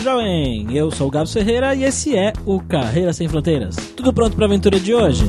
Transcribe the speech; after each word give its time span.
jovem! 0.00 0.66
Eu 0.74 0.90
sou 0.90 1.08
o 1.08 1.10
Gabo 1.10 1.28
Ferreira 1.28 1.74
e 1.74 1.84
esse 1.84 2.16
é 2.16 2.32
o 2.46 2.58
Carreira 2.60 3.12
Sem 3.12 3.28
Fronteiras. 3.28 3.76
Tudo 3.94 4.12
pronto 4.12 4.34
para 4.34 4.46
a 4.46 4.48
aventura 4.48 4.80
de 4.80 4.94
hoje? 4.94 5.24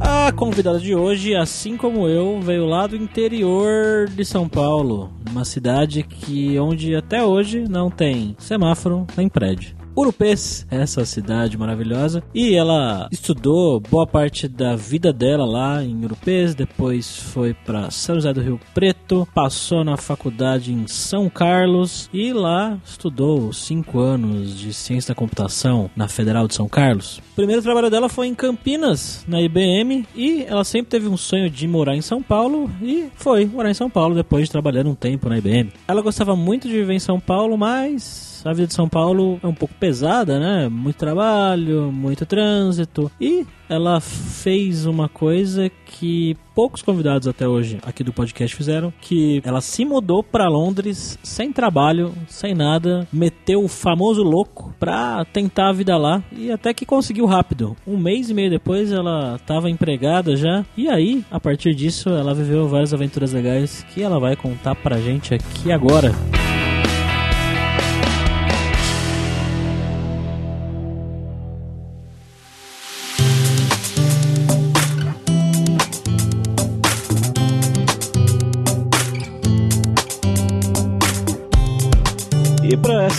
A 0.00 0.30
convidada 0.32 0.78
de 0.78 0.94
hoje, 0.94 1.34
assim 1.34 1.76
como 1.76 2.06
eu, 2.06 2.40
veio 2.40 2.66
lá 2.66 2.86
do 2.86 2.94
interior 2.94 4.08
de 4.08 4.24
São 4.24 4.48
Paulo, 4.48 5.10
uma 5.28 5.44
cidade 5.44 6.04
que 6.04 6.56
onde 6.58 6.94
até 6.94 7.24
hoje 7.24 7.64
não 7.68 7.90
tem 7.90 8.36
semáforo 8.38 9.04
nem 9.16 9.28
prédio. 9.28 9.81
Urupês, 9.94 10.66
essa 10.70 11.04
cidade 11.04 11.58
maravilhosa. 11.58 12.22
E 12.34 12.54
ela 12.54 13.08
estudou 13.10 13.80
boa 13.80 14.06
parte 14.06 14.48
da 14.48 14.74
vida 14.74 15.12
dela 15.12 15.44
lá 15.44 15.82
em 15.82 16.04
Urupês, 16.04 16.54
depois 16.54 17.16
foi 17.16 17.54
para 17.54 17.90
São 17.90 18.16
José 18.16 18.32
do 18.32 18.40
Rio 18.40 18.60
Preto, 18.74 19.28
passou 19.34 19.84
na 19.84 19.96
faculdade 19.96 20.72
em 20.72 20.86
São 20.86 21.28
Carlos 21.28 22.08
e 22.12 22.32
lá 22.32 22.78
estudou 22.84 23.52
cinco 23.52 24.00
anos 24.00 24.58
de 24.58 24.72
ciência 24.72 25.14
da 25.14 25.18
computação 25.18 25.90
na 25.94 26.08
Federal 26.08 26.48
de 26.48 26.54
São 26.54 26.68
Carlos. 26.68 27.18
O 27.18 27.36
primeiro 27.36 27.62
trabalho 27.62 27.90
dela 27.90 28.08
foi 28.08 28.26
em 28.26 28.34
Campinas, 28.34 29.24
na 29.28 29.40
IBM, 29.40 30.06
e 30.14 30.44
ela 30.44 30.64
sempre 30.64 30.90
teve 30.90 31.08
um 31.08 31.16
sonho 31.16 31.50
de 31.50 31.66
morar 31.68 31.96
em 31.96 32.02
São 32.02 32.22
Paulo 32.22 32.70
e 32.80 33.08
foi 33.14 33.44
morar 33.46 33.70
em 33.70 33.74
São 33.74 33.90
Paulo 33.90 34.14
depois 34.14 34.44
de 34.44 34.52
trabalhar 34.52 34.86
um 34.86 34.94
tempo 34.94 35.28
na 35.28 35.38
IBM. 35.38 35.72
Ela 35.86 36.02
gostava 36.02 36.34
muito 36.34 36.68
de 36.68 36.74
viver 36.74 36.94
em 36.94 36.98
São 36.98 37.20
Paulo, 37.20 37.56
mas 37.58 38.31
a 38.44 38.52
vida 38.52 38.66
de 38.66 38.74
São 38.74 38.88
Paulo 38.88 39.38
é 39.42 39.46
um 39.46 39.54
pouco 39.54 39.74
pesada, 39.74 40.38
né? 40.38 40.68
Muito 40.68 40.96
trabalho, 40.96 41.90
muito 41.92 42.26
trânsito. 42.26 43.10
E 43.20 43.46
ela 43.68 44.00
fez 44.00 44.84
uma 44.84 45.08
coisa 45.08 45.70
que 45.86 46.36
poucos 46.54 46.82
convidados 46.82 47.26
até 47.26 47.48
hoje 47.48 47.78
aqui 47.82 48.04
do 48.04 48.12
podcast 48.12 48.54
fizeram, 48.54 48.92
que 49.00 49.40
ela 49.44 49.60
se 49.62 49.84
mudou 49.84 50.22
para 50.22 50.48
Londres 50.48 51.18
sem 51.22 51.52
trabalho, 51.52 52.12
sem 52.28 52.54
nada, 52.54 53.06
meteu 53.10 53.64
o 53.64 53.68
famoso 53.68 54.22
louco 54.22 54.74
pra 54.78 55.24
tentar 55.24 55.70
a 55.70 55.72
vida 55.72 55.96
lá 55.96 56.22
e 56.30 56.50
até 56.50 56.74
que 56.74 56.84
conseguiu 56.84 57.24
rápido. 57.24 57.74
Um 57.86 57.96
mês 57.96 58.28
e 58.28 58.34
meio 58.34 58.50
depois 58.50 58.92
ela 58.92 59.36
estava 59.36 59.70
empregada 59.70 60.36
já 60.36 60.64
e 60.76 60.88
aí, 60.88 61.24
a 61.30 61.40
partir 61.40 61.74
disso, 61.74 62.10
ela 62.10 62.34
viveu 62.34 62.68
várias 62.68 62.92
aventuras 62.92 63.32
legais 63.32 63.86
que 63.94 64.02
ela 64.02 64.20
vai 64.20 64.36
contar 64.36 64.74
pra 64.74 65.00
gente 65.00 65.34
aqui 65.34 65.72
agora. 65.72 66.12
Música 66.12 66.41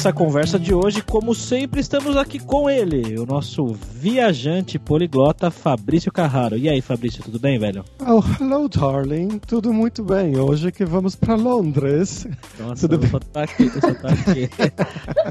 essa 0.03 0.11
conversa 0.11 0.59
de 0.59 0.73
hoje, 0.73 1.01
como 1.01 1.33
sempre, 1.33 1.79
estamos 1.79 2.17
aqui 2.17 2.37
com 2.37 2.69
ele, 2.69 3.17
o 3.17 3.25
nosso 3.25 3.67
viajante 3.93 4.77
poliglota 4.77 5.49
Fabrício 5.49 6.11
Carraro. 6.11 6.57
E 6.57 6.67
aí, 6.67 6.81
Fabrício, 6.81 7.23
tudo 7.23 7.39
bem, 7.39 7.57
velho? 7.57 7.85
Oh, 8.01 8.21
hello, 8.37 8.67
darling. 8.67 9.39
Tudo 9.39 9.71
muito 9.71 10.03
bem. 10.03 10.37
Hoje 10.37 10.73
que 10.73 10.83
vamos 10.83 11.15
para 11.15 11.35
Londres. 11.35 12.27
Nossa, 12.59 12.85
tudo 12.85 12.97
o, 12.97 12.99
bem? 12.99 13.09
Sotaque, 13.11 13.63
o, 13.63 13.71
sotaque, 13.79 14.49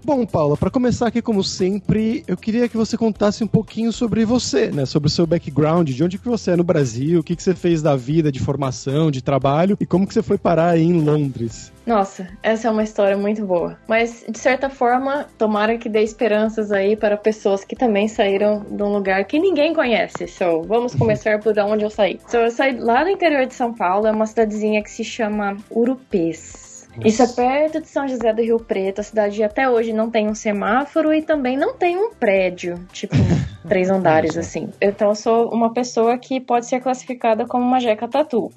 Bom, 0.04 0.26
Paula, 0.26 0.58
para 0.58 0.72
começar 0.72 1.08
aqui 1.08 1.22
como 1.22 1.44
sempre, 1.44 2.24
eu 2.28 2.36
queria 2.36 2.68
que 2.68 2.76
você 2.76 2.98
contasse 2.98 3.44
um 3.44 3.48
pouquinho 3.48 3.92
sobre 3.92 4.26
você, 4.26 4.72
né? 4.72 4.84
Sobre 4.84 5.08
o 5.08 5.12
seu 5.12 5.28
background, 5.28 5.88
de 5.90 6.04
onde 6.04 6.18
que 6.18 6.28
você 6.28 6.52
é 6.52 6.56
no 6.56 6.64
Brasil, 6.64 7.20
o 7.20 7.24
que 7.24 7.36
que 7.36 7.44
você 7.44 7.54
fez 7.54 7.84
da 7.84 7.96
vida, 7.96 8.32
de 8.32 8.40
formação, 8.40 9.12
de 9.12 9.22
trabalho 9.22 9.78
e 9.80 9.86
como 9.86 10.08
que 10.08 10.14
você 10.14 10.24
foi 10.24 10.40
parar 10.40 10.72
aí 10.72 10.84
em 10.84 11.00
Londres. 11.02 11.72
Nossa, 11.86 12.28
essa 12.42 12.68
é 12.68 12.72
uma 12.72 12.84
história 12.84 13.16
muito 13.16 13.46
boa. 13.46 13.78
Mas, 13.88 14.26
de 14.28 14.40
certa 14.40 14.72
forma, 14.72 15.28
tomara 15.38 15.78
que 15.78 15.88
dê 15.88 16.02
esperanças 16.02 16.72
aí 16.72 16.96
para 16.96 17.16
pessoas 17.16 17.64
que 17.64 17.76
também 17.76 18.08
saíram 18.08 18.66
de 18.72 18.82
um 18.82 18.92
lugar 18.92 19.24
que 19.26 19.38
ninguém 19.38 19.72
conhece. 19.74 20.28
So, 20.28 20.64
vamos 20.64 20.96
começar 20.96 21.40
por 21.40 21.58
onde 21.60 21.84
eu 21.84 21.90
saí. 21.92 22.20
So, 22.28 22.38
eu 22.38 22.52
saí 22.52 22.76
lá 22.80 23.04
do 23.04 23.10
interior 23.12 23.46
de 23.46 23.54
São 23.54 23.72
Paulo, 23.72 24.08
é 24.08 24.12
uma 24.12 24.26
cidadezinha 24.26 24.82
que 24.82 24.90
se 24.90 25.04
chama 25.04 25.58
Urupês. 25.70 26.71
Isso 27.04 27.24
é 27.24 27.28
perto 27.28 27.82
de 27.82 27.88
São 27.88 28.08
José 28.08 28.34
do 28.34 28.42
Rio 28.42 28.60
Preto. 28.60 29.00
A 29.00 29.04
cidade 29.04 29.42
até 29.44 29.70
hoje 29.70 29.94
não 29.94 30.10
tem 30.10 30.28
um 30.28 30.36
semáforo 30.36 31.14
e 31.14 31.22
também 31.22 31.58
não 31.58 31.74
tem 31.74 31.98
um 31.98 32.14
prédio, 32.14 32.76
tipo, 32.92 33.16
três 33.68 33.90
andares 33.90 34.38
assim. 34.38 34.70
Então 34.82 35.10
eu 35.10 35.16
sou 35.16 35.50
uma 35.50 35.74
pessoa 35.74 36.18
que 36.18 36.40
pode 36.40 36.66
ser 36.66 36.82
classificada 36.82 37.46
como 37.46 37.64
uma 37.64 37.80
jeca 37.80 38.08
tatu. 38.08 38.52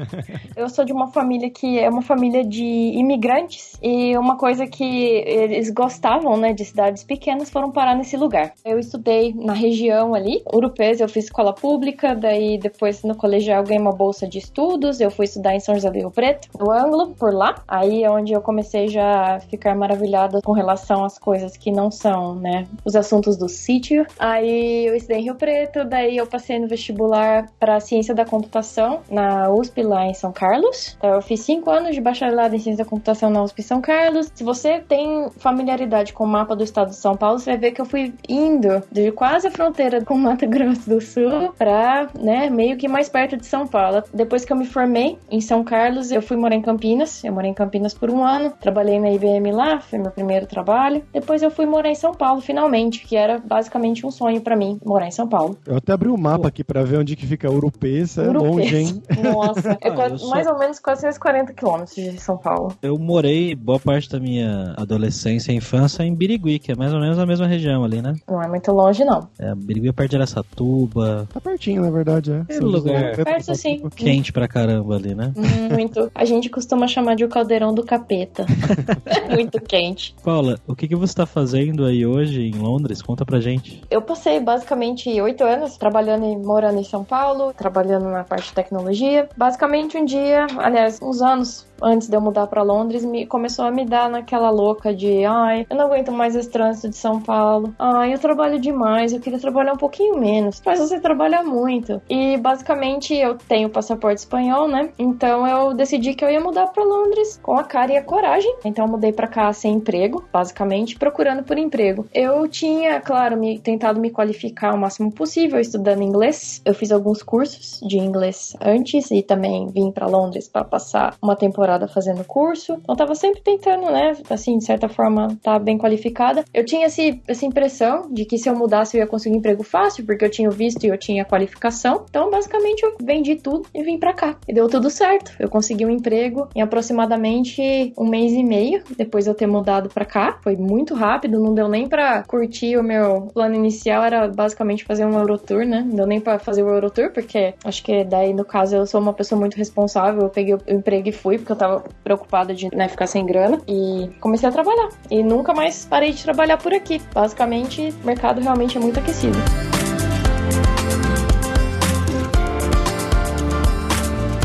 eu 0.56 0.68
sou 0.68 0.84
de 0.84 0.92
uma 0.92 1.08
família 1.08 1.50
que 1.50 1.78
é 1.78 1.88
uma 1.88 2.02
família 2.02 2.44
de 2.44 2.64
imigrantes 2.64 3.78
e 3.82 4.16
uma 4.16 4.36
coisa 4.36 4.66
que 4.66 4.84
eles 5.26 5.70
gostavam, 5.70 6.36
né, 6.36 6.52
de 6.52 6.64
cidades 6.64 7.04
pequenas 7.04 7.50
foram 7.50 7.70
parar 7.70 7.94
nesse 7.94 8.16
lugar. 8.16 8.52
Eu 8.64 8.78
estudei 8.78 9.34
na 9.34 9.52
região 9.52 10.14
ali, 10.14 10.42
Urupês, 10.52 11.00
eu 11.00 11.08
fiz 11.08 11.24
escola 11.24 11.52
pública, 11.52 12.14
daí 12.14 12.58
depois 12.58 13.02
no 13.02 13.14
colegial 13.14 13.62
ganhei 13.62 13.80
uma 13.80 13.92
bolsa 13.92 14.26
de 14.26 14.38
estudos, 14.38 15.00
eu 15.00 15.10
fui 15.10 15.26
estudar 15.26 15.54
em 15.54 15.60
São 15.60 15.74
José 15.74 15.90
do 15.90 15.98
Rio 15.98 16.10
Preto, 16.10 16.48
no 16.58 16.70
Anglo, 16.70 17.14
por 17.14 17.32
lá. 17.32 17.54
Aí 17.74 18.04
é 18.04 18.10
onde 18.10 18.32
eu 18.32 18.40
comecei 18.40 18.86
já 18.86 19.34
a 19.34 19.40
ficar 19.40 19.74
maravilhada 19.74 20.40
com 20.44 20.52
relação 20.52 21.04
às 21.04 21.18
coisas 21.18 21.56
que 21.56 21.72
não 21.72 21.90
são, 21.90 22.36
né, 22.36 22.68
os 22.84 22.94
assuntos 22.94 23.36
do 23.36 23.48
sítio. 23.48 24.06
Aí 24.16 24.86
eu 24.86 24.94
estudei 24.94 25.18
em 25.18 25.24
Rio 25.24 25.34
Preto, 25.34 25.84
daí 25.84 26.16
eu 26.16 26.24
passei 26.24 26.60
no 26.60 26.68
vestibular 26.68 27.46
para 27.58 27.80
ciência 27.80 28.14
da 28.14 28.24
computação 28.24 29.00
na 29.10 29.50
USP 29.50 29.82
lá 29.82 30.06
em 30.06 30.14
São 30.14 30.30
Carlos. 30.30 30.94
Então 30.96 31.14
eu 31.14 31.20
fiz 31.20 31.40
cinco 31.40 31.68
anos 31.68 31.96
de 31.96 32.00
bacharelado 32.00 32.54
em 32.54 32.60
ciência 32.60 32.84
da 32.84 32.88
computação 32.88 33.28
na 33.28 33.42
USP 33.42 33.60
São 33.60 33.80
Carlos. 33.80 34.30
Se 34.32 34.44
você 34.44 34.78
tem 34.78 35.28
familiaridade 35.36 36.12
com 36.12 36.22
o 36.22 36.28
mapa 36.28 36.54
do 36.54 36.62
estado 36.62 36.90
de 36.90 36.96
São 36.96 37.16
Paulo, 37.16 37.40
você 37.40 37.50
vai 37.50 37.58
ver 37.58 37.72
que 37.72 37.80
eu 37.80 37.86
fui 37.86 38.14
indo 38.28 38.84
de 38.92 39.10
quase 39.10 39.48
a 39.48 39.50
fronteira 39.50 40.04
com 40.04 40.16
Mato 40.16 40.46
Grosso 40.46 40.88
do 40.88 41.00
Sul 41.00 41.52
para, 41.58 42.06
né, 42.20 42.48
meio 42.48 42.76
que 42.76 42.86
mais 42.86 43.08
perto 43.08 43.36
de 43.36 43.46
São 43.46 43.66
Paulo. 43.66 44.04
Depois 44.14 44.44
que 44.44 44.52
eu 44.52 44.56
me 44.56 44.64
formei 44.64 45.18
em 45.28 45.40
São 45.40 45.64
Carlos, 45.64 46.12
eu 46.12 46.22
fui 46.22 46.36
morar 46.36 46.54
em 46.54 46.62
Campinas. 46.62 47.24
Eu 47.24 47.32
morei 47.32 47.50
em 47.50 47.54
Campinas 47.54 47.63
por 47.98 48.10
um 48.10 48.24
ano, 48.24 48.52
trabalhei 48.60 48.98
na 48.98 49.10
IBM 49.10 49.52
lá, 49.52 49.80
foi 49.80 49.98
meu 49.98 50.10
primeiro 50.10 50.46
trabalho. 50.46 51.02
Depois 51.12 51.42
eu 51.42 51.50
fui 51.50 51.66
morar 51.66 51.90
em 51.90 51.94
São 51.94 52.12
Paulo, 52.12 52.40
finalmente, 52.40 53.06
que 53.06 53.16
era 53.16 53.38
basicamente 53.38 54.06
um 54.06 54.10
sonho 54.10 54.40
para 54.40 54.56
mim, 54.56 54.78
morar 54.84 55.06
em 55.06 55.10
São 55.10 55.28
Paulo. 55.28 55.56
Eu 55.66 55.76
até 55.76 55.92
abri 55.92 56.08
o 56.08 56.14
um 56.14 56.18
mapa 56.18 56.48
aqui 56.48 56.62
para 56.62 56.82
ver 56.84 56.98
onde 56.98 57.16
que 57.16 57.26
fica 57.26 57.50
Urupês, 57.50 58.18
é 58.18 58.28
longe, 58.28 58.76
hein? 58.76 59.02
Nossa, 59.22 59.78
é 59.80 59.88
ah, 59.88 60.18
sou... 60.18 60.30
mais 60.30 60.46
ou 60.46 60.58
menos 60.58 60.78
440 60.78 61.52
quilômetros 61.52 61.94
de 61.94 62.20
São 62.20 62.36
Paulo. 62.36 62.74
Eu 62.82 62.98
morei 62.98 63.54
boa 63.54 63.78
parte 63.78 64.10
da 64.10 64.20
minha 64.20 64.74
adolescência 64.76 65.52
e 65.52 65.56
infância 65.56 66.02
em 66.02 66.14
Birigui, 66.14 66.58
que 66.58 66.72
é 66.72 66.74
mais 66.74 66.92
ou 66.92 67.00
menos 67.00 67.18
a 67.18 67.26
mesma 67.26 67.46
região 67.46 67.84
ali, 67.84 68.02
né? 68.02 68.14
Não 68.28 68.42
é 68.42 68.48
muito 68.48 68.70
longe, 68.72 69.04
não. 69.04 69.28
É, 69.38 69.54
Birigui 69.54 69.88
é 69.88 69.92
perto 69.92 70.10
de 70.10 70.16
Aracatuba. 70.16 71.28
Tá 71.32 71.40
pertinho, 71.40 71.82
na 71.82 71.90
verdade, 71.90 72.32
é. 72.32 72.44
É 72.48 72.60
lugar 72.60 73.16
perto, 73.16 73.54
sim. 73.54 73.82
quente 73.94 74.32
pra 74.32 74.48
caramba 74.48 74.96
ali, 74.96 75.14
né? 75.14 75.32
Muito. 75.72 76.10
A 76.14 76.24
gente 76.24 76.48
costuma 76.48 76.86
chamar 76.86 77.14
de 77.14 77.24
o 77.24 77.28
caldeirão 77.28 77.53
do 77.72 77.84
capeta. 77.84 78.46
Muito 79.30 79.60
quente. 79.60 80.14
Paula, 80.22 80.58
o 80.66 80.74
que, 80.74 80.88
que 80.88 80.96
você 80.96 81.12
está 81.12 81.26
fazendo 81.26 81.84
aí 81.84 82.04
hoje 82.04 82.42
em 82.42 82.58
Londres? 82.58 83.00
Conta 83.00 83.24
pra 83.24 83.40
gente. 83.40 83.82
Eu 83.90 84.02
passei 84.02 84.40
basicamente 84.40 85.08
oito 85.20 85.44
anos 85.44 85.76
trabalhando 85.76 86.24
e 86.24 86.36
morando 86.36 86.78
em 86.80 86.84
São 86.84 87.04
Paulo, 87.04 87.52
trabalhando 87.52 88.06
na 88.10 88.24
parte 88.24 88.48
de 88.48 88.54
tecnologia. 88.54 89.28
Basicamente 89.36 89.96
um 89.96 90.04
dia, 90.04 90.46
aliás, 90.58 91.00
uns 91.00 91.22
anos 91.22 91.66
antes 91.82 92.08
de 92.08 92.16
eu 92.16 92.20
mudar 92.20 92.46
para 92.46 92.62
Londres, 92.62 93.04
me 93.04 93.26
começou 93.26 93.64
a 93.64 93.70
me 93.70 93.84
dar 93.84 94.08
naquela 94.08 94.50
louca 94.50 94.94
de, 94.94 95.24
ai, 95.24 95.66
eu 95.68 95.76
não 95.76 95.86
aguento 95.86 96.12
mais 96.12 96.36
esse 96.36 96.50
trânsito 96.50 96.88
de 96.88 96.96
São 96.96 97.20
Paulo. 97.20 97.74
Ai, 97.78 98.14
eu 98.14 98.18
trabalho 98.18 98.58
demais, 98.58 99.12
eu 99.12 99.20
queria 99.20 99.38
trabalhar 99.38 99.72
um 99.72 99.78
pouquinho 99.78 100.18
menos. 100.18 100.62
Mas 100.64 100.78
você 100.78 101.00
trabalha 101.00 101.42
muito. 101.42 102.00
E 102.08 102.36
basicamente 102.36 103.14
eu 103.14 103.36
tenho 103.36 103.68
passaporte 103.68 104.20
espanhol, 104.20 104.68
né? 104.68 104.90
Então 104.98 105.46
eu 105.46 105.74
decidi 105.74 106.14
que 106.14 106.24
eu 106.24 106.30
ia 106.30 106.40
mudar 106.40 106.68
para 106.68 106.84
Londres 106.84 107.38
com 107.42 107.58
a 107.58 107.64
cara 107.64 107.92
e 107.92 107.96
a 107.96 108.02
coragem. 108.02 108.54
Então 108.64 108.86
eu 108.86 108.90
mudei 108.90 109.12
para 109.12 109.26
cá 109.26 109.52
sem 109.52 109.74
emprego, 109.74 110.24
basicamente, 110.32 110.96
procurando 110.96 111.42
por 111.42 111.58
emprego. 111.58 112.06
Eu 112.14 112.46
tinha, 112.48 113.00
claro, 113.00 113.36
me, 113.36 113.58
tentado 113.58 114.00
me 114.00 114.10
qualificar 114.10 114.74
o 114.74 114.78
máximo 114.78 115.12
possível 115.12 115.60
estudando 115.60 116.02
inglês. 116.02 116.62
Eu 116.64 116.74
fiz 116.74 116.92
alguns 116.92 117.22
cursos 117.22 117.80
de 117.86 117.98
inglês 117.98 118.56
antes 118.60 119.10
e 119.10 119.22
também 119.22 119.66
vim 119.68 119.90
para 119.90 120.06
Londres 120.06 120.48
para 120.48 120.64
passar 120.64 121.16
uma 121.20 121.36
temporada 121.36 121.63
fazendo 121.88 122.24
curso. 122.24 122.74
Então 122.82 122.96
tava 122.96 123.14
sempre 123.14 123.40
tentando, 123.40 123.90
né, 123.90 124.12
assim, 124.30 124.58
de 124.58 124.64
certa 124.64 124.88
forma, 124.88 125.28
tá 125.42 125.58
bem 125.58 125.78
qualificada. 125.78 126.44
Eu 126.52 126.64
tinha 126.64 126.86
esse, 126.86 127.20
essa 127.26 127.44
impressão 127.44 128.08
de 128.10 128.24
que 128.24 128.38
se 128.38 128.48
eu 128.48 128.54
mudasse 128.54 128.96
eu 128.96 129.00
ia 129.00 129.06
conseguir 129.06 129.36
emprego 129.36 129.62
fácil, 129.62 130.04
porque 130.04 130.24
eu 130.24 130.30
tinha 130.30 130.50
visto 130.50 130.84
e 130.84 130.88
eu 130.88 130.98
tinha 130.98 131.24
qualificação. 131.24 132.04
Então, 132.08 132.30
basicamente, 132.30 132.82
eu 132.82 132.94
vendi 133.02 133.36
tudo 133.36 133.66
e 133.74 133.82
vim 133.82 133.98
para 133.98 134.12
cá. 134.12 134.36
E 134.48 134.52
deu 134.52 134.68
tudo 134.68 134.90
certo. 134.90 135.32
Eu 135.38 135.48
consegui 135.48 135.84
um 135.86 135.90
emprego 135.90 136.48
em 136.54 136.62
aproximadamente 136.62 137.92
um 137.98 138.08
mês 138.08 138.32
e 138.32 138.42
meio 138.42 138.82
depois 138.96 139.24
de 139.24 139.30
eu 139.30 139.34
ter 139.34 139.46
mudado 139.46 139.88
para 139.88 140.04
cá. 140.04 140.38
Foi 140.42 140.56
muito 140.56 140.94
rápido, 140.94 141.40
não 141.40 141.54
deu 141.54 141.68
nem 141.68 141.88
para 141.88 142.22
curtir 142.24 142.76
o 142.76 142.82
meu 142.82 143.28
plano 143.32 143.54
inicial, 143.54 144.04
era 144.04 144.28
basicamente 144.28 144.84
fazer 144.84 145.04
um 145.04 145.18
Eurotour, 145.18 145.64
né? 145.64 145.84
Não 145.86 145.96
deu 145.96 146.06
nem 146.06 146.20
para 146.20 146.38
fazer 146.38 146.62
o 146.62 146.68
Eurotour, 146.68 147.10
porque 147.12 147.54
acho 147.64 147.82
que 147.82 148.04
daí, 148.04 148.32
no 148.32 148.44
caso, 148.44 148.76
eu 148.76 148.86
sou 148.86 149.00
uma 149.00 149.12
pessoa 149.12 149.38
muito 149.38 149.56
responsável. 149.56 150.22
Eu 150.22 150.30
peguei 150.30 150.54
o 150.54 150.60
emprego 150.68 151.08
e 151.08 151.12
fui, 151.12 151.38
porque 151.38 151.52
eu 151.54 151.58
tava 151.58 151.84
preocupada 152.02 152.54
de 152.54 152.68
né, 152.74 152.88
ficar 152.88 153.06
sem 153.06 153.24
grana. 153.24 153.60
E 153.66 154.10
comecei 154.20 154.48
a 154.48 154.52
trabalhar. 154.52 154.88
E 155.10 155.22
nunca 155.22 155.54
mais 155.54 155.84
parei 155.84 156.12
de 156.12 156.22
trabalhar 156.22 156.58
por 156.58 156.72
aqui. 156.72 157.00
Basicamente, 157.12 157.94
o 158.02 158.06
mercado 158.06 158.40
realmente 158.40 158.76
é 158.76 158.80
muito 158.80 158.98
aquecido. 158.98 159.38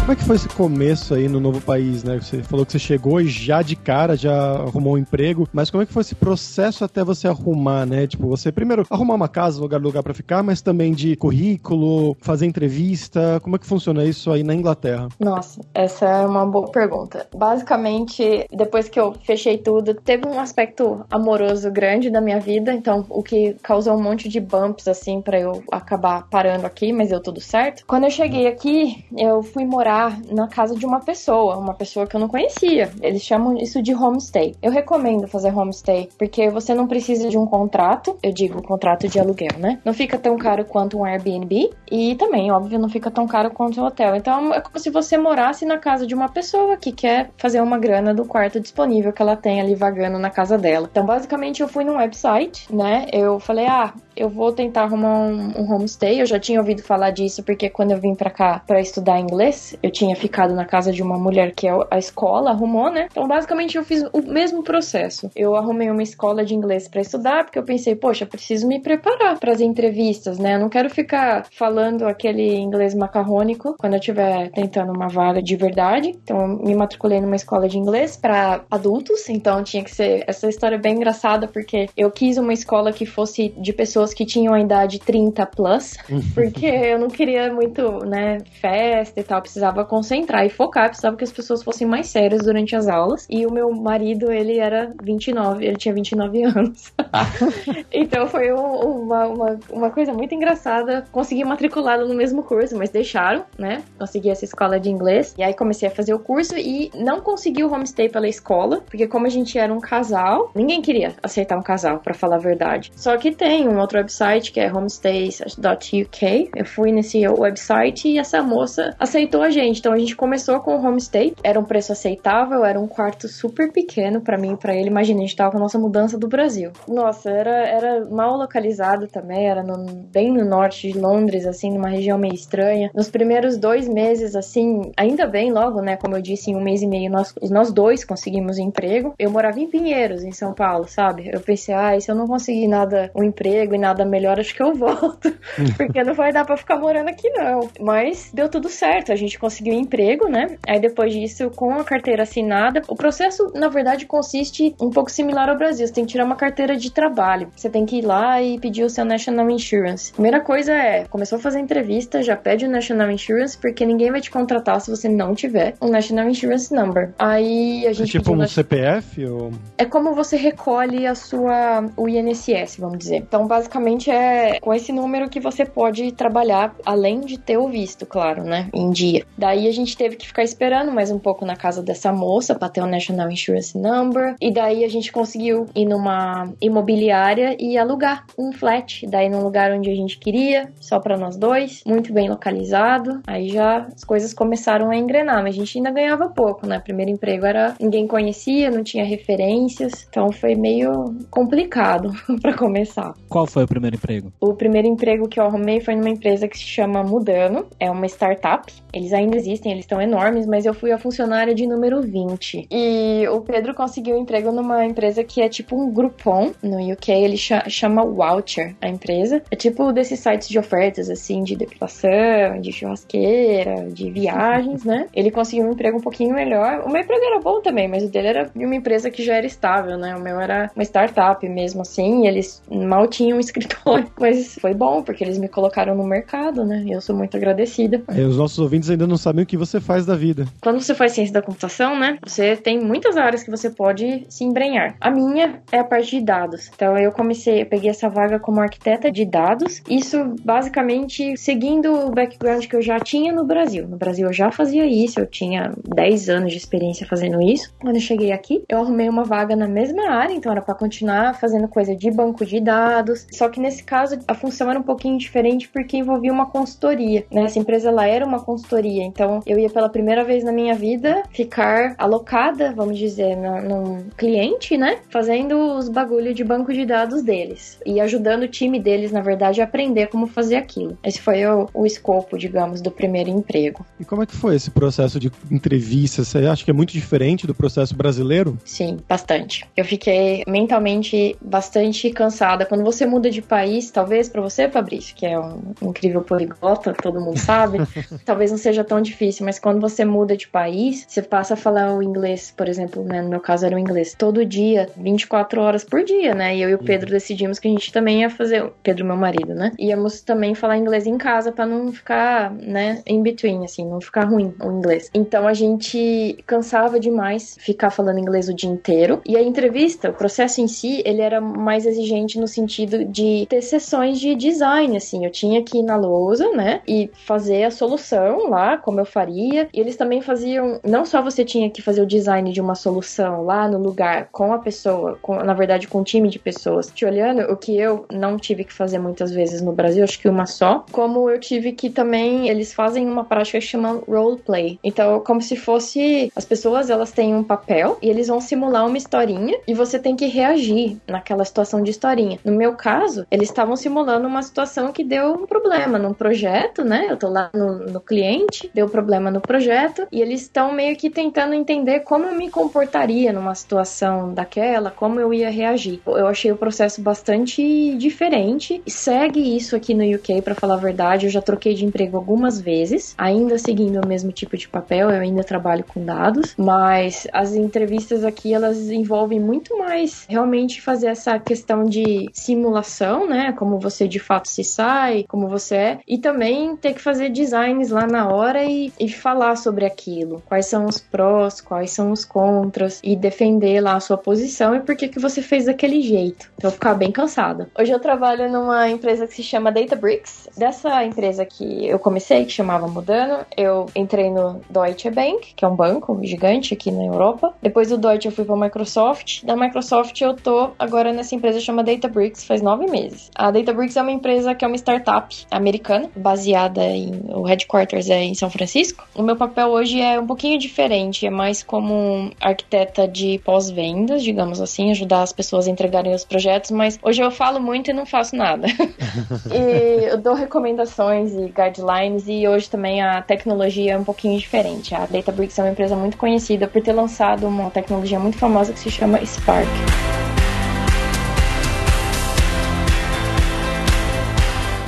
Como 0.09 0.17
é 0.17 0.21
que 0.21 0.25
foi 0.25 0.37
esse 0.37 0.49
começo 0.49 1.13
aí 1.13 1.27
no 1.29 1.39
novo 1.39 1.61
país, 1.61 2.03
né? 2.03 2.19
Você 2.19 2.41
falou 2.41 2.65
que 2.65 2.71
você 2.71 2.79
chegou 2.79 3.21
e 3.21 3.27
já 3.27 3.61
de 3.61 3.75
cara 3.75 4.15
já 4.17 4.53
arrumou 4.53 4.95
um 4.95 4.97
emprego, 4.97 5.47
mas 5.53 5.69
como 5.69 5.83
é 5.83 5.85
que 5.85 5.93
foi 5.93 6.01
esse 6.01 6.15
processo 6.15 6.83
até 6.83 7.03
você 7.03 7.27
arrumar, 7.27 7.85
né? 7.85 8.07
Tipo, 8.07 8.27
você 8.27 8.51
primeiro 8.51 8.87
arrumar 8.89 9.13
uma 9.13 9.27
casa, 9.27 9.61
lugar 9.61 9.79
lugar 9.79 10.01
para 10.01 10.15
ficar, 10.15 10.41
mas 10.41 10.63
também 10.63 10.93
de 10.95 11.15
currículo, 11.15 12.17
fazer 12.21 12.47
entrevista, 12.47 13.39
como 13.43 13.55
é 13.55 13.59
que 13.59 13.67
funciona 13.67 14.03
isso 14.03 14.31
aí 14.31 14.41
na 14.41 14.55
Inglaterra? 14.55 15.09
Nossa, 15.19 15.61
essa 15.75 16.05
é 16.07 16.25
uma 16.25 16.43
boa 16.43 16.71
pergunta. 16.71 17.27
Basicamente, 17.31 18.47
depois 18.51 18.89
que 18.89 18.99
eu 18.99 19.13
fechei 19.23 19.59
tudo, 19.59 19.93
teve 19.93 20.27
um 20.27 20.39
aspecto 20.39 21.05
amoroso 21.11 21.69
grande 21.69 22.09
da 22.09 22.19
minha 22.19 22.39
vida, 22.39 22.73
então 22.73 23.05
o 23.09 23.21
que 23.21 23.55
causou 23.61 23.95
um 23.95 24.01
monte 24.01 24.27
de 24.27 24.39
bumps 24.39 24.87
assim 24.87 25.21
para 25.21 25.39
eu 25.39 25.63
acabar 25.71 26.27
parando 26.31 26.65
aqui, 26.65 26.91
mas 26.91 27.09
deu 27.09 27.21
tudo 27.21 27.39
certo. 27.39 27.83
Quando 27.85 28.05
eu 28.05 28.09
cheguei 28.09 28.47
aqui, 28.47 29.05
eu 29.15 29.43
fui 29.43 29.65
morar 29.65 29.98
na 30.31 30.47
casa 30.47 30.75
de 30.75 30.85
uma 30.85 30.99
pessoa, 30.99 31.57
uma 31.57 31.73
pessoa 31.73 32.05
que 32.07 32.15
eu 32.15 32.19
não 32.19 32.27
conhecia. 32.27 32.91
Eles 33.01 33.23
chamam 33.23 33.57
isso 33.57 33.81
de 33.81 33.93
homestay. 33.93 34.55
Eu 34.61 34.71
recomendo 34.71 35.27
fazer 35.27 35.55
homestay, 35.55 36.09
porque 36.17 36.49
você 36.49 36.73
não 36.73 36.87
precisa 36.87 37.29
de 37.29 37.37
um 37.37 37.45
contrato, 37.45 38.17
eu 38.21 38.31
digo 38.31 38.61
contrato 38.61 39.07
de 39.07 39.19
aluguel, 39.19 39.57
né? 39.57 39.79
Não 39.83 39.93
fica 39.93 40.17
tão 40.17 40.37
caro 40.37 40.63
quanto 40.65 40.97
um 40.97 41.05
Airbnb 41.05 41.71
e 41.91 42.15
também, 42.15 42.51
óbvio, 42.51 42.79
não 42.79 42.89
fica 42.89 43.09
tão 43.09 43.27
caro 43.27 43.51
quanto 43.51 43.81
um 43.81 43.85
hotel. 43.85 44.15
Então 44.15 44.53
é 44.53 44.61
como 44.61 44.79
se 44.79 44.89
você 44.89 45.17
morasse 45.17 45.65
na 45.65 45.77
casa 45.77 46.05
de 46.05 46.13
uma 46.13 46.29
pessoa 46.29 46.77
que 46.77 46.91
quer 46.91 47.31
fazer 47.37 47.61
uma 47.61 47.77
grana 47.77 48.13
do 48.13 48.25
quarto 48.25 48.59
disponível 48.59 49.11
que 49.11 49.21
ela 49.21 49.35
tem 49.35 49.59
ali 49.59 49.75
vagando 49.75 50.19
na 50.19 50.29
casa 50.29 50.57
dela. 50.57 50.87
Então, 50.91 51.05
basicamente, 51.05 51.61
eu 51.61 51.67
fui 51.67 51.83
num 51.83 51.97
website, 51.97 52.73
né? 52.73 53.07
Eu 53.11 53.39
falei, 53.39 53.65
ah, 53.65 53.93
eu 54.15 54.29
vou 54.29 54.51
tentar 54.51 54.83
arrumar 54.83 55.17
um, 55.19 55.61
um 55.61 55.73
homestay. 55.73 56.21
Eu 56.21 56.25
já 56.25 56.37
tinha 56.37 56.59
ouvido 56.59 56.83
falar 56.83 57.11
disso 57.11 57.41
porque 57.43 57.69
quando 57.69 57.91
eu 57.91 57.99
vim 57.99 58.13
para 58.13 58.29
cá 58.29 58.61
para 58.67 58.81
estudar 58.81 59.19
inglês, 59.19 59.77
eu 59.81 59.88
tinha 59.91 60.15
ficado 60.15 60.53
na 60.53 60.65
casa 60.65 60.91
de 60.91 61.01
uma 61.01 61.17
mulher 61.17 61.53
que 61.53 61.67
é 61.67 61.71
a 61.91 61.97
escola 61.97 62.51
arrumou, 62.51 62.91
né? 62.91 63.07
Então, 63.11 63.27
basicamente, 63.27 63.77
eu 63.77 63.83
fiz 63.83 64.03
o 64.13 64.21
mesmo 64.21 64.63
processo. 64.63 65.29
Eu 65.35 65.55
arrumei 65.55 65.89
uma 65.89 66.03
escola 66.03 66.43
de 66.43 66.55
inglês 66.55 66.87
para 66.87 67.01
estudar, 67.01 67.45
porque 67.45 67.59
eu 67.59 67.63
pensei, 67.63 67.95
poxa, 67.95 68.25
preciso 68.25 68.67
me 68.67 68.79
preparar 68.79 69.39
para 69.39 69.51
as 69.51 69.61
entrevistas, 69.61 70.39
né? 70.39 70.55
Eu 70.55 70.59
não 70.59 70.69
quero 70.69 70.89
ficar 70.89 71.45
falando 71.51 72.07
aquele 72.07 72.57
inglês 72.57 72.93
macarrônico 72.95 73.75
quando 73.79 73.93
eu 73.93 73.99
estiver 73.99 74.49
tentando 74.51 74.91
uma 74.91 75.07
vaga 75.07 75.41
de 75.41 75.55
verdade. 75.55 76.09
Então, 76.23 76.41
eu 76.41 76.47
me 76.47 76.75
matriculei 76.75 77.21
numa 77.21 77.35
escola 77.35 77.67
de 77.67 77.77
inglês 77.77 78.17
para 78.17 78.61
adultos, 78.69 79.29
então 79.29 79.63
tinha 79.63 79.83
que 79.83 79.93
ser 79.93 80.23
essa 80.27 80.47
história 80.47 80.75
é 80.75 80.79
bem 80.79 80.95
engraçada 80.95 81.47
porque 81.47 81.89
eu 81.95 82.09
quis 82.09 82.37
uma 82.37 82.53
escola 82.53 82.91
que 82.91 83.05
fosse 83.05 83.49
de 83.57 83.73
pessoas 83.73 84.13
que 84.13 84.25
tinham 84.25 84.53
a 84.53 84.59
idade 84.59 84.99
30 84.99 85.45
plus, 85.47 85.97
porque 86.33 86.65
eu 86.65 86.99
não 86.99 87.07
queria 87.07 87.53
muito, 87.53 88.05
né, 88.05 88.39
festa 88.61 89.19
e 89.19 89.23
tal, 89.23 89.41
precisava 89.41 89.78
precisava 89.79 89.85
concentrar 89.85 90.45
e 90.45 90.49
focar, 90.49 90.87
precisava 90.87 91.15
que 91.15 91.23
as 91.23 91.31
pessoas 91.31 91.63
fossem 91.63 91.87
mais 91.87 92.07
sérias 92.07 92.43
durante 92.43 92.75
as 92.75 92.87
aulas. 92.87 93.25
E 93.29 93.45
o 93.45 93.51
meu 93.51 93.71
marido, 93.71 94.31
ele 94.31 94.57
era 94.57 94.91
29, 95.01 95.65
ele 95.65 95.77
tinha 95.77 95.93
29 95.93 96.43
anos. 96.43 96.93
então 97.91 98.27
foi 98.27 98.51
uma, 98.51 99.27
uma, 99.27 99.59
uma 99.69 99.89
coisa 99.89 100.13
muito 100.13 100.33
engraçada. 100.33 101.05
Consegui 101.11 101.43
matriculá-lo 101.43 102.07
no 102.07 102.15
mesmo 102.15 102.43
curso, 102.43 102.77
mas 102.77 102.89
deixaram, 102.89 103.45
né? 103.57 103.83
Consegui 103.97 104.29
essa 104.29 104.45
escola 104.45 104.79
de 104.79 104.89
inglês. 104.89 105.33
E 105.37 105.43
aí 105.43 105.53
comecei 105.53 105.87
a 105.87 105.91
fazer 105.91 106.13
o 106.13 106.19
curso 106.19 106.57
e 106.57 106.91
não 106.95 107.21
consegui 107.21 107.63
o 107.63 107.71
homestay 107.71 108.09
pela 108.09 108.27
escola, 108.27 108.81
porque 108.81 109.07
como 109.07 109.25
a 109.25 109.29
gente 109.29 109.57
era 109.57 109.73
um 109.73 109.79
casal, 109.79 110.51
ninguém 110.55 110.81
queria 110.81 111.13
aceitar 111.21 111.57
um 111.57 111.63
casal, 111.63 111.99
para 111.99 112.13
falar 112.13 112.37
a 112.37 112.39
verdade. 112.39 112.91
Só 112.95 113.17
que 113.17 113.31
tem 113.31 113.67
um 113.67 113.79
outro 113.79 113.97
website 113.97 114.51
que 114.51 114.59
é 114.59 114.71
homestays.uk. 114.71 116.49
Eu 116.55 116.65
fui 116.65 116.91
nesse 116.91 117.27
website 117.27 118.07
e 118.07 118.17
essa 118.17 118.41
moça 118.41 118.95
aceitou 118.99 119.41
a 119.41 119.49
gente 119.49 119.58
gente. 119.59 119.79
Então 119.79 119.93
a 119.93 119.97
gente 119.97 120.15
começou 120.15 120.59
com 120.59 120.75
o 120.75 120.85
homestay, 120.85 121.33
era 121.43 121.59
um 121.59 121.63
preço 121.63 121.91
aceitável, 121.91 122.63
era 122.63 122.79
um 122.79 122.87
quarto 122.87 123.27
super 123.27 123.71
pequeno 123.71 124.21
para 124.21 124.37
mim 124.37 124.53
e 124.53 124.57
para 124.57 124.75
ele. 124.75 124.89
Imagina, 124.89 125.19
a 125.19 125.21
gente 125.21 125.35
tava 125.35 125.51
com 125.51 125.57
a 125.57 125.61
nossa 125.61 125.77
mudança 125.77 126.17
do 126.17 126.27
Brasil. 126.27 126.71
Nossa, 126.87 127.29
era, 127.29 127.67
era 127.67 128.05
mal 128.05 128.37
localizado 128.37 129.07
também, 129.07 129.47
era 129.47 129.63
no, 129.63 129.85
bem 130.11 130.31
no 130.31 130.45
norte 130.45 130.91
de 130.91 130.97
Londres, 130.97 131.45
assim, 131.45 131.71
numa 131.71 131.89
região 131.89 132.17
meio 132.17 132.33
estranha. 132.33 132.89
Nos 132.93 133.09
primeiros 133.09 133.57
dois 133.57 133.87
meses, 133.87 134.35
assim, 134.35 134.91
ainda 134.97 135.27
bem, 135.27 135.51
logo, 135.51 135.81
né, 135.81 135.97
como 135.97 136.15
eu 136.15 136.21
disse, 136.21 136.51
em 136.51 136.55
um 136.55 136.61
mês 136.61 136.81
e 136.81 136.87
meio 136.87 137.11
nós, 137.11 137.33
nós 137.49 137.71
dois 137.71 138.03
conseguimos 138.03 138.57
emprego. 138.57 139.13
Eu 139.17 139.31
morava 139.31 139.59
em 139.59 139.69
Pinheiros, 139.69 140.23
em 140.23 140.31
São 140.31 140.53
Paulo, 140.53 140.87
sabe? 140.87 141.29
Eu 141.31 141.41
pensei, 141.41 141.73
ah, 141.73 141.99
se 141.99 142.09
eu 142.09 142.15
não 142.15 142.27
conseguir 142.27 142.67
nada, 142.67 143.11
um 143.15 143.23
emprego 143.23 143.75
e 143.75 143.77
nada 143.77 144.05
melhor, 144.05 144.39
acho 144.39 144.55
que 144.55 144.63
eu 144.63 144.73
volto. 144.73 145.33
Porque 145.77 146.03
não 146.03 146.13
vai 146.13 146.31
dar 146.31 146.45
pra 146.45 146.57
ficar 146.57 146.77
morando 146.77 147.09
aqui, 147.09 147.29
não. 147.29 147.69
Mas 147.79 148.31
deu 148.33 148.49
tudo 148.49 148.69
certo, 148.69 149.11
a 149.11 149.15
gente 149.15 149.37
conseguiu 149.37 149.48
conseguiu 149.49 149.73
emprego, 149.73 150.29
né? 150.29 150.57
Aí 150.67 150.79
depois 150.79 151.11
disso, 151.11 151.49
com 151.55 151.73
a 151.73 151.83
carteira 151.83 152.21
assinada, 152.21 152.83
o 152.87 152.95
processo, 152.95 153.51
na 153.55 153.67
verdade, 153.67 154.05
consiste 154.05 154.75
um 154.79 154.91
pouco 154.91 155.09
similar 155.09 155.49
ao 155.49 155.57
Brasil. 155.57 155.87
Você 155.87 155.93
tem 155.93 156.05
que 156.05 156.11
tirar 156.11 156.23
uma 156.23 156.35
carteira 156.35 156.77
de 156.77 156.91
trabalho. 156.91 157.49
Você 157.55 157.69
tem 157.69 157.85
que 157.85 157.97
ir 157.97 158.05
lá 158.05 158.41
e 158.41 158.59
pedir 158.59 158.83
o 158.83 158.89
seu 158.89 159.03
National 159.03 159.49
Insurance. 159.49 160.13
Primeira 160.13 160.39
coisa 160.39 160.71
é, 160.71 161.05
começou 161.05 161.37
a 161.37 161.41
fazer 161.41 161.59
entrevista, 161.59 162.21
já 162.21 162.35
pede 162.35 162.65
o 162.65 162.69
National 162.69 163.09
Insurance, 163.09 163.57
porque 163.57 163.85
ninguém 163.85 164.11
vai 164.11 164.21
te 164.21 164.29
contratar 164.29 164.79
se 164.81 164.91
você 164.91 165.09
não 165.09 165.33
tiver 165.33 165.73
um 165.81 165.89
National 165.89 166.29
Insurance 166.29 166.73
Number. 166.73 167.11
Aí 167.17 167.87
a 167.87 167.93
gente. 167.93 168.17
É 168.17 168.19
tipo 168.19 168.33
um 168.33 168.47
CPF? 168.47 169.25
Ou... 169.25 169.51
É 169.77 169.85
como 169.85 170.13
você 170.13 170.37
recolhe 170.37 171.07
a 171.07 171.15
sua. 171.15 171.85
o 171.97 172.07
INSS, 172.07 172.77
vamos 172.77 172.99
dizer. 172.99 173.17
Então, 173.17 173.47
basicamente, 173.47 174.11
é 174.11 174.59
com 174.59 174.71
esse 174.73 174.91
número 174.91 175.27
que 175.27 175.39
você 175.39 175.65
pode 175.65 176.11
trabalhar, 176.11 176.75
além 176.85 177.21
de 177.21 177.39
ter 177.39 177.57
o 177.57 177.67
visto, 177.67 178.05
claro, 178.05 178.43
né? 178.43 178.69
Em 178.73 178.91
dia. 178.91 179.25
Daí 179.39 179.69
a 179.69 179.71
gente 179.71 179.95
teve 179.95 180.17
que 180.17 180.27
ficar 180.27 180.43
esperando 180.43 180.91
mais 180.91 181.09
um 181.09 181.17
pouco 181.17 181.45
na 181.45 181.55
casa 181.55 181.81
dessa 181.81 182.11
moça 182.11 182.53
para 182.53 182.67
ter 182.67 182.81
o 182.81 182.85
National 182.85 183.31
Insurance 183.31 183.77
Number. 183.77 184.35
E 184.41 184.51
daí 184.51 184.83
a 184.83 184.89
gente 184.89 185.13
conseguiu 185.13 185.65
ir 185.73 185.85
numa 185.85 186.51
imobiliária 186.61 187.55
e 187.57 187.77
alugar 187.77 188.25
um 188.37 188.51
flat. 188.51 189.07
Daí 189.07 189.29
num 189.29 189.41
lugar 189.41 189.71
onde 189.71 189.89
a 189.89 189.95
gente 189.95 190.17
queria, 190.17 190.69
só 190.81 190.99
para 190.99 191.15
nós 191.17 191.37
dois, 191.37 191.81
muito 191.87 192.11
bem 192.11 192.27
localizado. 192.29 193.21
Aí 193.25 193.47
já 193.47 193.87
as 193.95 194.03
coisas 194.03 194.33
começaram 194.33 194.91
a 194.91 194.97
engrenar, 194.97 195.41
mas 195.41 195.55
a 195.55 195.57
gente 195.57 195.77
ainda 195.77 195.91
ganhava 195.91 196.27
pouco, 196.27 196.67
né? 196.67 196.77
Primeiro 196.77 197.09
emprego 197.09 197.45
era 197.45 197.75
ninguém 197.79 198.05
conhecia, 198.05 198.69
não 198.69 198.83
tinha 198.83 199.05
referências, 199.05 200.05
então 200.09 200.33
foi 200.33 200.53
meio 200.53 201.15
complicado 201.31 202.11
para 202.41 202.57
começar. 202.57 203.13
Qual 203.29 203.47
foi 203.47 203.63
o 203.63 203.67
primeiro 203.67 203.95
emprego? 203.95 204.33
O 204.41 204.53
primeiro 204.53 204.87
emprego 204.89 205.29
que 205.29 205.39
eu 205.39 205.45
arrumei 205.45 205.79
foi 205.79 205.95
numa 205.95 206.09
empresa 206.09 206.45
que 206.45 206.57
se 206.57 206.65
chama 206.65 207.03
Mudano, 207.03 207.67
é 207.79 207.89
uma 207.89 208.05
startup. 208.05 208.73
Eles 208.91 209.13
ainda 209.13 209.28
ainda 209.29 209.37
existem, 209.37 209.71
eles 209.71 209.85
estão 209.85 210.01
enormes, 210.01 210.45
mas 210.45 210.65
eu 210.65 210.73
fui 210.73 210.91
a 210.91 210.97
funcionária 210.97 211.53
de 211.53 211.65
número 211.65 212.01
20. 212.01 212.67
E 212.71 213.27
o 213.29 213.41
Pedro 213.41 213.73
conseguiu 213.73 214.15
um 214.15 214.21
emprego 214.21 214.51
numa 214.51 214.85
empresa 214.85 215.23
que 215.23 215.41
é 215.41 215.47
tipo 215.47 215.75
um 215.75 215.91
Groupon 215.91 216.51
no 216.61 216.91
UK, 216.91 217.11
ele 217.11 217.37
chama 217.37 218.03
Voucher, 218.03 218.75
a 218.81 218.89
empresa. 218.89 219.41
É 219.51 219.55
tipo 219.55 219.91
desses 219.93 220.19
sites 220.19 220.49
de 220.49 220.57
ofertas, 220.57 221.09
assim, 221.09 221.43
de 221.43 221.55
depilação, 221.55 222.59
de 222.59 222.71
churrasqueira, 222.71 223.89
de 223.91 224.09
viagens, 224.09 224.83
né? 224.83 225.07
Ele 225.13 225.31
conseguiu 225.31 225.67
um 225.67 225.71
emprego 225.71 225.97
um 225.97 226.01
pouquinho 226.01 226.33
melhor. 226.33 226.83
O 226.85 226.89
meu 226.89 227.01
emprego 227.01 227.23
era 227.23 227.39
bom 227.39 227.61
também, 227.61 227.87
mas 227.87 228.03
o 228.03 228.09
dele 228.09 228.27
era 228.27 228.51
de 228.55 228.65
uma 228.65 228.75
empresa 228.75 229.09
que 229.09 229.23
já 229.23 229.35
era 229.35 229.45
estável, 229.45 229.97
né? 229.97 230.15
O 230.15 230.21
meu 230.21 230.39
era 230.39 230.71
uma 230.75 230.83
startup 230.83 231.47
mesmo 231.47 231.81
assim, 231.81 232.23
e 232.23 232.27
eles 232.27 232.61
mal 232.69 233.07
tinham 233.07 233.37
um 233.37 233.39
escritório. 233.41 234.09
Mas 234.19 234.55
foi 234.55 234.73
bom, 234.73 235.03
porque 235.03 235.23
eles 235.23 235.37
me 235.37 235.47
colocaram 235.47 235.95
no 235.95 236.03
mercado, 236.03 236.65
né? 236.65 236.83
E 236.85 236.91
eu 236.91 237.01
sou 237.01 237.15
muito 237.15 237.35
agradecida. 237.35 238.01
É, 238.07 238.21
os 238.21 238.37
nossos 238.37 238.59
ouvintes 238.59 238.89
ainda 238.89 239.05
não 239.05 239.17
sabem 239.19 239.43
o 239.43 239.47
que 239.47 239.57
você 239.57 239.79
faz 239.79 240.05
da 240.05 240.15
vida. 240.15 240.45
Quando 240.61 240.81
você 240.81 240.93
faz 240.93 241.11
ciência 241.11 241.33
da 241.33 241.41
computação, 241.41 241.97
né? 241.97 242.17
Você 242.25 242.55
tem 242.55 242.79
muitas 242.79 243.17
áreas 243.17 243.43
que 243.43 243.51
você 243.51 243.69
pode 243.69 244.25
se 244.29 244.43
embrenhar. 244.43 244.95
A 244.99 245.11
minha 245.11 245.61
é 245.71 245.79
a 245.79 245.83
parte 245.83 246.17
de 246.17 246.25
dados. 246.25 246.69
Então 246.73 246.97
eu 246.97 247.11
comecei, 247.11 247.61
eu 247.61 247.65
peguei 247.65 247.89
essa 247.89 248.09
vaga 248.09 248.39
como 248.39 248.59
arquiteta 248.59 249.11
de 249.11 249.25
dados. 249.25 249.81
Isso 249.89 250.35
basicamente 250.43 251.37
seguindo 251.37 251.93
o 251.93 252.11
background 252.11 252.65
que 252.65 252.75
eu 252.75 252.81
já 252.81 252.99
tinha 252.99 253.33
no 253.33 253.43
Brasil. 253.43 253.87
No 253.87 253.97
Brasil 253.97 254.27
eu 254.27 254.33
já 254.33 254.51
fazia 254.51 254.85
isso, 254.85 255.19
eu 255.19 255.25
tinha 255.25 255.71
10 255.87 256.29
anos 256.29 256.51
de 256.51 256.57
experiência 256.57 257.07
fazendo 257.07 257.41
isso. 257.41 257.73
Quando 257.79 257.95
eu 257.95 258.01
cheguei 258.01 258.31
aqui, 258.31 258.63
eu 258.67 258.79
arrumei 258.79 259.09
uma 259.09 259.23
vaga 259.23 259.55
na 259.55 259.67
mesma 259.67 260.09
área, 260.09 260.33
então 260.33 260.51
era 260.51 260.61
para 260.61 260.75
continuar 260.75 261.35
fazendo 261.39 261.67
coisa 261.67 261.95
de 261.95 262.09
banco 262.11 262.45
de 262.45 262.59
dados. 262.59 263.27
Só 263.31 263.49
que 263.49 263.59
nesse 263.59 263.83
caso 263.83 264.19
a 264.27 264.33
função 264.33 264.69
era 264.69 264.79
um 264.79 264.83
pouquinho 264.83 265.17
diferente 265.17 265.67
porque 265.67 265.97
envolvia 265.97 266.31
uma 266.31 266.47
consultoria. 266.47 267.25
Né? 267.31 267.43
Essa 267.43 267.59
empresa 267.59 267.89
ela 267.89 268.05
era 268.05 268.25
uma 268.25 268.39
consultoria, 268.39 269.03
então 269.09 269.41
eu 269.45 269.59
ia 269.59 269.69
pela 269.69 269.89
primeira 269.89 270.23
vez 270.23 270.43
na 270.43 270.51
minha 270.51 270.75
vida 270.75 271.23
ficar 271.31 271.95
alocada, 271.97 272.71
vamos 272.73 272.97
dizer, 272.97 273.35
num 273.35 274.05
cliente, 274.17 274.77
né? 274.77 274.99
Fazendo 275.09 275.77
os 275.77 275.89
bagulho 275.89 276.33
de 276.33 276.43
banco 276.43 276.73
de 276.73 276.85
dados 276.85 277.23
deles 277.23 277.79
e 277.85 277.99
ajudando 277.99 278.43
o 278.43 278.47
time 278.47 278.79
deles, 278.79 279.11
na 279.11 279.21
verdade, 279.21 279.61
a 279.61 279.63
aprender 279.63 280.07
como 280.07 280.27
fazer 280.27 280.55
aquilo. 280.55 280.97
Esse 281.03 281.21
foi 281.21 281.45
o, 281.45 281.67
o 281.73 281.85
escopo, 281.85 282.37
digamos, 282.37 282.81
do 282.81 282.91
primeiro 282.91 283.29
emprego. 283.29 283.85
E 283.99 284.05
como 284.05 284.23
é 284.23 284.25
que 284.25 284.35
foi 284.35 284.55
esse 284.55 284.71
processo 284.71 285.19
de 285.19 285.31
entrevista? 285.51 286.23
Você 286.23 286.39
acha 286.39 286.63
que 286.63 286.71
é 286.71 286.73
muito 286.73 286.93
diferente 286.93 287.47
do 287.47 287.53
processo 287.53 287.95
brasileiro? 287.95 288.57
Sim, 288.63 288.97
bastante. 289.07 289.65
Eu 289.75 289.85
fiquei 289.85 290.43
mentalmente 290.47 291.35
bastante 291.41 292.09
cansada. 292.11 292.65
Quando 292.65 292.83
você 292.83 293.05
muda 293.05 293.29
de 293.29 293.41
país, 293.41 293.91
talvez 293.91 294.29
para 294.29 294.41
você, 294.41 294.69
Fabrício, 294.69 295.15
que 295.15 295.25
é 295.25 295.39
um 295.39 295.59
incrível 295.81 296.21
poliglota, 296.21 296.93
todo 296.93 297.19
mundo 297.19 297.37
sabe, 297.37 297.79
talvez 298.25 298.51
não 298.51 298.57
seja 298.57 298.83
tão 298.83 298.98
difícil, 299.01 299.45
mas 299.45 299.59
quando 299.59 299.79
você 299.79 300.05
muda 300.05 300.35
de 300.35 300.47
país, 300.47 301.05
você 301.07 301.21
passa 301.21 301.53
a 301.53 301.57
falar 301.57 301.95
o 301.95 302.03
inglês, 302.03 302.53
por 302.55 302.67
exemplo, 302.67 303.03
né, 303.03 303.21
no 303.21 303.29
meu 303.29 303.39
caso 303.39 303.65
era 303.65 303.75
o 303.75 303.79
inglês, 303.79 304.15
todo 304.17 304.45
dia, 304.45 304.89
24 304.97 305.61
horas 305.61 305.83
por 305.83 306.03
dia, 306.03 306.33
né? 306.33 306.55
E 306.55 306.61
eu 306.61 306.69
e 306.69 306.73
o 306.75 306.79
Pedro 306.79 307.09
decidimos 307.09 307.59
que 307.59 307.67
a 307.67 307.71
gente 307.71 307.91
também 307.91 308.21
ia 308.21 308.29
fazer, 308.29 308.71
Pedro, 308.83 309.05
meu 309.05 309.17
marido, 309.17 309.53
né? 309.53 309.71
Íamos 309.77 310.21
também 310.21 310.55
falar 310.55 310.77
inglês 310.77 311.05
em 311.05 311.17
casa 311.17 311.51
para 311.51 311.65
não 311.65 311.91
ficar, 311.91 312.51
né, 312.53 313.01
in 313.07 313.21
between, 313.21 313.63
assim, 313.63 313.85
não 313.85 314.01
ficar 314.01 314.25
ruim 314.25 314.53
o 314.61 314.71
inglês. 314.71 315.09
Então 315.13 315.47
a 315.47 315.53
gente 315.53 316.37
cansava 316.45 316.99
demais 316.99 317.57
ficar 317.59 317.89
falando 317.89 318.19
inglês 318.19 318.49
o 318.49 318.53
dia 318.53 318.69
inteiro. 318.69 319.21
E 319.25 319.35
a 319.35 319.41
entrevista, 319.41 320.09
o 320.09 320.13
processo 320.13 320.61
em 320.61 320.67
si, 320.67 321.01
ele 321.05 321.21
era 321.21 321.41
mais 321.41 321.85
exigente 321.85 322.39
no 322.39 322.47
sentido 322.47 323.05
de 323.05 323.45
ter 323.49 323.61
sessões 323.61 324.19
de 324.19 324.35
design, 324.35 324.95
assim. 324.97 325.25
Eu 325.25 325.31
tinha 325.31 325.63
que 325.63 325.79
ir 325.79 325.83
na 325.83 325.95
lousa, 325.95 326.51
né, 326.51 326.81
e 326.87 327.09
fazer 327.13 327.63
a 327.63 327.71
solução 327.71 328.49
lá, 328.49 328.77
como 328.89 328.99
eu 328.99 329.05
faria. 329.05 329.69
E 329.71 329.79
eles 329.79 329.95
também 329.95 330.19
faziam, 330.19 330.79
não 330.83 331.05
só 331.05 331.21
você 331.21 331.45
tinha 331.45 331.69
que 331.69 331.79
fazer 331.79 332.01
o 332.01 332.07
design 332.07 332.51
de 332.51 332.59
uma 332.59 332.73
solução 332.73 333.45
lá 333.45 333.67
no 333.67 333.77
lugar 333.77 334.29
com 334.31 334.51
a 334.51 334.57
pessoa, 334.57 335.19
com, 335.21 335.35
na 335.35 335.53
verdade 335.53 335.87
com 335.87 335.99
um 335.99 336.03
time 336.03 336.27
de 336.27 336.39
pessoas 336.39 336.87
te 336.87 337.05
olhando, 337.05 337.41
o 337.51 337.55
que 337.55 337.77
eu 337.77 338.07
não 338.11 338.35
tive 338.35 338.63
que 338.63 338.73
fazer 338.73 338.97
muitas 338.97 339.31
vezes 339.31 339.61
no 339.61 339.71
Brasil, 339.71 340.03
acho 340.03 340.19
que 340.19 340.27
uma 340.27 340.47
só, 340.47 340.83
como 340.91 341.29
eu 341.29 341.39
tive 341.39 341.71
que 341.71 341.87
também, 341.87 342.49
eles 342.49 342.73
fazem 342.73 343.07
uma 343.07 343.23
prática 343.23 343.59
que 343.59 343.65
chama 343.65 344.01
roleplay. 344.07 344.79
Então, 344.83 345.19
como 345.19 345.39
se 345.39 345.55
fosse 345.55 346.31
as 346.35 346.45
pessoas, 346.45 346.89
elas 346.89 347.11
têm 347.11 347.35
um 347.35 347.43
papel 347.43 347.99
e 348.01 348.09
eles 348.09 348.27
vão 348.27 348.41
simular 348.41 348.87
uma 348.87 348.97
historinha 348.97 349.59
e 349.67 349.73
você 349.75 349.99
tem 349.99 350.15
que 350.15 350.25
reagir 350.25 350.97
naquela 351.07 351.45
situação 351.45 351.83
de 351.83 351.91
historinha. 351.91 352.39
No 352.43 352.53
meu 352.53 352.73
caso, 352.73 353.27
eles 353.29 353.49
estavam 353.49 353.75
simulando 353.75 354.27
uma 354.27 354.41
situação 354.41 354.91
que 354.91 355.03
deu 355.03 355.33
um 355.33 355.45
problema 355.45 355.99
num 355.99 356.13
projeto, 356.13 356.83
né? 356.83 357.05
Eu 357.07 357.17
tô 357.17 357.29
lá 357.29 357.51
no, 357.53 357.85
no 357.85 357.99
cliente, 357.99 358.71
deu 358.79 358.89
problema 358.89 359.29
no 359.29 359.41
projeto 359.41 360.07
e 360.11 360.21
eles 360.21 360.41
estão 360.41 360.71
meio 360.71 360.95
que 360.95 361.09
tentando 361.09 361.53
entender 361.53 362.01
como 362.01 362.25
eu 362.25 362.35
me 362.35 362.49
comportaria 362.49 363.33
numa 363.33 363.53
situação 363.53 364.33
daquela, 364.33 364.89
como 364.89 365.19
eu 365.19 365.33
ia 365.33 365.49
reagir. 365.49 365.99
Eu 366.07 366.27
achei 366.27 366.51
o 366.51 366.55
processo 366.55 367.01
bastante 367.01 367.95
diferente 367.97 368.81
segue 368.87 369.55
isso 369.55 369.75
aqui 369.75 369.93
no 369.93 370.03
UK, 370.15 370.41
para 370.41 370.55
falar 370.55 370.75
a 370.75 370.77
verdade. 370.77 371.25
Eu 371.25 371.31
já 371.31 371.41
troquei 371.41 371.73
de 371.73 371.85
emprego 371.85 372.15
algumas 372.15 372.59
vezes, 372.59 373.13
ainda 373.17 373.57
seguindo 373.57 374.01
o 374.03 374.07
mesmo 374.07 374.31
tipo 374.31 374.55
de 374.55 374.67
papel, 374.67 375.09
eu 375.09 375.21
ainda 375.21 375.43
trabalho 375.43 375.83
com 375.83 376.03
dados, 376.03 376.53
mas 376.57 377.27
as 377.33 377.53
entrevistas 377.53 378.23
aqui 378.23 378.53
elas 378.53 378.89
envolvem 378.89 379.39
muito 379.39 379.77
mais 379.77 380.25
realmente 380.29 380.81
fazer 380.81 381.07
essa 381.07 381.37
questão 381.39 381.83
de 381.83 382.29
simulação, 382.31 383.27
né? 383.27 383.51
Como 383.53 383.79
você 383.79 384.07
de 384.07 384.19
fato 384.19 384.47
se 384.47 384.63
sai, 384.63 385.25
como 385.27 385.47
você 385.47 385.75
é, 385.75 385.99
e 386.07 386.17
também 386.17 386.75
ter 386.75 386.93
que 386.93 387.01
fazer 387.01 387.29
designs 387.29 387.89
lá 387.89 388.05
na 388.07 388.29
hora 388.29 388.58
e, 388.65 388.91
e 388.99 389.09
falar 389.09 389.55
sobre 389.55 389.85
aquilo. 389.85 390.41
Quais 390.47 390.65
são 390.65 390.85
os 390.85 390.99
prós, 390.99 391.61
quais 391.61 391.91
são 391.91 392.11
os 392.11 392.25
contras, 392.25 392.99
e 393.03 393.15
defender 393.15 393.81
lá 393.81 393.95
a 393.95 393.99
sua 393.99 394.17
posição 394.17 394.75
e 394.75 394.79
por 394.79 394.95
que, 394.95 395.07
que 395.07 395.19
você 395.19 395.41
fez 395.41 395.65
daquele 395.65 396.01
jeito. 396.01 396.51
Então, 396.57 396.71
ficar 396.71 396.93
bem 396.93 397.11
cansada. 397.11 397.69
Hoje 397.77 397.91
eu 397.91 397.99
trabalho 397.99 398.51
numa 398.51 398.89
empresa 398.89 399.27
que 399.27 399.33
se 399.33 399.43
chama 399.43 399.71
Databricks. 399.71 400.49
Dessa 400.57 401.03
empresa 401.03 401.45
que 401.45 401.87
eu 401.87 401.99
comecei, 401.99 402.45
que 402.45 402.51
chamava 402.51 402.87
Mudano, 402.87 403.45
eu 403.55 403.85
entrei 403.95 404.29
no 404.29 404.61
Deutsche 404.69 405.09
Bank, 405.09 405.53
que 405.55 405.63
é 405.63 405.67
um 405.67 405.75
banco 405.75 406.19
gigante 406.23 406.73
aqui 406.73 406.91
na 406.91 407.05
Europa. 407.05 407.53
Depois 407.61 407.89
do 407.89 407.97
Deutsche 407.97 408.27
eu 408.27 408.31
fui 408.31 408.45
pra 408.45 408.55
Microsoft. 408.55 409.43
Da 409.43 409.55
Microsoft 409.55 410.19
eu 410.21 410.33
tô 410.35 410.71
agora 410.77 411.13
nessa 411.13 411.35
empresa 411.35 411.59
que 411.59 411.65
chama 411.65 411.83
Databricks 411.83 412.43
faz 412.43 412.61
nove 412.61 412.85
meses. 412.87 413.29
A 413.35 413.51
Databricks 413.51 413.95
é 413.95 414.01
uma 414.01 414.11
empresa 414.11 414.55
que 414.55 414.65
é 414.65 414.67
uma 414.67 414.77
startup 414.77 415.35
americana, 415.51 416.09
baseada 416.15 416.83
em. 416.83 417.21
O 417.29 417.43
headquarters 417.43 418.09
é 418.09 418.23
em 418.23 418.33
São 418.33 418.48
Francisco. 418.49 419.07
O 419.15 419.21
meu 419.21 419.35
papel 419.35 419.67
hoje 419.67 419.99
é 420.01 420.19
um 420.19 420.27
pouquinho 420.27 420.59
diferente, 420.59 421.25
é 421.25 421.29
mais 421.29 421.63
como 421.63 422.31
arquiteta 422.39 423.07
de 423.07 423.39
pós-vendas, 423.43 424.23
digamos 424.23 424.61
assim, 424.61 424.91
ajudar 424.91 425.21
as 425.21 425.33
pessoas 425.33 425.67
a 425.67 425.71
entregarem 425.71 426.13
os 426.13 426.25
projetos, 426.25 426.71
mas 426.71 426.99
hoje 427.01 427.21
eu 427.21 427.31
falo 427.31 427.59
muito 427.59 427.89
e 427.89 427.93
não 427.93 428.05
faço 428.05 428.35
nada. 428.35 428.67
e 429.51 430.05
eu 430.05 430.17
dou 430.17 430.33
recomendações 430.33 431.33
e 431.33 431.51
guidelines 431.51 432.23
e 432.27 432.47
hoje 432.47 432.69
também 432.69 433.01
a 433.01 433.21
tecnologia 433.21 433.93
é 433.93 433.97
um 433.97 434.03
pouquinho 434.03 434.37
diferente. 434.39 434.93
A 434.95 435.05
Databricks 435.05 435.57
é 435.59 435.63
uma 435.63 435.71
empresa 435.71 435.95
muito 435.95 436.17
conhecida 436.17 436.67
por 436.67 436.81
ter 436.81 436.93
lançado 436.93 437.47
uma 437.47 437.69
tecnologia 437.69 438.19
muito 438.19 438.37
famosa 438.37 438.73
que 438.73 438.79
se 438.79 438.89
chama 438.89 439.23
Spark. 439.25 440.28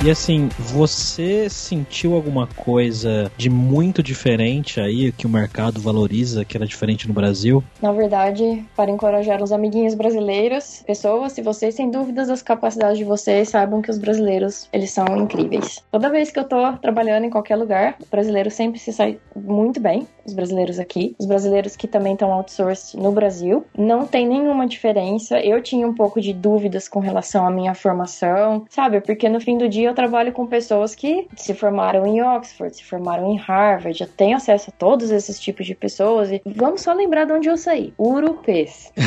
E 0.04 0.10
assim, 0.10 0.48
você 0.58 1.48
sentiu 1.48 2.14
alguma 2.14 2.48
coisa 2.48 3.30
de 3.36 3.48
muito 3.48 4.02
diferente 4.02 4.80
aí 4.80 5.12
que 5.12 5.28
o 5.28 5.30
mercado 5.30 5.80
valoriza, 5.80 6.44
que 6.44 6.56
era 6.56 6.66
diferente 6.66 7.06
no 7.06 7.14
Brasil? 7.14 7.62
Na 7.80 7.92
verdade, 7.92 8.64
para 8.74 8.90
encorajar 8.90 9.40
os 9.40 9.52
amiguinhos 9.52 9.94
brasileiros, 9.94 10.82
pessoas, 10.84 11.34
se 11.34 11.40
vocês 11.40 11.76
têm 11.76 11.88
dúvidas 11.88 12.26
das 12.26 12.42
capacidades 12.42 12.98
de 12.98 13.04
vocês, 13.04 13.50
saibam 13.50 13.80
que 13.80 13.92
os 13.92 13.98
brasileiros, 13.98 14.68
eles 14.72 14.90
são 14.90 15.06
incríveis. 15.16 15.80
Toda 15.92 16.10
vez 16.10 16.32
que 16.32 16.40
eu 16.40 16.48
tô 16.48 16.72
trabalhando 16.78 17.26
em 17.26 17.30
qualquer 17.30 17.54
lugar, 17.54 17.94
o 18.02 18.06
brasileiro 18.10 18.50
sempre 18.50 18.80
se 18.80 18.92
sai 18.92 19.20
muito 19.36 19.78
bem, 19.78 20.08
os 20.24 20.32
brasileiros 20.32 20.78
aqui, 20.78 21.14
os 21.18 21.26
brasileiros 21.26 21.76
que 21.76 21.86
também 21.86 22.14
estão 22.14 22.32
outsourced 22.32 22.96
no 22.96 23.12
Brasil, 23.12 23.64
não 23.76 24.06
tem 24.06 24.26
nenhuma 24.26 24.66
diferença. 24.66 25.40
Eu 25.40 25.62
tinha 25.62 25.86
um 25.86 25.94
pouco 25.94 26.20
de 26.20 26.32
dúvidas 26.32 26.88
com 26.88 27.00
relação 27.00 27.46
à 27.46 27.50
minha 27.50 27.74
formação, 27.74 28.64
sabe? 28.68 29.00
Porque 29.00 29.28
no 29.28 29.40
fim 29.40 29.58
do 29.58 29.68
dia 29.68 29.88
eu 29.88 29.94
trabalho 29.94 30.32
com 30.32 30.46
pessoas 30.46 30.94
que 30.94 31.26
se 31.36 31.54
formaram 31.54 32.06
em 32.06 32.22
Oxford, 32.22 32.76
se 32.76 32.84
formaram 32.84 33.32
em 33.32 33.36
Harvard, 33.36 34.00
eu 34.00 34.08
tenho 34.08 34.36
acesso 34.36 34.70
a 34.70 34.78
todos 34.78 35.10
esses 35.10 35.38
tipos 35.38 35.66
de 35.66 35.74
pessoas 35.74 36.30
e 36.30 36.40
vamos 36.44 36.82
só 36.82 36.92
lembrar 36.92 37.24
de 37.24 37.32
onde 37.32 37.48
eu 37.48 37.56
saí. 37.56 37.92
Urupês. 37.98 38.92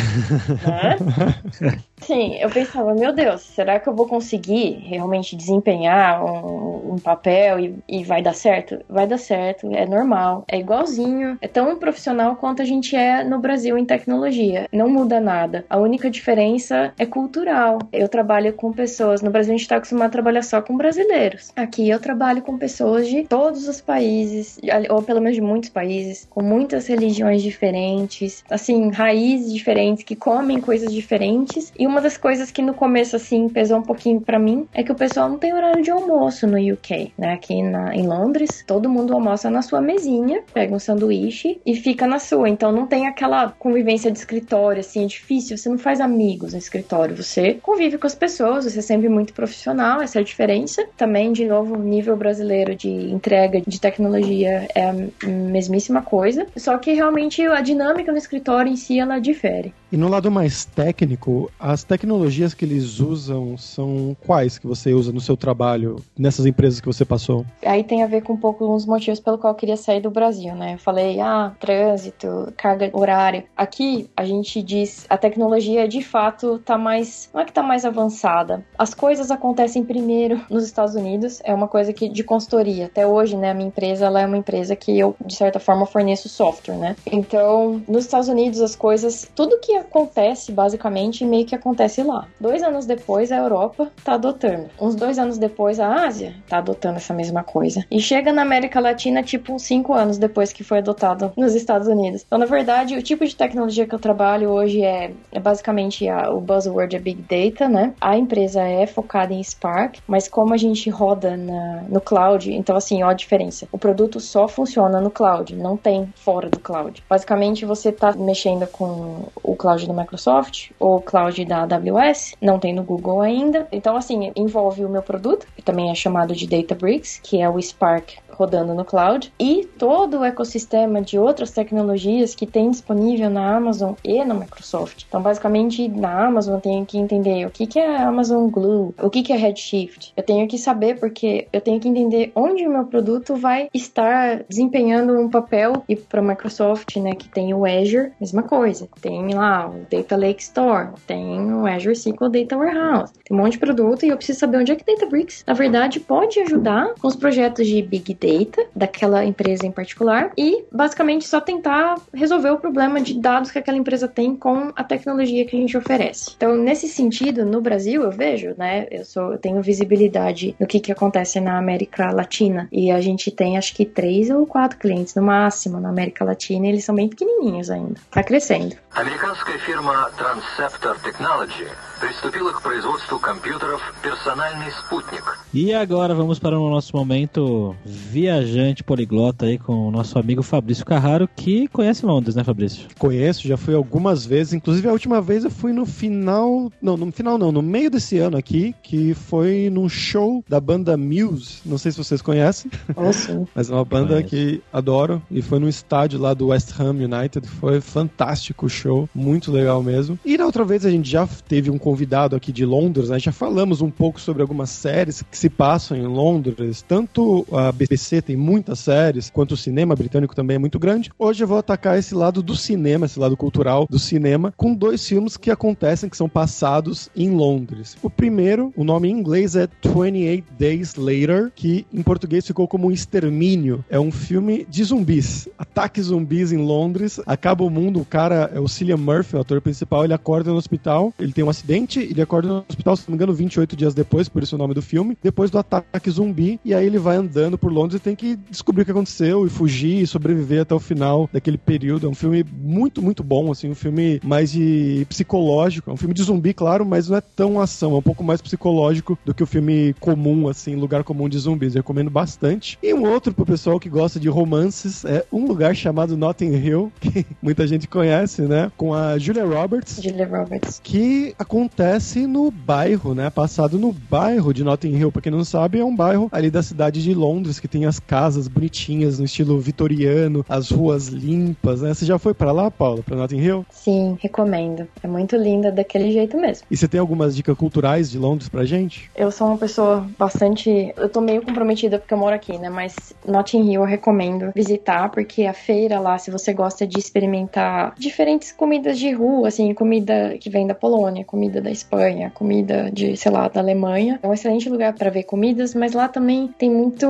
Sim, 2.01 2.35
eu 2.35 2.49
pensava, 2.49 2.93
meu 2.93 3.13
Deus, 3.13 3.41
será 3.41 3.79
que 3.79 3.87
eu 3.87 3.95
vou 3.95 4.05
conseguir 4.05 4.73
realmente 4.83 5.35
desempenhar 5.35 6.23
um, 6.23 6.93
um 6.93 6.99
papel 6.99 7.59
e, 7.59 7.75
e, 7.87 8.03
vai 8.03 8.21
dar 8.21 8.33
certo? 8.33 8.79
Vai 8.87 9.07
dar 9.07 9.17
certo, 9.17 9.73
é 9.73 9.85
normal, 9.85 10.43
é 10.47 10.59
igualzinho, 10.59 11.37
é 11.41 11.47
tão 11.47 11.77
profissional 11.77 12.35
quanto 12.35 12.61
a 12.61 12.65
gente 12.65 12.95
é 12.95 13.23
no 13.23 13.39
Brasil 13.39 13.77
em 13.77 13.85
tecnologia. 13.85 14.67
Não 14.71 14.89
muda 14.89 15.19
nada. 15.19 15.65
A 15.69 15.77
única 15.77 16.09
diferença 16.09 16.93
é 16.97 17.05
cultural. 17.05 17.79
Eu 17.91 18.09
trabalho 18.09 18.53
com 18.53 18.71
pessoas, 18.71 19.21
no 19.21 19.31
Brasil 19.31 19.53
a 19.53 19.57
gente 19.57 19.63
está 19.63 19.77
acostumado 19.77 20.09
a 20.09 20.11
trabalhar 20.11 20.43
só 20.43 20.61
com 20.61 20.75
brasileiros. 20.75 21.51
Aqui 21.55 21.89
eu 21.89 21.99
trabalho 21.99 22.41
com 22.41 22.57
pessoas 22.57 23.07
de 23.07 23.23
todos 23.23 23.67
os 23.67 23.79
países, 23.79 24.59
ou 24.89 25.01
pelo 25.01 25.21
menos 25.21 25.35
de 25.35 25.41
muitos 25.41 25.69
países, 25.69 26.27
com 26.29 26.43
muitas 26.43 26.87
religiões 26.87 27.41
diferentes, 27.41 28.43
assim, 28.49 28.91
raízes 28.91 29.53
diferentes, 29.53 30.03
que 30.03 30.15
comem 30.15 30.59
coisas 30.59 30.93
diferentes. 30.93 31.71
E 31.77 31.84
uma 31.87 32.01
das 32.01 32.17
coisas 32.17 32.51
que 32.51 32.61
no 32.61 32.73
começo, 32.73 33.15
assim, 33.15 33.49
pesou 33.49 33.79
um 33.79 33.83
pouquinho 33.83 34.21
para 34.21 34.39
mim 34.39 34.67
é 34.73 34.83
que 34.83 34.91
o 34.91 34.95
pessoal 34.95 35.29
não 35.29 35.37
tem 35.37 35.53
horário 35.53 35.83
de 35.83 35.91
almoço 35.91 36.47
no 36.47 36.57
UK, 36.57 37.13
né? 37.17 37.33
Aqui 37.33 37.61
na, 37.61 37.95
em 37.95 38.07
Londres, 38.07 38.63
todo 38.65 38.89
mundo 38.89 39.13
almoça 39.13 39.49
na 39.49 39.61
sua 39.61 39.81
mesinha, 39.81 40.41
pega 40.53 40.73
um 40.73 40.79
sanduíche 40.79 41.59
e 41.65 41.75
fica 41.75 42.07
na 42.07 42.19
sua. 42.19 42.49
Então 42.49 42.71
não 42.71 42.87
tem 42.87 43.07
aquela 43.07 43.49
convivência 43.49 44.11
de 44.11 44.17
escritório, 44.17 44.79
assim, 44.79 45.03
é 45.03 45.07
difícil. 45.07 45.57
Você 45.57 45.69
não 45.69 45.77
faz 45.77 45.99
amigos 45.99 46.53
no 46.53 46.59
escritório, 46.59 47.15
você 47.15 47.55
convive 47.55 47.97
com 47.97 48.07
as 48.07 48.15
pessoas, 48.15 48.65
você 48.65 48.79
é 48.79 48.81
sempre 48.81 49.09
muito 49.09 49.33
profissional, 49.33 50.01
essa 50.01 50.19
é 50.19 50.21
a 50.21 50.25
diferença. 50.25 50.85
Também, 50.97 51.31
de 51.31 51.45
novo, 51.45 51.77
nível 51.77 52.15
brasileiro 52.15 52.75
de 52.75 52.89
entrega 52.89 53.61
de 53.61 53.79
tecnologia 53.79 54.67
é 54.73 54.89
a 54.89 54.95
mesmíssima 55.27 56.01
coisa, 56.01 56.45
só 56.55 56.77
que 56.77 56.93
realmente 56.93 57.41
a 57.45 57.61
dinâmica 57.61 58.11
no 58.11 58.17
escritório 58.17 58.71
em 58.71 58.75
si 58.75 58.99
ela 58.99 59.19
difere. 59.19 59.73
E 59.95 59.97
no 59.97 60.09
lado 60.09 60.29
mais 60.29 60.65
técnico, 60.65 61.49
as 61.57 61.85
tecnologias 61.85 62.53
que 62.53 62.65
eles 62.65 62.99
usam 62.99 63.57
são 63.57 64.13
quais 64.27 64.59
que 64.59 64.67
você 64.67 64.93
usa 64.93 65.09
no 65.13 65.21
seu 65.21 65.37
trabalho, 65.37 66.03
nessas 66.19 66.45
empresas 66.45 66.81
que 66.81 66.85
você 66.85 67.05
passou? 67.05 67.45
Aí 67.65 67.81
tem 67.81 68.03
a 68.03 68.07
ver 68.07 68.21
com 68.21 68.33
um 68.33 68.37
pouco 68.37 68.75
os 68.75 68.85
motivos 68.85 69.21
pelo 69.21 69.37
qual 69.37 69.53
eu 69.53 69.57
queria 69.57 69.77
sair 69.77 70.01
do 70.01 70.11
Brasil, 70.11 70.53
né? 70.53 70.73
Eu 70.73 70.79
falei, 70.79 71.21
ah, 71.21 71.53
trânsito, 71.61 72.27
carga 72.57 72.89
horária. 72.91 73.45
Aqui 73.55 74.09
a 74.17 74.25
gente 74.25 74.61
diz, 74.61 75.05
a 75.09 75.17
tecnologia 75.17 75.87
de 75.87 76.01
fato 76.01 76.59
tá 76.59 76.77
mais, 76.77 77.29
não 77.33 77.39
é 77.39 77.45
que 77.45 77.53
tá 77.53 77.63
mais 77.63 77.85
avançada. 77.85 78.65
As 78.77 78.93
coisas 78.93 79.31
acontecem 79.31 79.81
primeiro 79.85 80.41
nos 80.49 80.65
Estados 80.65 80.95
Unidos, 80.95 81.39
é 81.41 81.53
uma 81.53 81.69
coisa 81.69 81.93
que 81.93 82.09
de 82.09 82.21
consultoria. 82.21 82.87
Até 82.87 83.07
hoje, 83.07 83.37
né, 83.37 83.51
a 83.51 83.53
minha 83.53 83.69
empresa, 83.69 84.07
ela 84.07 84.19
é 84.19 84.25
uma 84.25 84.35
empresa 84.35 84.75
que 84.75 84.99
eu 84.99 85.15
de 85.25 85.35
certa 85.37 85.57
forma 85.57 85.85
forneço 85.85 86.27
software, 86.27 86.75
né? 86.75 86.97
Então, 87.09 87.81
nos 87.87 88.03
Estados 88.03 88.27
Unidos 88.27 88.59
as 88.59 88.75
coisas, 88.75 89.31
tudo 89.33 89.57
que 89.61 89.84
acontece 89.85 90.51
basicamente 90.51 91.23
meio 91.23 91.45
que 91.45 91.55
acontece 91.55 92.03
lá. 92.03 92.27
Dois 92.39 92.61
anos 92.63 92.85
depois 92.85 93.31
a 93.31 93.37
Europa 93.37 93.91
tá 94.03 94.13
adotando. 94.13 94.69
Uns 94.79 94.95
dois 94.95 95.17
anos 95.17 95.37
depois 95.37 95.79
a 95.79 96.05
Ásia 96.05 96.35
tá 96.47 96.57
adotando 96.57 96.97
essa 96.97 97.13
mesma 97.13 97.43
coisa. 97.43 97.85
E 97.89 97.99
chega 97.99 98.33
na 98.33 98.41
América 98.41 98.79
Latina 98.79 99.23
tipo 99.23 99.53
uns 99.53 99.63
cinco 99.63 99.93
anos 99.93 100.17
depois 100.17 100.51
que 100.51 100.63
foi 100.63 100.79
adotado 100.79 101.31
nos 101.37 101.55
Estados 101.55 101.87
Unidos. 101.87 102.23
Então 102.25 102.37
na 102.37 102.45
verdade 102.45 102.95
o 102.95 103.01
tipo 103.01 103.25
de 103.25 103.35
tecnologia 103.35 103.87
que 103.87 103.95
eu 103.95 103.99
trabalho 103.99 104.49
hoje 104.49 104.83
é, 104.83 105.11
é 105.31 105.39
basicamente 105.39 106.07
a, 106.09 106.29
o 106.31 106.41
buzzword 106.41 106.95
é 106.95 106.99
Big 106.99 107.21
Data, 107.21 107.67
né? 107.69 107.93
A 108.01 108.17
empresa 108.17 108.61
é 108.61 108.85
focada 108.85 109.33
em 109.33 109.43
Spark, 109.43 109.99
mas 110.07 110.27
como 110.27 110.53
a 110.53 110.57
gente 110.57 110.89
roda 110.89 111.37
na, 111.37 111.83
no 111.87 112.01
cloud, 112.01 112.51
então 112.51 112.75
assim, 112.75 113.03
ó 113.03 113.09
a 113.09 113.13
diferença. 113.13 113.67
O 113.71 113.77
produto 113.77 114.19
só 114.19 114.47
funciona 114.47 114.99
no 114.99 115.09
cloud, 115.09 115.55
não 115.55 115.77
tem 115.77 116.11
fora 116.15 116.49
do 116.49 116.59
cloud. 116.59 117.03
Basicamente 117.09 117.65
você 117.65 117.91
tá 117.91 118.13
mexendo 118.13 118.67
com 118.67 119.25
o 119.43 119.55
cloud 119.65 119.87
da 119.87 119.93
Microsoft 119.93 120.69
ou 120.79 121.01
cloud 121.01 121.43
da 121.43 121.63
AWS, 121.63 122.35
não 122.39 122.59
tem 122.59 122.71
no 122.71 122.83
Google 122.83 123.21
ainda. 123.21 123.67
Então, 123.71 123.97
assim, 123.97 124.31
envolve 124.35 124.85
o 124.85 124.89
meu 124.89 125.01
produto, 125.01 125.47
que 125.55 125.63
também 125.63 125.89
é 125.89 125.95
chamado 125.95 126.35
de 126.35 126.45
Databricks, 126.45 127.19
que 127.23 127.41
é 127.41 127.49
o 127.49 127.59
Spark 127.59 128.17
rodando 128.35 128.73
no 128.73 128.85
cloud 128.85 129.31
e 129.39 129.65
todo 129.77 130.19
o 130.19 130.23
ecossistema 130.23 131.01
de 131.01 131.17
outras 131.17 131.51
tecnologias 131.51 132.35
que 132.35 132.45
tem 132.45 132.69
disponível 132.69 133.29
na 133.29 133.55
Amazon 133.55 133.93
e 134.03 134.23
na 134.23 134.33
Microsoft. 134.33 135.05
Então, 135.07 135.21
basicamente, 135.21 135.87
na 135.87 136.27
Amazon 136.27 136.55
eu 136.55 136.61
tenho 136.61 136.85
que 136.85 136.97
entender 136.97 137.45
o 137.45 137.49
que, 137.49 137.65
que 137.67 137.79
é 137.79 137.97
Amazon 137.97 138.49
Glue, 138.49 138.93
o 139.01 139.09
que, 139.09 139.23
que 139.23 139.33
é 139.33 139.35
Redshift. 139.35 140.13
Eu 140.15 140.23
tenho 140.23 140.47
que 140.47 140.57
saber 140.57 140.99
porque 140.99 141.47
eu 141.51 141.61
tenho 141.61 141.79
que 141.79 141.87
entender 141.87 142.31
onde 142.35 142.65
o 142.67 142.71
meu 142.71 142.85
produto 142.85 143.35
vai 143.35 143.69
estar 143.73 144.43
desempenhando 144.49 145.19
um 145.19 145.29
papel 145.29 145.83
e 145.87 145.95
para 145.95 146.19
a 146.19 146.23
Microsoft, 146.23 146.95
né, 146.97 147.15
que 147.15 147.27
tem 147.27 147.53
o 147.53 147.65
Azure, 147.65 148.11
mesma 148.19 148.43
coisa. 148.43 148.87
Tem 149.01 149.33
lá 149.33 149.69
o 149.69 149.85
Data 149.89 150.15
Lake 150.15 150.41
Store, 150.41 150.89
tem 151.07 151.53
o 151.53 151.65
Azure 151.65 151.93
SQL 151.93 152.29
Data 152.29 152.57
Warehouse. 152.57 153.13
Tem 153.23 153.37
um 153.37 153.41
monte 153.41 153.53
de 153.53 153.59
produto 153.59 154.05
e 154.05 154.09
eu 154.09 154.17
preciso 154.17 154.39
saber 154.39 154.57
onde 154.57 154.71
é 154.71 154.75
que 154.75 154.85
Databricks, 154.85 155.43
na 155.47 155.53
verdade, 155.53 155.99
pode 155.99 156.39
ajudar 156.39 156.93
com 156.99 157.07
os 157.07 157.15
projetos 157.15 157.67
de 157.67 157.81
Big 157.81 158.13
Data 158.13 158.24
data 158.24 158.66
daquela 158.74 159.24
empresa 159.24 159.66
em 159.66 159.72
particular 159.72 160.32
e 160.36 160.64
basicamente 160.72 161.26
só 161.26 161.40
tentar 161.40 161.96
resolver 162.12 162.50
o 162.50 162.58
problema 162.58 163.00
de 163.00 163.18
dados 163.18 163.50
que 163.50 163.58
aquela 163.58 163.78
empresa 163.78 164.08
tem 164.08 164.34
com 164.34 164.72
a 164.74 164.84
tecnologia 164.84 165.44
que 165.44 165.56
a 165.56 165.60
gente 165.60 165.76
oferece. 165.76 166.32
Então, 166.36 166.56
nesse 166.56 166.88
sentido, 166.88 167.44
no 167.44 167.60
Brasil 167.60 168.02
eu 168.02 168.10
vejo, 168.10 168.54
né, 168.56 168.86
eu 168.90 169.04
sou 169.04 169.32
eu 169.32 169.38
tenho 169.38 169.62
visibilidade 169.62 170.54
no 170.58 170.66
que 170.66 170.80
que 170.80 170.92
acontece 170.92 171.40
na 171.40 171.58
América 171.58 172.10
Latina 172.10 172.68
e 172.72 172.90
a 172.90 173.00
gente 173.00 173.30
tem 173.30 173.56
acho 173.56 173.74
que 173.74 173.84
três 173.84 174.30
ou 174.30 174.46
quatro 174.46 174.78
clientes 174.78 175.14
no 175.14 175.22
máximo 175.22 175.80
na 175.80 175.88
América 175.88 176.24
Latina 176.24 176.66
e 176.66 176.70
eles 176.70 176.84
são 176.84 176.94
bem 176.94 177.08
pequenininhos 177.08 177.70
ainda. 177.70 177.94
Tá 178.10 178.22
crescendo. 178.22 178.76
Американская 178.94 179.58
фирма 179.58 180.10
Transceptor 180.16 180.98
Technology 181.00 181.66
приступила 182.00 182.52
к 182.52 182.62
производству 182.62 183.18
компьютеров 183.18 183.80
«Персональный 184.02 184.70
спутник». 184.72 185.22
E 185.52 185.74
agora 185.74 186.14
vamos 186.14 186.38
para 186.38 186.58
o 186.58 186.70
nosso 186.70 186.96
momento 186.96 187.74
viajante 187.84 188.84
poliglota 188.84 189.46
aí 189.46 189.58
com 189.58 189.88
o 189.88 189.90
nosso 189.90 190.18
amigo 190.18 190.42
Fabrício 190.42 190.86
Carraro, 190.86 191.28
que 191.34 191.66
conhece 191.68 192.06
Londres, 192.06 192.36
né, 192.36 192.44
Fabrício? 192.44 192.86
Conheço, 192.98 193.46
já 193.48 193.56
fui 193.56 193.74
algumas 193.74 194.24
vezes. 194.24 194.52
Inclusive, 194.52 194.88
a 194.88 194.92
última 194.92 195.20
vez 195.20 195.44
eu 195.44 195.50
fui 195.50 195.72
no 195.72 195.84
final. 195.84 196.70
Não, 196.80 196.96
no 196.96 197.10
final 197.10 197.36
não, 197.36 197.50
no 197.50 197.62
meio 197.62 197.90
desse 197.90 198.18
ano 198.18 198.36
aqui, 198.36 198.74
que 198.82 199.12
foi 199.12 199.68
num 199.70 199.88
show 199.88 200.44
da 200.48 200.60
banda 200.60 200.96
Muse. 200.96 201.60
Não 201.66 201.78
sei 201.78 201.90
se 201.92 201.98
vocês 201.98 202.22
conhecem. 202.22 202.70
Oh, 202.94 203.12
sim. 203.12 203.46
Mas 203.54 203.70
é 203.70 203.74
uma 203.74 203.84
banda 203.84 204.14
Conheço. 204.22 204.28
que 204.28 204.62
adoro. 204.72 205.20
E 205.30 205.42
foi 205.42 205.58
no 205.58 205.68
estádio 205.68 206.20
lá 206.20 206.32
do 206.32 206.48
West 206.48 206.78
Ham 206.78 206.90
United. 206.92 207.46
Foi 207.46 207.80
fantástico 207.80 208.66
o 208.66 208.68
show. 208.68 209.08
Muito 209.14 209.50
legal 209.50 209.82
mesmo. 209.82 210.18
E 210.24 210.38
na 210.38 210.46
outra 210.46 210.64
vez 210.64 210.86
a 210.86 210.90
gente 210.90 211.10
já 211.10 211.26
teve 211.48 211.70
um 211.70 211.78
convidado 211.85 212.35
aqui 212.35 212.51
de 212.51 212.65
Londres, 212.65 213.09
né? 213.09 213.19
Já 213.19 213.31
falamos 213.31 213.79
um 213.79 213.91
pouco 213.91 214.19
sobre 214.19 214.41
algumas 214.41 214.71
séries 214.71 215.21
que 215.21 215.37
se 215.37 215.51
passam 215.51 215.95
em 215.95 216.07
Londres. 216.07 216.83
Tanto 216.87 217.45
a 217.51 217.71
BBC 217.71 218.23
tem 218.23 218.35
muitas 218.35 218.79
séries, 218.79 219.29
quanto 219.29 219.51
o 219.51 219.57
cinema 219.57 219.95
britânico 219.95 220.35
também 220.35 220.55
é 220.55 220.57
muito 220.57 220.79
grande. 220.79 221.11
Hoje 221.19 221.43
eu 221.43 221.47
vou 221.47 221.59
atacar 221.59 221.99
esse 221.99 222.15
lado 222.15 222.41
do 222.41 222.55
cinema, 222.55 223.05
esse 223.05 223.19
lado 223.19 223.37
cultural 223.37 223.85
do 223.87 223.99
cinema, 223.99 224.51
com 224.57 224.73
dois 224.73 225.07
filmes 225.07 225.37
que 225.37 225.51
acontecem, 225.51 226.09
que 226.09 226.17
são 226.17 226.27
passados 226.27 227.07
em 227.15 227.29
Londres. 227.29 227.95
O 228.01 228.09
primeiro, 228.09 228.73
o 228.75 228.83
nome 228.83 229.07
em 229.07 229.11
inglês 229.11 229.55
é 229.55 229.69
28 229.83 230.43
Days 230.57 230.95
Later, 230.95 231.51
que 231.53 231.85
em 231.93 232.01
português 232.01 232.47
ficou 232.47 232.67
como 232.67 232.91
extermínio. 232.91 233.85
É 233.91 233.99
um 233.99 234.11
filme 234.11 234.65
de 234.67 234.83
zumbis. 234.83 235.47
Ataque 235.55 236.01
zumbis 236.01 236.51
em 236.51 236.57
Londres, 236.57 237.19
acaba 237.27 237.63
o 237.63 237.69
mundo, 237.69 238.01
o 238.01 238.05
cara 238.05 238.49
é 238.55 238.59
o 238.59 238.67
Cillian 238.67 238.97
Murphy, 238.97 239.35
o 239.35 239.41
ator 239.41 239.61
principal, 239.61 240.03
ele 240.03 240.15
acorda 240.15 240.49
no 240.49 240.57
hospital, 240.57 241.13
ele 241.19 241.31
tem 241.31 241.43
um 241.43 241.49
acidente 241.49 241.74
acidente, 241.75 241.99
ele 241.99 242.21
acorda 242.21 242.47
no 242.47 242.65
hospital, 242.67 242.95
se 242.95 243.03
não 243.07 243.13
me 243.13 243.15
engano, 243.15 243.33
28 243.33 243.75
dias 243.75 243.93
depois, 243.93 244.29
por 244.29 244.41
isso 244.41 244.55
o 244.55 244.59
nome 244.59 244.73
do 244.73 244.81
filme, 244.81 245.17
depois 245.21 245.51
do 245.51 245.57
ataque 245.57 246.09
zumbi, 246.09 246.59
e 246.63 246.73
aí 246.73 246.85
ele 246.85 246.97
vai 246.97 247.17
andando 247.17 247.57
por 247.57 247.71
Londres 247.71 247.99
e 247.99 248.03
tem 248.03 248.15
que 248.15 248.37
descobrir 248.49 248.83
o 248.83 248.85
que 248.85 248.91
aconteceu 248.91 249.45
e 249.45 249.49
fugir 249.49 250.01
e 250.01 250.07
sobreviver 250.07 250.61
até 250.61 250.73
o 250.73 250.79
final 250.79 251.29
daquele 251.31 251.57
período. 251.57 252.07
É 252.07 252.09
um 252.09 252.15
filme 252.15 252.43
muito, 252.43 253.01
muito 253.01 253.23
bom, 253.23 253.51
assim, 253.51 253.69
um 253.69 253.75
filme 253.75 254.19
mais 254.23 254.51
de 254.51 255.05
psicológico, 255.09 255.89
é 255.89 255.93
um 255.93 255.97
filme 255.97 256.13
de 256.13 256.23
zumbi, 256.23 256.53
claro, 256.53 256.85
mas 256.85 257.09
não 257.09 257.17
é 257.17 257.21
tão 257.21 257.59
ação, 257.59 257.93
é 257.93 257.97
um 257.97 258.01
pouco 258.01 258.23
mais 258.23 258.41
psicológico 258.41 259.17
do 259.25 259.33
que 259.33 259.43
o 259.43 259.47
filme 259.47 259.93
comum, 259.99 260.47
assim, 260.47 260.75
lugar 260.75 261.03
comum 261.03 261.27
de 261.27 261.37
zumbis. 261.37 261.75
Eu 261.75 261.79
recomendo 261.79 262.09
bastante. 262.09 262.77
E 262.81 262.93
um 262.93 263.05
outro 263.05 263.33
pro 263.33 263.45
pessoal 263.45 263.79
que 263.79 263.89
gosta 263.89 264.19
de 264.19 264.29
romances 264.29 265.03
é 265.03 265.25
um 265.31 265.45
lugar 265.45 265.75
chamado 265.75 266.15
Notting 266.15 266.53
Hill, 266.53 266.91
que 266.99 267.25
muita 267.41 267.67
gente 267.67 267.87
conhece, 267.87 268.43
né? 268.43 268.71
Com 268.77 268.93
a 268.93 269.17
Julia 269.17 269.45
Roberts. 269.45 270.01
Julia 270.01 270.27
Roberts. 270.27 270.79
Que 270.83 271.35
acontece 271.37 271.64
acontece 271.65 272.27
no 272.27 272.51
bairro, 272.51 273.15
né? 273.15 273.29
Passado 273.29 273.79
no 273.79 273.91
bairro 273.91 274.53
de 274.53 274.63
Notting 274.63 274.95
Hill. 274.95 275.11
Pra 275.11 275.21
quem 275.21 275.31
não 275.31 275.43
sabe, 275.43 275.79
é 275.79 275.83
um 275.83 275.95
bairro 275.95 276.29
ali 276.31 276.51
da 276.51 276.61
cidade 276.61 277.01
de 277.01 277.13
Londres 277.13 277.59
que 277.59 277.67
tem 277.67 277.85
as 277.85 277.99
casas 277.99 278.47
bonitinhas 278.47 279.17
no 279.17 279.25
estilo 279.25 279.59
vitoriano, 279.59 280.45
as 280.47 280.69
ruas 280.69 281.07
limpas, 281.07 281.81
né? 281.81 281.93
Você 281.93 282.05
já 282.05 282.19
foi 282.19 282.33
para 282.33 282.51
lá, 282.51 282.69
Paula, 282.69 283.01
pra 283.01 283.15
Notting 283.15 283.39
Hill? 283.39 283.65
Sim, 283.71 284.17
recomendo. 284.21 284.87
É 285.01 285.07
muito 285.07 285.35
linda 285.35 285.71
daquele 285.71 286.11
jeito 286.11 286.37
mesmo. 286.37 286.67
E 286.69 286.77
você 286.77 286.87
tem 286.87 286.99
algumas 286.99 287.35
dicas 287.35 287.57
culturais 287.57 288.11
de 288.11 288.19
Londres 288.19 288.47
pra 288.47 288.63
gente? 288.63 289.09
Eu 289.15 289.31
sou 289.31 289.47
uma 289.47 289.57
pessoa 289.57 290.07
bastante. 290.19 290.93
Eu 290.95 291.09
tô 291.09 291.19
meio 291.19 291.41
comprometida 291.41 291.97
porque 291.97 292.13
eu 292.13 292.17
moro 292.17 292.35
aqui, 292.35 292.57
né? 292.59 292.69
Mas 292.69 292.95
Notting 293.27 293.71
Hill 293.71 293.81
eu 293.81 293.87
recomendo 293.87 294.51
visitar 294.55 295.09
porque 295.09 295.45
a 295.45 295.53
feira 295.53 295.99
lá, 295.99 296.17
se 296.19 296.29
você 296.29 296.53
gosta 296.53 296.85
de 296.85 296.99
experimentar 296.99 297.95
diferentes 297.97 298.51
comidas 298.51 298.99
de 298.99 299.11
rua, 299.11 299.47
assim, 299.47 299.73
comida 299.73 300.37
que 300.39 300.49
vem 300.49 300.67
da 300.67 300.75
Polônia, 300.75 301.25
comida 301.25 301.54
da 301.61 301.71
Espanha, 301.71 302.31
comida 302.33 302.89
de, 302.91 303.15
sei 303.17 303.31
lá, 303.31 303.47
da 303.47 303.59
Alemanha. 303.59 304.19
É 304.21 304.27
um 304.27 304.33
excelente 304.33 304.69
lugar 304.69 304.93
para 304.93 305.09
ver 305.09 305.23
comidas, 305.23 305.73
mas 305.73 305.93
lá 305.93 306.07
também 306.07 306.53
tem 306.57 306.69
muito 306.69 307.07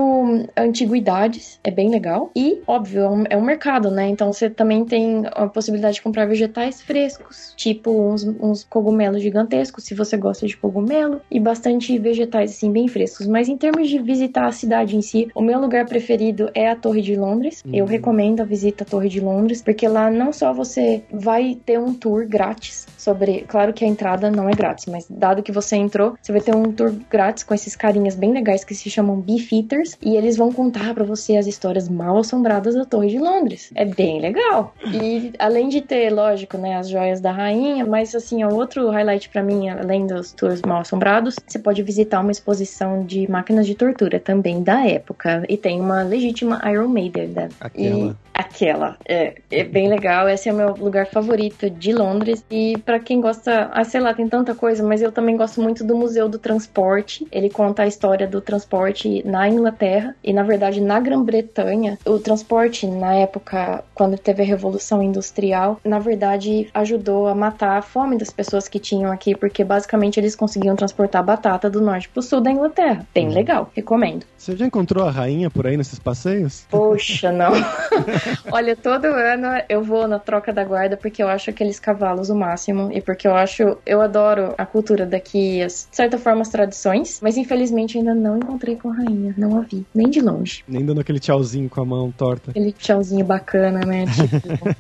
antiguidades, 0.56 1.60
é 1.64 1.72
bem 1.72 1.90
legal. 1.90 2.32
E, 2.36 2.62
óbvio, 2.68 3.02
é 3.02 3.10
um, 3.10 3.24
é 3.32 3.38
um 3.38 3.44
mercado, 3.44 3.92
né? 3.92 4.08
Então 4.08 4.32
você 4.32 4.50
também 4.50 4.86
tem 4.86 5.24
a 5.32 5.48
possibilidade 5.48 5.96
de 5.96 6.02
comprar 6.02 6.26
vegetais 6.26 6.82
frescos, 6.82 7.54
tipo 7.56 7.92
uns, 7.92 8.24
uns 8.24 8.64
cogumelos 8.64 9.22
gigantescos, 9.22 9.84
se 9.84 9.94
você 9.94 10.18
gosta 10.18 10.46
de 10.46 10.58
cogumelo, 10.58 11.22
e 11.30 11.40
bastante 11.40 11.98
vegetais, 11.98 12.52
assim, 12.52 12.72
bem 12.72 12.88
frescos. 12.88 13.28
Mas 13.28 13.50
em 13.50 13.58
termos 13.58 13.90
de 13.90 14.00
visitar 14.00 14.46
a 14.46 14.52
cidade 14.52 14.96
em 14.96 15.02
si, 15.02 15.30
o 15.36 15.42
meu 15.42 15.60
lugar 15.60 15.86
preferido 15.86 16.50
é 16.54 16.70
a 16.70 16.76
Torre 16.76 17.02
de 17.02 17.16
Londres. 17.16 17.62
Uhum. 17.66 17.76
Eu 17.76 17.86
recomendo 17.86 18.42
a 18.42 18.46
visita 18.46 18.84
à 18.84 18.88
Torre 18.88 19.10
de 19.10 19.20
Londres, 19.20 19.62
porque 19.62 19.88
lá 19.88 20.10
não 20.10 20.32
só 20.32 20.54
você 20.54 21.04
vai 21.12 21.58
ter 21.66 21.80
um 21.80 21.94
tour 21.94 22.28
grátis 22.28 22.88
sobre. 22.98 23.42
Claro 23.48 23.74
que 23.74 23.86
a 23.86 23.88
entrada 23.88 24.30
não 24.36 24.50
é 24.50 24.54
grátis, 24.54 24.86
mas 24.88 25.08
dado 25.10 25.44
que 25.44 25.52
você 25.52 25.76
entrou, 25.76 26.16
você 26.22 26.32
vai 26.32 26.42
ter 26.42 26.56
um 26.56 26.72
tour 26.72 26.94
grátis 27.10 27.44
com 27.44 27.54
esses 27.54 27.76
carinhas 27.76 28.16
bem 28.16 28.34
legais 28.34 28.64
que 28.64 28.76
se 28.76 28.90
chamam 28.90 29.20
Beefeaters 29.20 29.98
e 30.02 30.16
eles 30.16 30.38
vão 30.38 30.52
contar 30.52 30.94
para 30.94 31.04
você 31.04 31.38
as 31.38 31.48
histórias 31.48 31.88
mal 31.90 32.18
assombradas 32.18 32.76
da 32.76 32.86
Torre 32.86 33.10
de 33.10 33.20
Londres. 33.20 33.72
É 33.76 33.86
bem 33.86 34.20
legal. 34.20 34.74
E 34.86 35.34
além 35.40 35.70
de 35.70 35.82
ter, 35.82 36.10
lógico, 36.10 36.58
né, 36.58 36.76
as 36.76 36.90
joias 36.90 37.22
da 37.22 37.32
rainha, 37.32 37.86
mas 37.86 38.14
assim, 38.16 38.42
é 38.42 38.48
outro 38.48 38.90
highlight 38.90 39.30
para 39.30 39.44
mim, 39.44 39.70
além 39.70 40.08
dos 40.08 40.32
tours 40.32 40.62
mal 40.62 40.82
assombrados, 40.82 41.36
você 41.46 41.60
pode 41.60 41.82
visitar 41.84 42.22
uma 42.22 42.32
exposição 42.32 43.06
de 43.06 43.30
máquinas 43.30 43.66
de 43.66 43.76
tortura 43.76 44.20
também 44.20 44.62
da 44.62 44.86
época 44.86 45.44
e 45.48 45.58
tem 45.58 45.80
uma 45.80 46.04
legítima 46.04 46.62
Iron 46.70 46.88
Maiden. 46.88 47.28
Né? 47.30 47.50
Aquela. 47.60 48.12
E 48.12 48.25
aquela 48.36 48.98
é, 49.08 49.36
é 49.50 49.64
bem 49.64 49.88
legal. 49.88 50.28
Esse 50.28 50.50
é 50.50 50.54
o 50.54 50.56
meu 50.56 50.76
lugar 50.76 51.08
favorito 51.08 51.70
de 51.70 51.94
Londres 51.94 52.44
e 52.52 52.78
para 52.86 53.00
quem 53.00 53.22
gosta, 53.22 53.70
ah, 53.72 53.84
sei 53.86 54.02
lá, 54.02 54.14
tem 54.14 54.28
tanta 54.28 54.54
coisa, 54.54 54.84
mas 54.84 55.02
eu 55.02 55.12
também 55.12 55.38
gosto 55.38 55.62
muito 55.62 55.84
do 55.84 55.96
Museu 55.96 56.28
do 56.28 56.38
Transporte. 56.38 57.26
Ele 57.32 57.50
conta 57.50 57.84
a 57.84 57.88
história 57.88 58.28
do 58.28 58.42
transporte 58.42 59.24
na 59.26 59.48
Inglaterra 59.48 60.16
e, 60.22 60.34
na 60.34 60.44
verdade, 60.44 60.82
na 60.82 61.00
Grã-Bretanha. 61.00 61.98
O 62.06 62.20
transporte, 62.20 62.86
na 62.86 63.14
época, 63.14 63.84
quando 63.94 64.18
teve 64.18 64.44
a 64.44 64.46
Revolução 64.46 65.02
Industrial, 65.02 65.80
na 65.84 66.00
verdade, 66.00 66.68
ajudou 66.74 67.28
a 67.28 67.36
matar 67.36 67.78
a 67.78 67.82
fome 67.82 68.18
das 68.18 68.30
pessoas 68.30 68.68
que 68.68 68.80
tinham 68.80 69.12
aqui, 69.12 69.36
porque 69.36 69.64
basicamente 69.64 70.20
eles 70.20 70.36
conseguiam 70.36 70.76
transportar 70.76 71.24
batata 71.24 71.70
do 71.70 71.80
norte 71.80 72.10
pro 72.10 72.22
sul 72.22 72.42
da 72.42 72.52
Inglaterra. 72.52 73.06
Bem 73.14 73.28
uhum. 73.28 73.34
legal, 73.34 73.72
recomendo. 73.74 74.26
Você 74.38 74.56
já 74.56 74.66
encontrou 74.66 75.06
a 75.06 75.12
rainha 75.12 75.50
por 75.50 75.66
aí 75.66 75.78
nesses 75.78 76.00
passeios? 76.00 76.66
Poxa, 76.70 77.32
não. 77.32 77.54
Olha, 78.52 78.76
todo 78.76 79.06
ano 79.06 79.48
eu 79.70 79.84
vou 79.84 80.08
na 80.08 80.20
troca 80.20 80.52
da 80.52 80.64
guarda 80.64 80.98
porque 80.98 81.22
eu 81.22 81.28
acho 81.28 81.50
aqueles 81.50 81.80
cavalos 81.80 82.30
o 82.30 82.36
máximo 82.36 82.92
e 82.92 83.02
porque 83.02 83.28
eu 83.28 83.36
acho, 83.36 83.78
eu 83.86 84.02
adoro 84.02 84.54
a 84.58 84.66
cultura 84.66 85.06
daqui, 85.06 85.62
as, 85.62 85.88
de 85.90 85.96
certa 85.96 86.18
forma 86.18 86.42
as 86.42 86.50
tradições, 86.50 87.20
mas 87.22 87.38
infelizmente 87.38 87.98
ainda 87.98 88.14
não 88.14 88.38
encontrei 88.38 88.76
com 88.76 88.90
a 88.90 88.96
rainha, 88.96 89.34
não 89.38 89.58
a 89.58 89.62
vi, 89.62 89.86
nem 89.94 90.10
de 90.10 90.22
longe. 90.22 90.64
Nem 90.68 90.86
dando 90.86 91.02
aquele 91.02 91.20
tchauzinho 91.20 91.70
com 91.70 91.82
a 91.82 91.86
mão 91.86 92.12
torta. 92.12 92.52
Aquele 92.52 92.72
tchauzinho 92.72 93.26
bacana, 93.26 93.80
né? 93.86 94.06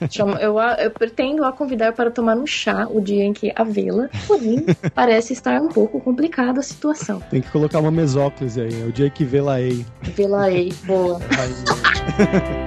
Tipo, 0.10 0.30
eu, 0.40 0.60
eu 0.60 0.92
pretendo 0.92 1.44
a 1.44 1.52
convidar 1.52 1.94
para 1.94 2.12
tomar 2.12 2.38
um 2.38 2.46
chá 2.46 2.88
o 2.90 3.02
dia 3.02 3.24
em 3.24 3.34
que 3.34 3.52
a 3.56 3.64
vê-la, 3.64 4.10
porém 4.28 4.66
parece 4.94 5.34
estar 5.34 5.62
um 5.62 5.70
pouco 5.70 6.00
complicada 6.00 6.60
a 6.60 6.64
situação. 6.64 7.20
Tem 7.30 7.42
que 7.42 7.50
colocar 7.50 7.80
uma 7.80 7.92
mesóclise 7.92 8.62
aí, 8.62 8.82
é 8.82 8.86
o 8.86 8.92
dia 8.92 9.10
que 9.10 9.24
vê-la-ei. 9.24 9.86
Vê-la-ei, 10.02 10.74
boa. 10.86 11.20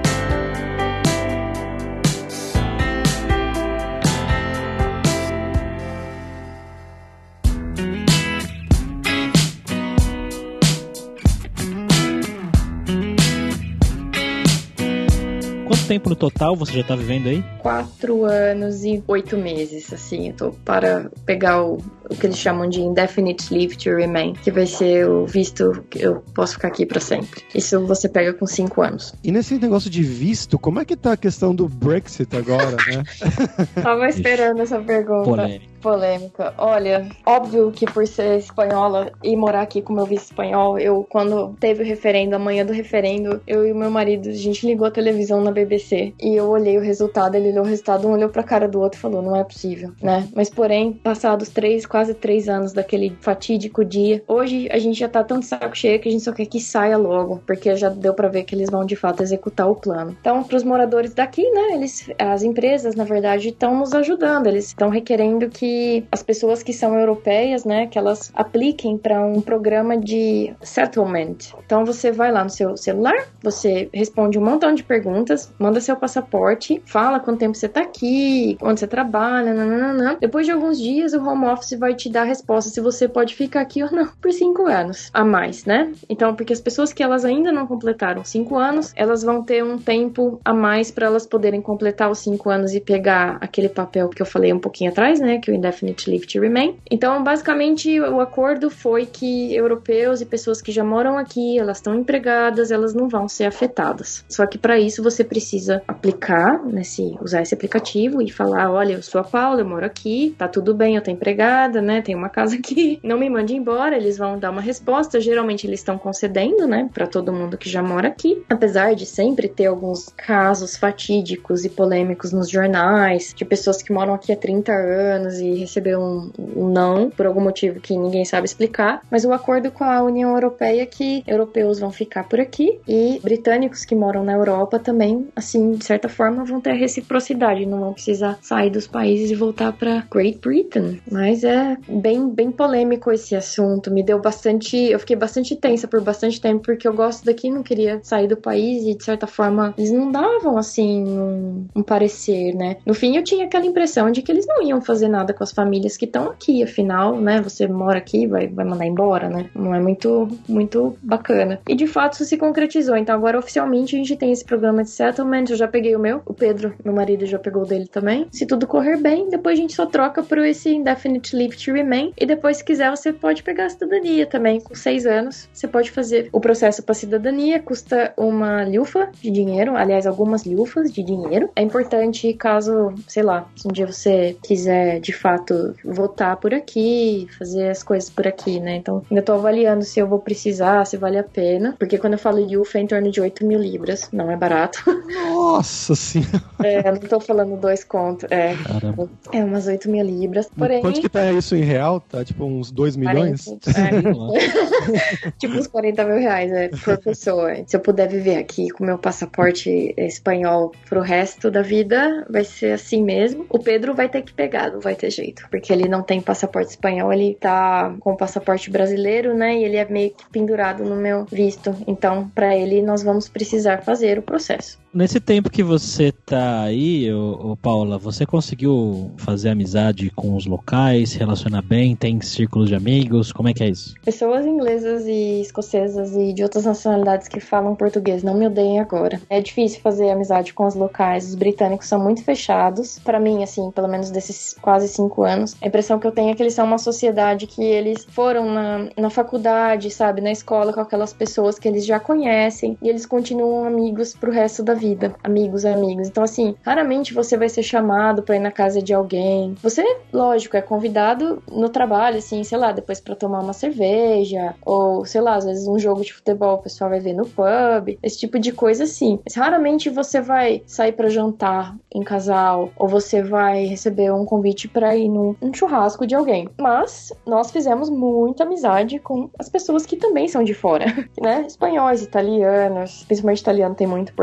tempo 15.89 16.07
no 16.07 16.15
total 16.15 16.55
você 16.55 16.73
já 16.73 16.83
tá 16.83 16.95
vivendo 16.95 17.27
aí? 17.27 17.43
Quatro 17.57 18.23
anos 18.23 18.83
e 18.83 19.03
oito 19.07 19.35
meses, 19.35 19.91
assim. 19.91 20.27
Eu 20.27 20.33
tô 20.35 20.51
para 20.51 21.09
pegar 21.25 21.63
o, 21.63 21.79
o 22.09 22.15
que 22.15 22.25
eles 22.25 22.37
chamam 22.37 22.67
de 22.67 22.81
Indefinite 22.81 23.53
Leave 23.53 23.75
to 23.77 23.95
Remain, 23.95 24.33
que 24.33 24.51
vai 24.51 24.65
ser 24.65 25.07
o 25.07 25.25
visto 25.25 25.83
que 25.89 26.01
eu 26.01 26.23
posso 26.33 26.53
ficar 26.53 26.69
aqui 26.69 26.85
para 26.85 26.99
sempre. 26.99 27.43
Isso 27.53 27.85
você 27.85 28.09
pega 28.09 28.33
com 28.33 28.45
cinco 28.45 28.81
anos. 28.81 29.13
E 29.23 29.31
nesse 29.31 29.57
negócio 29.57 29.89
de 29.89 30.01
visto, 30.03 30.57
como 30.57 30.79
é 30.79 30.85
que 30.85 30.95
tá 30.95 31.13
a 31.13 31.17
questão 31.17 31.53
do 31.53 31.67
Brexit 31.67 32.35
agora, 32.35 32.71
né? 32.71 33.03
Tava 33.81 34.07
esperando 34.07 34.61
essa 34.61 34.79
pergunta. 34.79 35.29
Polêmica. 35.29 35.69
Polêmica. 35.79 36.53
Olha, 36.57 37.09
óbvio 37.25 37.71
que 37.71 37.85
por 37.85 38.05
ser 38.05 38.37
espanhola 38.37 39.11
e 39.23 39.35
morar 39.35 39.61
aqui 39.61 39.81
com 39.81 39.93
meu 39.93 40.05
visto 40.05 40.25
espanhol, 40.25 40.77
eu, 40.77 41.05
quando 41.09 41.55
teve 41.59 41.83
o 41.83 41.85
referendo, 41.85 42.35
amanhã 42.35 42.65
do 42.65 42.73
referendo, 42.73 43.41
eu 43.47 43.65
e 43.65 43.73
meu 43.73 43.89
marido, 43.89 44.29
a 44.29 44.33
gente 44.33 44.65
ligou 44.65 44.87
a 44.87 44.91
televisão 44.91 45.41
na 45.41 45.51
BBC 45.51 46.13
e 46.21 46.35
eu 46.35 46.49
olhei 46.49 46.77
o 46.77 46.81
resultado, 46.81 47.35
ele 47.35 47.49
olhou 47.51 47.63
o 47.63 47.67
resultado, 47.67 48.07
um 48.07 48.11
olhou 48.11 48.29
pra 48.29 48.43
cara 48.43 48.67
do 48.67 48.79
outro 48.79 48.99
e 48.99 49.01
falou: 49.01 49.21
não 49.21 49.35
é 49.35 49.43
possível, 49.43 49.91
né? 50.01 50.27
Mas 50.35 50.49
porém, 50.49 50.93
passados 50.93 51.49
três, 51.49 51.85
quase 51.99 52.13
três 52.13 52.47
anos 52.47 52.71
daquele 52.71 53.13
fatídico 53.19 53.83
dia, 53.83 54.23
hoje 54.25 54.69
a 54.71 54.79
gente 54.79 54.97
já 54.97 55.09
tá 55.09 55.21
tão 55.21 55.37
de 55.37 55.45
saco 55.45 55.77
cheio 55.77 55.99
que 55.99 56.07
a 56.07 56.11
gente 56.11 56.23
só 56.23 56.31
quer 56.31 56.45
que 56.45 56.57
saia 56.57 56.95
logo, 56.95 57.41
porque 57.45 57.75
já 57.75 57.89
deu 57.89 58.13
para 58.13 58.29
ver 58.29 58.43
que 58.43 58.55
eles 58.55 58.69
vão 58.69 58.85
de 58.85 58.95
fato 58.95 59.21
executar 59.21 59.69
o 59.69 59.75
plano. 59.75 60.15
Então, 60.21 60.41
pros 60.41 60.63
moradores 60.63 61.13
daqui, 61.13 61.41
né? 61.51 61.73
Eles, 61.73 62.09
as 62.17 62.41
empresas, 62.41 62.95
na 62.95 63.03
verdade, 63.03 63.49
estão 63.49 63.77
nos 63.77 63.93
ajudando, 63.93 64.47
eles 64.47 64.67
estão 64.67 64.87
requerendo 64.87 65.49
que 65.49 66.05
as 66.09 66.23
pessoas 66.23 66.63
que 66.63 66.71
são 66.71 66.97
europeias, 66.97 67.65
né, 67.65 67.85
que 67.87 67.97
elas 67.97 68.31
apliquem 68.33 68.97
para 68.97 69.21
um 69.21 69.41
programa 69.41 69.97
de 69.97 70.53
settlement. 70.61 71.35
Então, 71.65 71.83
você 71.83 72.13
vai 72.13 72.31
lá 72.31 72.45
no 72.45 72.49
seu 72.49 72.77
celular, 72.77 73.27
você 73.43 73.89
responde 73.93 74.39
um 74.39 74.45
montão 74.45 74.73
de 74.73 74.85
perguntas, 74.85 75.51
manda 75.59 75.81
seu 75.81 75.97
passaporte, 75.97 76.81
fala 76.85 77.19
quanto 77.19 77.39
tempo 77.39 77.57
você 77.57 77.67
tá 77.67 77.81
aqui, 77.81 78.57
onde 78.61 78.79
você 78.79 78.87
trabalha, 78.87 79.53
nananana. 79.53 80.17
Depois 80.21 80.45
de 80.45 80.53
alguns 80.53 80.79
dias, 80.79 81.11
o 81.11 81.21
home 81.21 81.47
office 81.47 81.77
vai 81.77 81.88
te 81.95 82.09
dar 82.09 82.21
a 82.21 82.25
resposta 82.25 82.69
se 82.69 82.81
você 82.81 83.07
pode 83.07 83.35
ficar 83.35 83.61
aqui 83.61 83.83
ou 83.83 83.91
não 83.91 84.07
por 84.21 84.31
cinco 84.31 84.65
anos 84.65 85.09
a 85.13 85.23
mais, 85.23 85.65
né? 85.65 85.91
Então, 86.09 86.35
porque 86.35 86.53
as 86.53 86.61
pessoas 86.61 86.93
que 86.93 87.03
elas 87.03 87.25
ainda 87.25 87.51
não 87.51 87.67
completaram 87.67 88.23
cinco 88.23 88.57
anos, 88.57 88.93
elas 88.95 89.23
vão 89.23 89.43
ter 89.43 89.63
um 89.63 89.77
tempo 89.77 90.39
a 90.43 90.53
mais 90.53 90.91
para 90.91 91.07
elas 91.07 91.25
poderem 91.25 91.61
completar 91.61 92.09
os 92.09 92.19
cinco 92.19 92.49
anos 92.49 92.73
e 92.73 92.79
pegar 92.79 93.37
aquele 93.41 93.69
papel 93.69 94.09
que 94.09 94.21
eu 94.21 94.25
falei 94.25 94.51
um 94.53 94.59
pouquinho 94.59 94.91
atrás, 94.91 95.19
né? 95.19 95.39
Que 95.39 95.51
o 95.51 95.53
Indefinite 95.53 96.09
Leave 96.09 96.27
to 96.27 96.39
Remain. 96.39 96.77
Então, 96.89 97.23
basicamente, 97.23 97.99
o 97.99 98.19
acordo 98.19 98.69
foi 98.69 99.05
que 99.05 99.53
europeus 99.53 100.21
e 100.21 100.25
pessoas 100.25 100.61
que 100.61 100.71
já 100.71 100.83
moram 100.83 101.17
aqui, 101.17 101.57
elas 101.57 101.77
estão 101.77 101.95
empregadas, 101.95 102.71
elas 102.71 102.93
não 102.93 103.07
vão 103.07 103.27
ser 103.27 103.45
afetadas. 103.45 104.23
Só 104.29 104.45
que 104.45 104.57
para 104.57 104.79
isso 104.79 105.03
você 105.03 105.23
precisa 105.23 105.81
aplicar, 105.87 106.63
nesse, 106.65 107.17
usar 107.21 107.41
esse 107.41 107.53
aplicativo 107.53 108.21
e 108.21 108.31
falar: 108.31 108.71
olha, 108.71 108.93
eu 108.93 109.03
sou 109.03 109.19
a 109.21 109.23
Paula, 109.23 109.61
eu 109.61 109.67
moro 109.67 109.85
aqui, 109.85 110.35
tá 110.37 110.47
tudo 110.47 110.73
bem, 110.73 110.95
eu 110.95 111.01
tô 111.01 111.11
empregada, 111.11 111.78
né? 111.81 112.01
Tenho 112.01 112.17
uma 112.17 112.29
casa 112.29 112.55
aqui, 112.55 112.99
não 113.03 113.17
me 113.17 113.29
mande 113.29 113.55
embora. 113.55 113.95
Eles 113.95 114.17
vão 114.17 114.37
dar 114.37 114.51
uma 114.51 114.61
resposta. 114.61 115.19
Geralmente 115.19 115.65
eles 115.65 115.79
estão 115.79 115.97
concedendo, 115.97 116.67
né, 116.67 116.89
para 116.93 117.07
todo 117.07 117.33
mundo 117.33 117.57
que 117.57 117.69
já 117.69 117.81
mora 117.81 118.07
aqui. 118.07 118.43
Apesar 118.49 118.95
de 118.95 119.05
sempre 119.05 119.47
ter 119.47 119.65
alguns 119.67 120.09
casos 120.09 120.75
fatídicos 120.75 121.65
e 121.65 121.69
polêmicos 121.69 122.31
nos 122.31 122.49
jornais 122.49 123.33
de 123.35 123.45
pessoas 123.45 123.81
que 123.81 123.91
moram 123.91 124.13
aqui 124.13 124.31
há 124.31 124.35
30 124.35 124.71
anos 124.71 125.39
e 125.39 125.55
receberam 125.55 126.31
um, 126.37 126.63
um 126.63 126.69
não 126.69 127.09
por 127.09 127.25
algum 127.25 127.41
motivo 127.41 127.79
que 127.79 127.95
ninguém 127.97 128.25
sabe 128.25 128.45
explicar. 128.45 129.01
Mas 129.09 129.25
o 129.25 129.33
acordo 129.33 129.71
com 129.71 129.83
a 129.83 130.01
União 130.03 130.33
Europeia 130.33 130.83
é 130.83 130.85
que 130.85 131.23
europeus 131.27 131.79
vão 131.79 131.91
ficar 131.91 132.23
por 132.23 132.39
aqui 132.39 132.79
e 132.87 133.19
britânicos 133.23 133.85
que 133.85 133.95
moram 133.95 134.23
na 134.23 134.33
Europa 134.33 134.79
também, 134.79 135.27
assim, 135.35 135.73
de 135.73 135.85
certa 135.85 136.09
forma, 136.09 136.43
vão 136.43 136.61
ter 136.61 136.71
a 136.71 136.75
reciprocidade, 136.75 137.65
não 137.65 137.79
vão 137.79 137.93
precisar 137.93 138.37
sair 138.41 138.69
dos 138.69 138.87
países 138.87 139.31
e 139.31 139.35
voltar 139.35 139.73
para 139.73 140.05
Great 140.11 140.39
Britain. 140.39 140.99
Mas 141.09 141.43
é 141.43 141.68
bem, 141.87 142.29
bem 142.29 142.51
polêmico 142.51 143.11
esse 143.11 143.35
assunto. 143.35 143.91
Me 143.91 144.03
deu 144.03 144.19
bastante. 144.19 144.77
Eu 144.77 144.99
fiquei 144.99 145.15
bastante 145.15 145.55
tensa 145.55 145.87
por 145.87 146.01
bastante 146.01 146.39
tempo, 146.39 146.63
porque 146.63 146.87
eu 146.87 146.93
gosto 146.93 147.25
daqui, 147.25 147.49
não 147.49 147.63
queria 147.63 147.99
sair 148.03 148.27
do 148.27 148.37
país 148.37 148.85
e, 148.85 148.95
de 148.95 149.03
certa 149.03 149.27
forma, 149.27 149.73
eles 149.77 149.91
não 149.91 150.11
davam, 150.11 150.57
assim, 150.57 151.03
um, 151.05 151.67
um 151.75 151.83
parecer, 151.83 152.53
né? 152.53 152.77
No 152.85 152.93
fim, 152.93 153.15
eu 153.15 153.23
tinha 153.23 153.45
aquela 153.45 153.65
impressão 153.65 154.11
de 154.11 154.21
que 154.21 154.31
eles 154.31 154.45
não 154.47 154.61
iam 154.61 154.81
fazer 154.81 155.07
nada 155.07 155.33
com 155.33 155.43
as 155.43 155.51
famílias 155.51 155.97
que 155.97 156.05
estão 156.05 156.29
aqui, 156.29 156.63
afinal, 156.63 157.19
né? 157.19 157.41
Você 157.41 157.67
mora 157.67 157.97
aqui, 157.97 158.27
vai, 158.27 158.47
vai 158.47 158.65
mandar 158.65 158.85
embora, 158.85 159.29
né? 159.29 159.49
Não 159.55 159.73
é 159.73 159.79
muito, 159.79 160.27
muito 160.47 160.95
bacana. 161.01 161.59
E 161.67 161.75
de 161.75 161.87
fato, 161.87 162.13
isso 162.13 162.25
se 162.25 162.37
concretizou. 162.37 162.95
Então, 162.95 163.15
agora 163.15 163.37
oficialmente 163.37 163.95
a 163.95 163.99
gente 163.99 164.15
tem 164.15 164.31
esse 164.31 164.45
programa 164.45 164.83
de 164.83 164.89
settlement 164.89 165.45
eu 165.49 165.55
já 165.55 165.67
peguei 165.67 165.95
o 165.95 165.99
meu. 165.99 166.21
O 166.25 166.33
Pedro, 166.33 166.73
meu 166.83 166.93
marido, 166.93 167.25
já 167.25 167.39
pegou 167.39 167.63
o 167.63 167.65
dele 167.65 167.87
também. 167.87 168.27
Se 168.31 168.45
tudo 168.45 168.67
correr 168.67 168.97
bem, 168.97 169.29
depois 169.29 169.57
a 169.57 169.61
gente 169.61 169.73
só 169.73 169.85
troca 169.85 170.23
por 170.23 170.37
esse 170.39 170.69
Indefinite 170.69 171.35
Leave 171.35 171.48
Leave 171.49 171.57
to 171.57 171.73
Remain. 171.73 172.13
E 172.17 172.25
depois, 172.25 172.57
se 172.57 172.63
quiser, 172.63 172.89
você 172.89 173.11
pode 173.11 173.43
pegar 173.43 173.65
a 173.65 173.69
cidadania 173.69 174.25
também. 174.25 174.61
Com 174.61 174.75
seis 174.75 175.05
anos, 175.05 175.49
você 175.51 175.67
pode 175.67 175.91
fazer 175.91 176.29
o 176.31 176.39
processo 176.39 176.83
para 176.83 176.93
cidadania. 176.93 177.59
Custa 177.59 178.13
uma 178.15 178.63
lufa 178.63 179.09
de 179.21 179.31
dinheiro, 179.31 179.75
aliás, 179.75 180.05
algumas 180.05 180.45
lufas 180.45 180.91
de 180.91 181.03
dinheiro. 181.03 181.49
É 181.55 181.61
importante 181.61 182.33
caso, 182.33 182.93
sei 183.07 183.23
lá, 183.23 183.47
se 183.55 183.67
um 183.67 183.71
dia 183.71 183.87
você 183.87 184.37
quiser 184.43 184.99
de 184.99 185.11
fato 185.11 185.75
votar 185.83 186.37
por 186.37 186.53
aqui, 186.53 187.27
fazer 187.37 187.69
as 187.69 187.83
coisas 187.83 188.09
por 188.09 188.27
aqui, 188.27 188.59
né? 188.59 188.75
Então, 188.75 189.03
ainda 189.09 189.21
tô 189.21 189.33
avaliando 189.33 189.83
se 189.83 189.99
eu 189.99 190.07
vou 190.07 190.19
precisar, 190.19 190.85
se 190.85 190.97
vale 190.97 191.17
a 191.17 191.23
pena. 191.23 191.75
Porque 191.77 191.97
quando 191.97 192.13
eu 192.13 192.19
falo 192.19 192.39
lufa 192.39 192.77
é 192.77 192.81
em 192.81 192.87
torno 192.87 193.11
de 193.11 193.19
8 193.19 193.45
mil 193.45 193.59
libras, 193.59 194.09
não 194.11 194.29
é 194.31 194.37
barato. 194.37 194.83
Nossa 195.33 195.95
senhora. 195.95 196.41
É, 196.63 196.91
não 196.91 196.99
tô 196.99 197.19
falando 197.19 197.57
dois 197.57 197.83
contos. 197.83 198.29
É, 198.31 198.55
Caramba. 198.55 199.09
é 199.31 199.43
umas 199.43 199.67
8 199.67 199.89
mil 199.89 200.05
libras. 200.05 200.49
Porém, 200.57 200.81
Quanto 200.81 201.01
que 201.01 201.09
tá 201.09 201.31
isso 201.39 201.55
em 201.55 201.63
real? 201.63 201.99
Tá 201.99 202.23
tipo 202.23 202.45
uns 202.45 202.71
2 202.71 202.95
milhões? 202.95 203.45
40, 203.45 203.71
é, 203.71 205.31
tipo 205.37 205.55
uns 205.55 205.67
40 205.67 206.03
mil 206.05 206.17
reais 206.17 206.51
é, 206.51 206.69
por 206.69 206.97
pessoa. 206.97 207.51
Se 207.65 207.75
eu 207.75 207.79
puder 207.79 208.07
viver 208.07 208.37
aqui 208.37 208.69
com 208.69 208.83
meu 208.83 208.97
passaporte 208.97 209.93
espanhol 209.97 210.71
pro 210.87 211.01
resto 211.01 211.49
da 211.49 211.61
vida, 211.61 212.25
vai 212.29 212.43
ser 212.43 212.73
assim 212.73 213.03
mesmo. 213.03 213.45
O 213.49 213.59
Pedro 213.59 213.93
vai 213.93 214.09
ter 214.09 214.21
que 214.21 214.33
pegar, 214.33 214.71
não 214.71 214.79
vai 214.79 214.95
ter 214.95 215.09
jeito. 215.09 215.47
Porque 215.49 215.71
ele 215.71 215.87
não 215.87 216.03
tem 216.03 216.21
passaporte 216.21 216.71
espanhol, 216.71 217.11
ele 217.11 217.35
tá 217.39 217.95
com 217.99 218.15
passaporte 218.15 218.69
brasileiro, 218.69 219.33
né? 219.33 219.57
E 219.57 219.63
ele 219.63 219.77
é 219.77 219.85
meio 219.85 220.11
que 220.11 220.29
pendurado 220.29 220.83
no 220.83 220.95
meu 220.95 221.25
visto. 221.25 221.75
Então, 221.87 222.29
pra 222.33 222.55
ele, 222.55 222.81
nós 222.81 223.03
vamos 223.03 223.27
precisar 223.27 223.81
fazer 223.81 224.19
o 224.19 224.21
processo. 224.21 224.77
Nesse 224.91 225.19
tempo 225.19 225.51
que 225.51 225.61
você 225.61 226.11
tá 226.11 226.61
aí, 226.63 227.13
ô, 227.13 227.51
ô, 227.51 227.57
Paula, 227.57 227.99
você 227.99 228.25
conseguiu 228.25 229.11
fazer 229.17 229.49
amizade 229.49 230.09
com 230.09 230.35
os 230.35 230.47
locais, 230.47 231.11
se 231.11 231.19
relacionar 231.19 231.61
bem, 231.61 231.95
tem 231.95 232.19
círculos 232.21 232.69
de 232.69 232.75
amigos? 232.75 233.31
Como 233.31 233.47
é 233.47 233.53
que 233.53 233.63
é 233.63 233.69
isso? 233.69 233.93
Pessoas 234.03 234.47
inglesas 234.47 235.05
e 235.05 235.41
escocesas 235.41 236.15
e 236.15 236.33
de 236.33 236.41
outras 236.41 236.65
nacionalidades 236.65 237.27
que 237.27 237.39
falam 237.39 237.75
português, 237.75 238.23
não 238.23 238.33
me 238.33 238.47
odeiem 238.47 238.79
agora. 238.79 239.21
É 239.29 239.39
difícil 239.39 239.79
fazer 239.81 240.09
amizade 240.09 240.55
com 240.55 240.65
os 240.65 240.73
locais. 240.73 241.29
Os 241.29 241.35
britânicos 241.35 241.87
são 241.87 241.99
muito 241.99 242.23
fechados. 242.23 242.97
Pra 242.97 243.19
mim, 243.19 243.43
assim, 243.43 243.69
pelo 243.69 243.87
menos 243.87 244.09
desses 244.09 244.55
quase 244.59 244.87
cinco 244.87 245.21
anos, 245.21 245.55
a 245.61 245.67
impressão 245.67 245.99
que 245.99 246.07
eu 246.07 246.11
tenho 246.11 246.31
é 246.31 246.33
que 246.33 246.41
eles 246.41 246.55
são 246.55 246.65
uma 246.65 246.79
sociedade 246.79 247.45
que 247.45 247.63
eles 247.63 248.07
foram 248.09 248.51
na, 248.51 248.89
na 248.97 249.09
faculdade, 249.11 249.91
sabe, 249.91 250.19
na 250.19 250.31
escola 250.31 250.73
com 250.73 250.81
aquelas 250.81 251.13
pessoas 251.13 251.59
que 251.59 251.67
eles 251.67 251.85
já 251.85 251.99
conhecem 251.99 252.75
e 252.81 252.89
eles 252.89 253.05
continuam 253.05 253.65
amigos 253.65 254.15
pro 254.15 254.31
resto 254.31 254.63
da 254.63 254.78
vida. 254.79 255.13
Amigos, 255.23 255.65
amigos. 255.65 256.07
Então, 256.07 256.23
assim, 256.23 256.55
raramente 256.65 257.13
você 257.13 257.37
vai 257.37 257.49
ser 257.49 257.61
chamado 257.63 258.23
pra 258.23 258.35
ir 258.35 258.39
na 258.39 258.51
casa 258.51 258.81
de 258.81 258.93
alguém. 258.93 259.55
Você, 259.61 259.83
lógico, 260.11 260.55
é 260.55 260.61
convidado 260.61 261.43
no 261.51 261.69
trabalho, 261.69 262.17
assim, 262.17 262.43
sei 262.43 262.57
lá, 262.57 262.71
depois 262.71 262.99
pra 262.99 263.15
tomar 263.15 263.41
uma 263.41 263.53
cerveja, 263.53 264.55
ou 264.65 265.05
sei 265.05 265.21
lá, 265.21 265.35
às 265.35 265.45
vezes 265.45 265.67
um 265.67 265.77
jogo 265.77 266.01
de 266.01 266.13
futebol 266.13 266.55
o 266.55 266.61
pessoal 266.61 266.89
vai 266.89 266.99
ver 266.99 267.13
no 267.13 267.25
pub, 267.25 267.97
esse 268.01 268.17
tipo 268.17 268.39
de 268.39 268.51
coisa 268.51 268.85
assim. 268.85 269.19
Mas 269.25 269.35
raramente 269.35 269.89
você 269.89 270.21
vai 270.21 270.63
sair 270.65 270.93
pra 270.93 271.09
jantar 271.09 271.75
em 271.93 272.01
casal, 272.01 272.69
ou 272.77 272.87
você 272.87 273.21
vai 273.21 273.65
receber 273.65 274.11
um 274.13 274.25
convite 274.25 274.67
pra 274.67 274.95
ir 274.95 275.09
num, 275.09 275.35
num 275.41 275.53
churrasco 275.53 276.07
de 276.07 276.15
alguém. 276.15 276.47
Mas 276.59 277.11
nós 277.25 277.51
fizemos 277.51 277.89
muita 277.89 278.43
amizade 278.43 278.99
com 278.99 279.29
as 279.37 279.49
pessoas 279.49 279.85
que 279.85 279.97
também 279.97 280.27
são 280.27 280.43
de 280.43 280.53
fora, 280.53 280.85
né? 281.21 281.45
Espanhóis, 281.47 282.01
italianos, 282.01 283.03
principalmente 283.05 283.41
italiano 283.41 283.75
tem 283.75 283.87
muito 283.87 284.13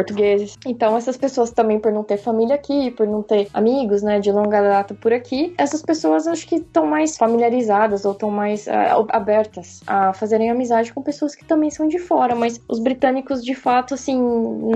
Então 0.66 0.96
essas 0.96 1.16
pessoas 1.16 1.50
também 1.50 1.78
por 1.78 1.92
não 1.92 2.02
ter 2.02 2.16
família 2.16 2.54
aqui, 2.54 2.90
por 2.90 3.06
não 3.06 3.22
ter 3.22 3.48
amigos, 3.52 4.02
né, 4.02 4.20
de 4.20 4.30
longa 4.30 4.60
data 4.60 4.94
por 4.94 5.12
aqui, 5.12 5.54
essas 5.58 5.82
pessoas 5.82 6.26
acho 6.26 6.46
que 6.46 6.56
estão 6.56 6.86
mais 6.86 7.16
familiarizadas 7.16 8.04
ou 8.04 8.12
estão 8.12 8.30
mais 8.30 8.68
ah, 8.68 9.04
abertas 9.10 9.80
a 9.86 10.12
fazerem 10.12 10.50
amizade 10.50 10.92
com 10.92 11.02
pessoas 11.02 11.34
que 11.34 11.44
também 11.44 11.70
são 11.70 11.88
de 11.88 11.98
fora, 11.98 12.34
mas 12.34 12.60
os 12.68 12.78
britânicos 12.78 13.44
de 13.44 13.54
fato 13.54 13.94
assim 13.94 14.16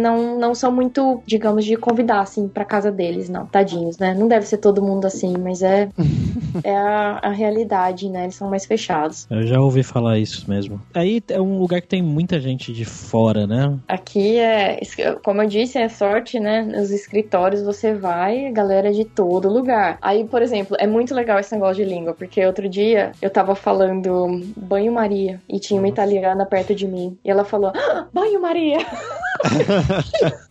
não 0.00 0.38
não 0.38 0.54
são 0.54 0.72
muito, 0.72 1.22
digamos, 1.26 1.64
de 1.64 1.76
convidar 1.76 2.20
assim 2.20 2.48
para 2.48 2.64
casa 2.64 2.90
deles, 2.90 3.28
não. 3.28 3.46
Tadinhos, 3.46 3.98
né? 3.98 4.14
Não 4.14 4.28
deve 4.28 4.46
ser 4.46 4.58
todo 4.58 4.82
mundo 4.82 5.06
assim, 5.06 5.34
mas 5.38 5.62
é 5.62 5.88
é 6.64 6.76
a, 6.76 7.20
a 7.22 7.30
realidade, 7.30 8.08
né? 8.08 8.24
Eles 8.24 8.34
são 8.34 8.48
mais 8.48 8.64
fechados. 8.66 9.26
Eu 9.30 9.46
já 9.46 9.60
ouvi 9.60 9.82
falar 9.82 10.18
isso 10.18 10.48
mesmo. 10.48 10.80
Aí 10.94 11.22
é 11.28 11.40
um 11.40 11.58
lugar 11.58 11.80
que 11.80 11.88
tem 11.88 12.02
muita 12.02 12.40
gente 12.40 12.72
de 12.72 12.84
fora, 12.84 13.46
né? 13.46 13.78
Aqui 13.88 14.38
é, 14.38 14.80
como 15.22 15.42
eu 15.42 15.48
disse, 15.48 15.59
é 15.78 15.88
sorte, 15.88 16.38
né? 16.38 16.62
Nos 16.62 16.90
escritórios 16.90 17.62
você 17.62 17.94
vai, 17.94 18.50
galera 18.52 18.88
é 18.88 18.92
de 18.92 19.04
todo 19.04 19.48
lugar. 19.48 19.98
Aí, 20.00 20.24
por 20.24 20.42
exemplo, 20.42 20.76
é 20.78 20.86
muito 20.86 21.14
legal 21.14 21.38
esse 21.38 21.52
negócio 21.52 21.84
de 21.84 21.90
língua, 21.90 22.14
porque 22.14 22.44
outro 22.44 22.68
dia 22.68 23.12
eu 23.20 23.30
tava 23.30 23.54
falando 23.54 24.40
banho-maria 24.56 25.40
e 25.48 25.58
tinha 25.58 25.80
uma 25.80 25.88
italiana 25.88 26.46
perto 26.46 26.74
de 26.74 26.86
mim 26.86 27.18
e 27.24 27.30
ela 27.30 27.44
falou: 27.44 27.72
ah, 27.74 28.08
banho-maria! 28.12 28.78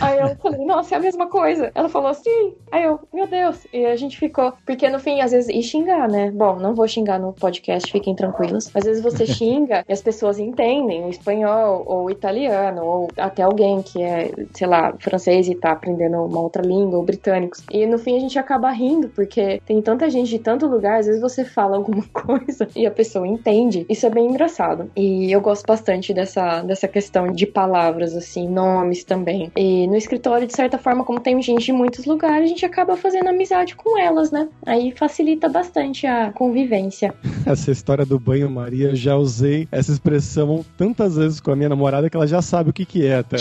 Aí 0.00 0.18
eu 0.18 0.34
falei, 0.36 0.64
nossa, 0.64 0.94
é 0.94 0.98
a 0.98 1.00
mesma 1.00 1.28
coisa. 1.28 1.70
Ela 1.74 1.88
falou, 1.88 2.12
sim. 2.14 2.54
Aí 2.70 2.84
eu, 2.84 2.98
meu 3.12 3.26
Deus. 3.26 3.66
E 3.72 3.84
a 3.84 3.96
gente 3.96 4.18
ficou. 4.18 4.52
Porque 4.66 4.88
no 4.88 4.98
fim, 4.98 5.20
às 5.20 5.32
vezes, 5.32 5.48
e 5.48 5.62
xingar, 5.62 6.08
né? 6.08 6.30
Bom, 6.30 6.56
não 6.56 6.74
vou 6.74 6.88
xingar 6.88 7.18
no 7.18 7.32
podcast, 7.32 7.90
fiquem 7.90 8.14
tranquilos. 8.14 8.70
Às 8.74 8.84
vezes 8.84 9.02
você 9.02 9.26
xinga 9.26 9.84
e 9.88 9.92
as 9.92 10.02
pessoas 10.02 10.38
entendem 10.38 11.04
o 11.04 11.08
espanhol 11.08 11.84
ou 11.86 12.04
o 12.04 12.10
italiano, 12.10 12.84
ou 12.84 13.08
até 13.16 13.42
alguém 13.42 13.82
que 13.82 14.02
é, 14.02 14.32
sei 14.54 14.66
lá, 14.66 14.94
francês 14.98 15.48
e 15.48 15.54
tá 15.54 15.72
aprendendo 15.72 16.24
uma 16.24 16.40
outra 16.40 16.62
língua, 16.62 16.98
ou 16.98 17.04
britânicos. 17.04 17.62
E 17.70 17.86
no 17.86 17.98
fim 17.98 18.16
a 18.16 18.20
gente 18.20 18.38
acaba 18.38 18.70
rindo, 18.70 19.08
porque 19.08 19.60
tem 19.66 19.80
tanta 19.82 20.08
gente 20.08 20.30
de 20.30 20.38
tanto 20.38 20.66
lugar, 20.66 21.00
às 21.00 21.06
vezes 21.06 21.20
você 21.20 21.44
fala 21.44 21.76
alguma 21.76 22.04
coisa 22.12 22.68
e 22.74 22.86
a 22.86 22.90
pessoa 22.90 23.26
entende. 23.26 23.86
Isso 23.88 24.06
é 24.06 24.10
bem 24.10 24.26
engraçado. 24.26 24.90
E 24.96 25.30
eu 25.30 25.40
gosto 25.40 25.66
bastante 25.66 26.14
dessa, 26.14 26.62
dessa 26.62 26.88
questão 26.88 27.30
de 27.30 27.46
palavras, 27.46 28.14
assim, 28.24 28.48
nomes 28.48 29.04
também. 29.04 29.50
E 29.56 29.86
no 29.86 29.96
escritório, 29.96 30.46
de 30.46 30.54
certa 30.54 30.78
forma, 30.78 31.04
como 31.04 31.20
tem 31.20 31.40
gente 31.42 31.66
de 31.66 31.72
muitos 31.72 32.04
lugares, 32.04 32.44
a 32.44 32.48
gente 32.48 32.64
acaba 32.64 32.96
fazendo 32.96 33.28
amizade 33.28 33.74
com 33.74 33.98
elas, 33.98 34.30
né? 34.30 34.48
Aí 34.66 34.92
facilita 34.92 35.48
bastante 35.48 36.06
a 36.06 36.32
convivência. 36.32 37.14
Essa 37.46 37.70
história 37.70 38.04
do 38.04 38.18
banho-maria, 38.18 38.88
eu 38.88 38.96
já 38.96 39.16
usei 39.16 39.66
essa 39.70 39.90
expressão 39.90 40.64
tantas 40.76 41.16
vezes 41.16 41.40
com 41.40 41.50
a 41.50 41.56
minha 41.56 41.68
namorada 41.68 42.08
que 42.08 42.16
ela 42.16 42.26
já 42.26 42.40
sabe 42.40 42.70
o 42.70 42.72
que 42.72 42.84
que 42.84 43.06
é 43.06 43.16
até. 43.16 43.38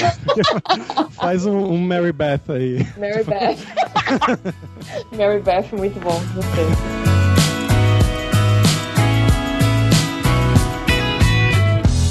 Faz 1.11 1.45
um, 1.45 1.57
um 1.57 1.77
Mary 1.77 2.11
Beth 2.11 2.41
aí. 2.49 2.85
Mary 2.97 3.23
Beth. 3.23 3.57
Mary 5.15 5.39
Beth, 5.41 5.75
muito 5.77 5.99
bom, 5.99 6.19
gostei. 6.33 7.10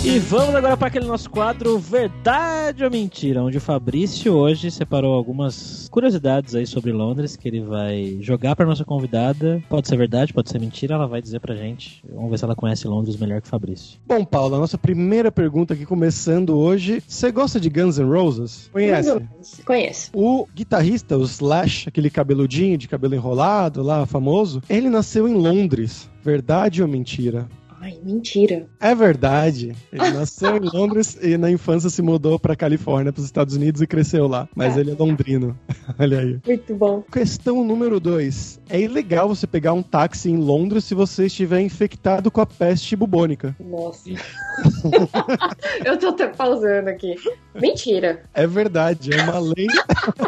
E 0.03 0.19
vamos 0.19 0.55
agora 0.55 0.79
para 0.79 0.89
aquele 0.89 1.05
nosso 1.05 1.29
quadro 1.29 1.79
Verdade 1.79 2.83
ou 2.83 2.91
Mentira, 2.91 3.43
onde 3.43 3.59
o 3.59 3.61
Fabrício 3.61 4.33
hoje 4.33 4.71
separou 4.71 5.13
algumas 5.13 5.89
curiosidades 5.91 6.55
aí 6.55 6.67
sobre 6.67 6.91
Londres 6.91 7.37
que 7.37 7.47
ele 7.47 7.61
vai 7.61 8.17
jogar 8.23 8.57
para 8.57 8.65
nossa 8.65 8.83
convidada. 8.83 9.63
Pode 9.69 9.87
ser 9.87 9.99
verdade, 9.99 10.33
pode 10.33 10.49
ser 10.49 10.59
mentira, 10.59 10.95
ela 10.95 11.07
vai 11.07 11.21
dizer 11.21 11.39
pra 11.39 11.55
gente. 11.55 12.03
Vamos 12.11 12.31
ver 12.31 12.39
se 12.39 12.45
ela 12.45 12.57
conhece 12.57 12.89
Londres 12.89 13.19
melhor 13.19 13.43
que 13.43 13.47
o 13.47 13.51
Fabrício. 13.51 14.01
Bom, 14.07 14.25
Paula, 14.25 14.59
nossa 14.59 14.79
primeira 14.79 15.31
pergunta 15.31 15.75
aqui 15.75 15.85
começando 15.85 16.57
hoje. 16.59 17.03
Você 17.07 17.31
gosta 17.31 17.61
de 17.61 17.69
Guns 17.69 17.99
N' 17.99 18.11
Roses? 18.11 18.71
Conhece? 18.73 19.63
Conheço. 19.67 20.11
O 20.15 20.49
guitarrista, 20.55 21.19
o 21.19 21.25
Slash, 21.25 21.91
aquele 21.91 22.09
cabeludinho 22.09 22.79
de 22.79 22.89
cabelo 22.89 23.15
enrolado 23.15 23.83
lá, 23.83 24.07
famoso, 24.07 24.63
ele 24.69 24.89
nasceu 24.89 25.29
em 25.29 25.35
Londres. 25.35 26.09
Verdade 26.25 26.83
ou 26.83 26.89
mentira? 26.89 27.47
Ai, 27.83 27.99
mentira. 28.05 28.67
É 28.79 28.95
verdade. 28.95 29.75
Ele 29.91 30.11
nasceu 30.11 30.57
em 30.59 30.61
Londres 30.71 31.17
e 31.23 31.39
na 31.39 31.51
infância 31.51 31.89
se 31.89 32.03
mudou 32.03 32.39
pra 32.39 32.55
Califórnia, 32.55 33.11
pros 33.11 33.25
Estados 33.25 33.57
Unidos 33.57 33.81
e 33.81 33.87
cresceu 33.87 34.29
lá. 34.29 34.47
Mas 34.55 34.77
É. 34.77 34.81
ele 34.81 34.91
é 34.91 34.95
londrino. 34.95 35.59
Olha 35.99 36.21
aí. 36.21 36.39
Muito 36.47 36.75
bom. 36.75 37.03
Questão 37.11 37.65
número 37.65 37.99
2. 37.99 38.61
É 38.69 38.79
ilegal 38.81 39.29
você 39.29 39.47
pegar 39.47 39.73
um 39.73 39.83
táxi 39.83 40.31
em 40.31 40.37
Londres 40.37 40.85
se 40.85 40.95
você 40.95 41.25
estiver 41.27 41.61
infectado 41.63 42.31
com 42.31 42.43
a 42.43 42.47
peste 42.47 42.95
bubônica. 42.95 43.57
Nossa. 43.59 44.11
Eu 45.85 45.99
tô 45.99 46.09
até 46.09 46.29
pausando 46.29 46.91
aqui. 46.91 47.15
Mentira. 47.55 48.25
É 48.35 48.47
verdade, 48.47 49.11
é 49.15 49.23
uma 49.23 49.39
lei. 49.39 49.67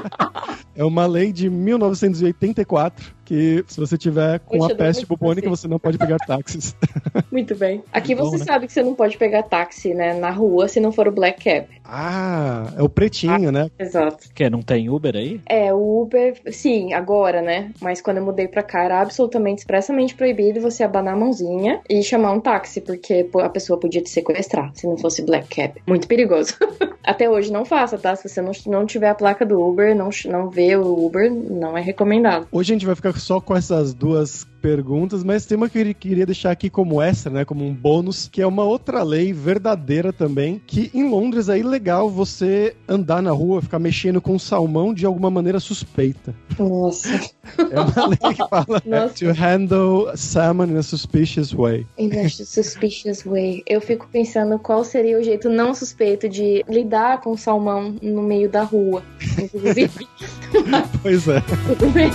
é 0.74 0.84
uma 0.84 1.06
lei 1.06 1.32
de 1.32 1.50
1984 1.50 3.14
que 3.24 3.64
se 3.66 3.78
você 3.78 3.96
tiver 3.96 4.40
com 4.40 4.58
Poxa, 4.58 4.72
a 4.72 4.76
peste 4.76 5.06
bubônica, 5.06 5.48
você 5.48 5.68
não 5.68 5.78
pode 5.78 5.98
pegar 5.98 6.16
táxis. 6.18 6.74
Muito 7.30 7.54
bem. 7.54 7.82
Aqui 7.92 8.14
Bom, 8.14 8.24
você 8.24 8.38
né? 8.38 8.44
sabe 8.44 8.66
que 8.66 8.72
você 8.72 8.82
não 8.82 8.94
pode 8.94 9.16
pegar 9.16 9.42
táxi, 9.44 9.94
né, 9.94 10.14
na 10.14 10.30
rua 10.30 10.68
se 10.68 10.80
não 10.80 10.92
for 10.92 11.08
o 11.08 11.12
Black 11.12 11.44
Cab. 11.44 11.66
ah, 11.84 12.72
é 12.76 12.82
o 12.82 12.88
pretinho, 12.88 13.50
né? 13.50 13.70
Exato. 13.78 14.28
Que 14.34 14.48
não 14.50 14.62
tem 14.62 14.88
Uber 14.88 15.14
aí? 15.16 15.40
É, 15.46 15.72
o 15.72 16.02
Uber, 16.02 16.40
sim, 16.50 16.92
agora, 16.92 17.40
né? 17.42 17.70
Mas 17.80 18.00
quando 18.00 18.18
eu 18.18 18.24
mudei 18.24 18.48
pra 18.48 18.62
cá, 18.62 18.84
era 18.84 19.00
absolutamente 19.00 19.60
expressamente 19.60 20.14
proibido 20.14 20.60
você 20.60 20.82
abanar 20.82 21.14
a 21.14 21.16
mãozinha 21.16 21.80
e 21.88 22.02
chamar 22.02 22.32
um 22.32 22.40
táxi, 22.40 22.80
porque 22.80 23.28
a 23.40 23.48
pessoa 23.48 23.78
podia 23.78 24.02
te 24.02 24.10
sequestrar 24.10 24.70
se 24.74 24.86
não 24.86 24.96
fosse 24.96 25.22
Black 25.22 25.48
Cab. 25.54 25.80
Muito 25.86 26.06
perigoso. 26.06 26.54
Até 27.04 27.28
hoje 27.28 27.52
não 27.52 27.64
faça, 27.64 27.98
tá? 27.98 28.14
Se 28.14 28.28
você 28.28 28.40
não, 28.40 28.52
não 28.66 28.86
tiver 28.86 29.08
a 29.08 29.14
placa 29.14 29.44
do 29.44 29.60
Uber, 29.60 29.94
não, 29.94 30.10
não 30.26 30.48
vê 30.48 30.76
o 30.76 31.04
Uber, 31.04 31.32
não 31.32 31.76
é 31.76 31.80
recomendado. 31.80 32.46
Hoje 32.52 32.72
a 32.72 32.74
gente 32.74 32.86
vai 32.86 32.94
ficar 32.94 33.12
só 33.22 33.40
com 33.40 33.56
essas 33.56 33.94
duas 33.94 34.46
perguntas, 34.60 35.24
mas 35.24 35.44
tem 35.44 35.56
uma 35.56 35.68
que 35.68 35.78
eu 35.78 35.94
queria 35.94 36.24
deixar 36.24 36.52
aqui 36.52 36.70
como 36.70 37.02
extra, 37.02 37.32
né, 37.32 37.44
como 37.44 37.64
um 37.64 37.74
bônus, 37.74 38.28
que 38.30 38.40
é 38.40 38.46
uma 38.46 38.62
outra 38.62 39.02
lei 39.02 39.32
verdadeira 39.32 40.12
também, 40.12 40.62
que 40.64 40.88
em 40.94 41.08
Londres 41.08 41.48
é 41.48 41.58
ilegal 41.58 42.08
você 42.08 42.76
andar 42.88 43.20
na 43.20 43.32
rua, 43.32 43.60
ficar 43.60 43.80
mexendo 43.80 44.20
com 44.20 44.38
salmão 44.38 44.94
de 44.94 45.04
alguma 45.04 45.30
maneira 45.30 45.58
suspeita. 45.58 46.32
Nossa. 46.56 47.08
É 47.58 47.80
uma 47.80 48.06
lei 48.06 48.34
que 48.34 48.48
fala 48.48 48.82
Nossa. 48.86 49.14
to 49.14 49.32
handle 49.32 50.16
salmon 50.16 50.66
in 50.66 50.76
a 50.76 50.82
suspicious 50.82 51.52
way. 51.52 51.84
In 51.98 52.12
a 52.18 52.28
suspicious 52.28 53.24
way. 53.24 53.62
Eu 53.66 53.80
fico 53.80 54.08
pensando 54.12 54.58
qual 54.60 54.84
seria 54.84 55.18
o 55.18 55.22
jeito 55.24 55.50
não 55.50 55.74
suspeito 55.74 56.28
de 56.28 56.64
lidar 56.68 57.20
com 57.20 57.36
salmão 57.36 57.96
no 58.00 58.22
meio 58.22 58.48
da 58.48 58.62
rua. 58.62 59.02
Inclusive, 59.36 60.06
Pois 61.02 61.26
é. 61.26 61.40
tudo 61.66 61.90
bem. 61.90 62.10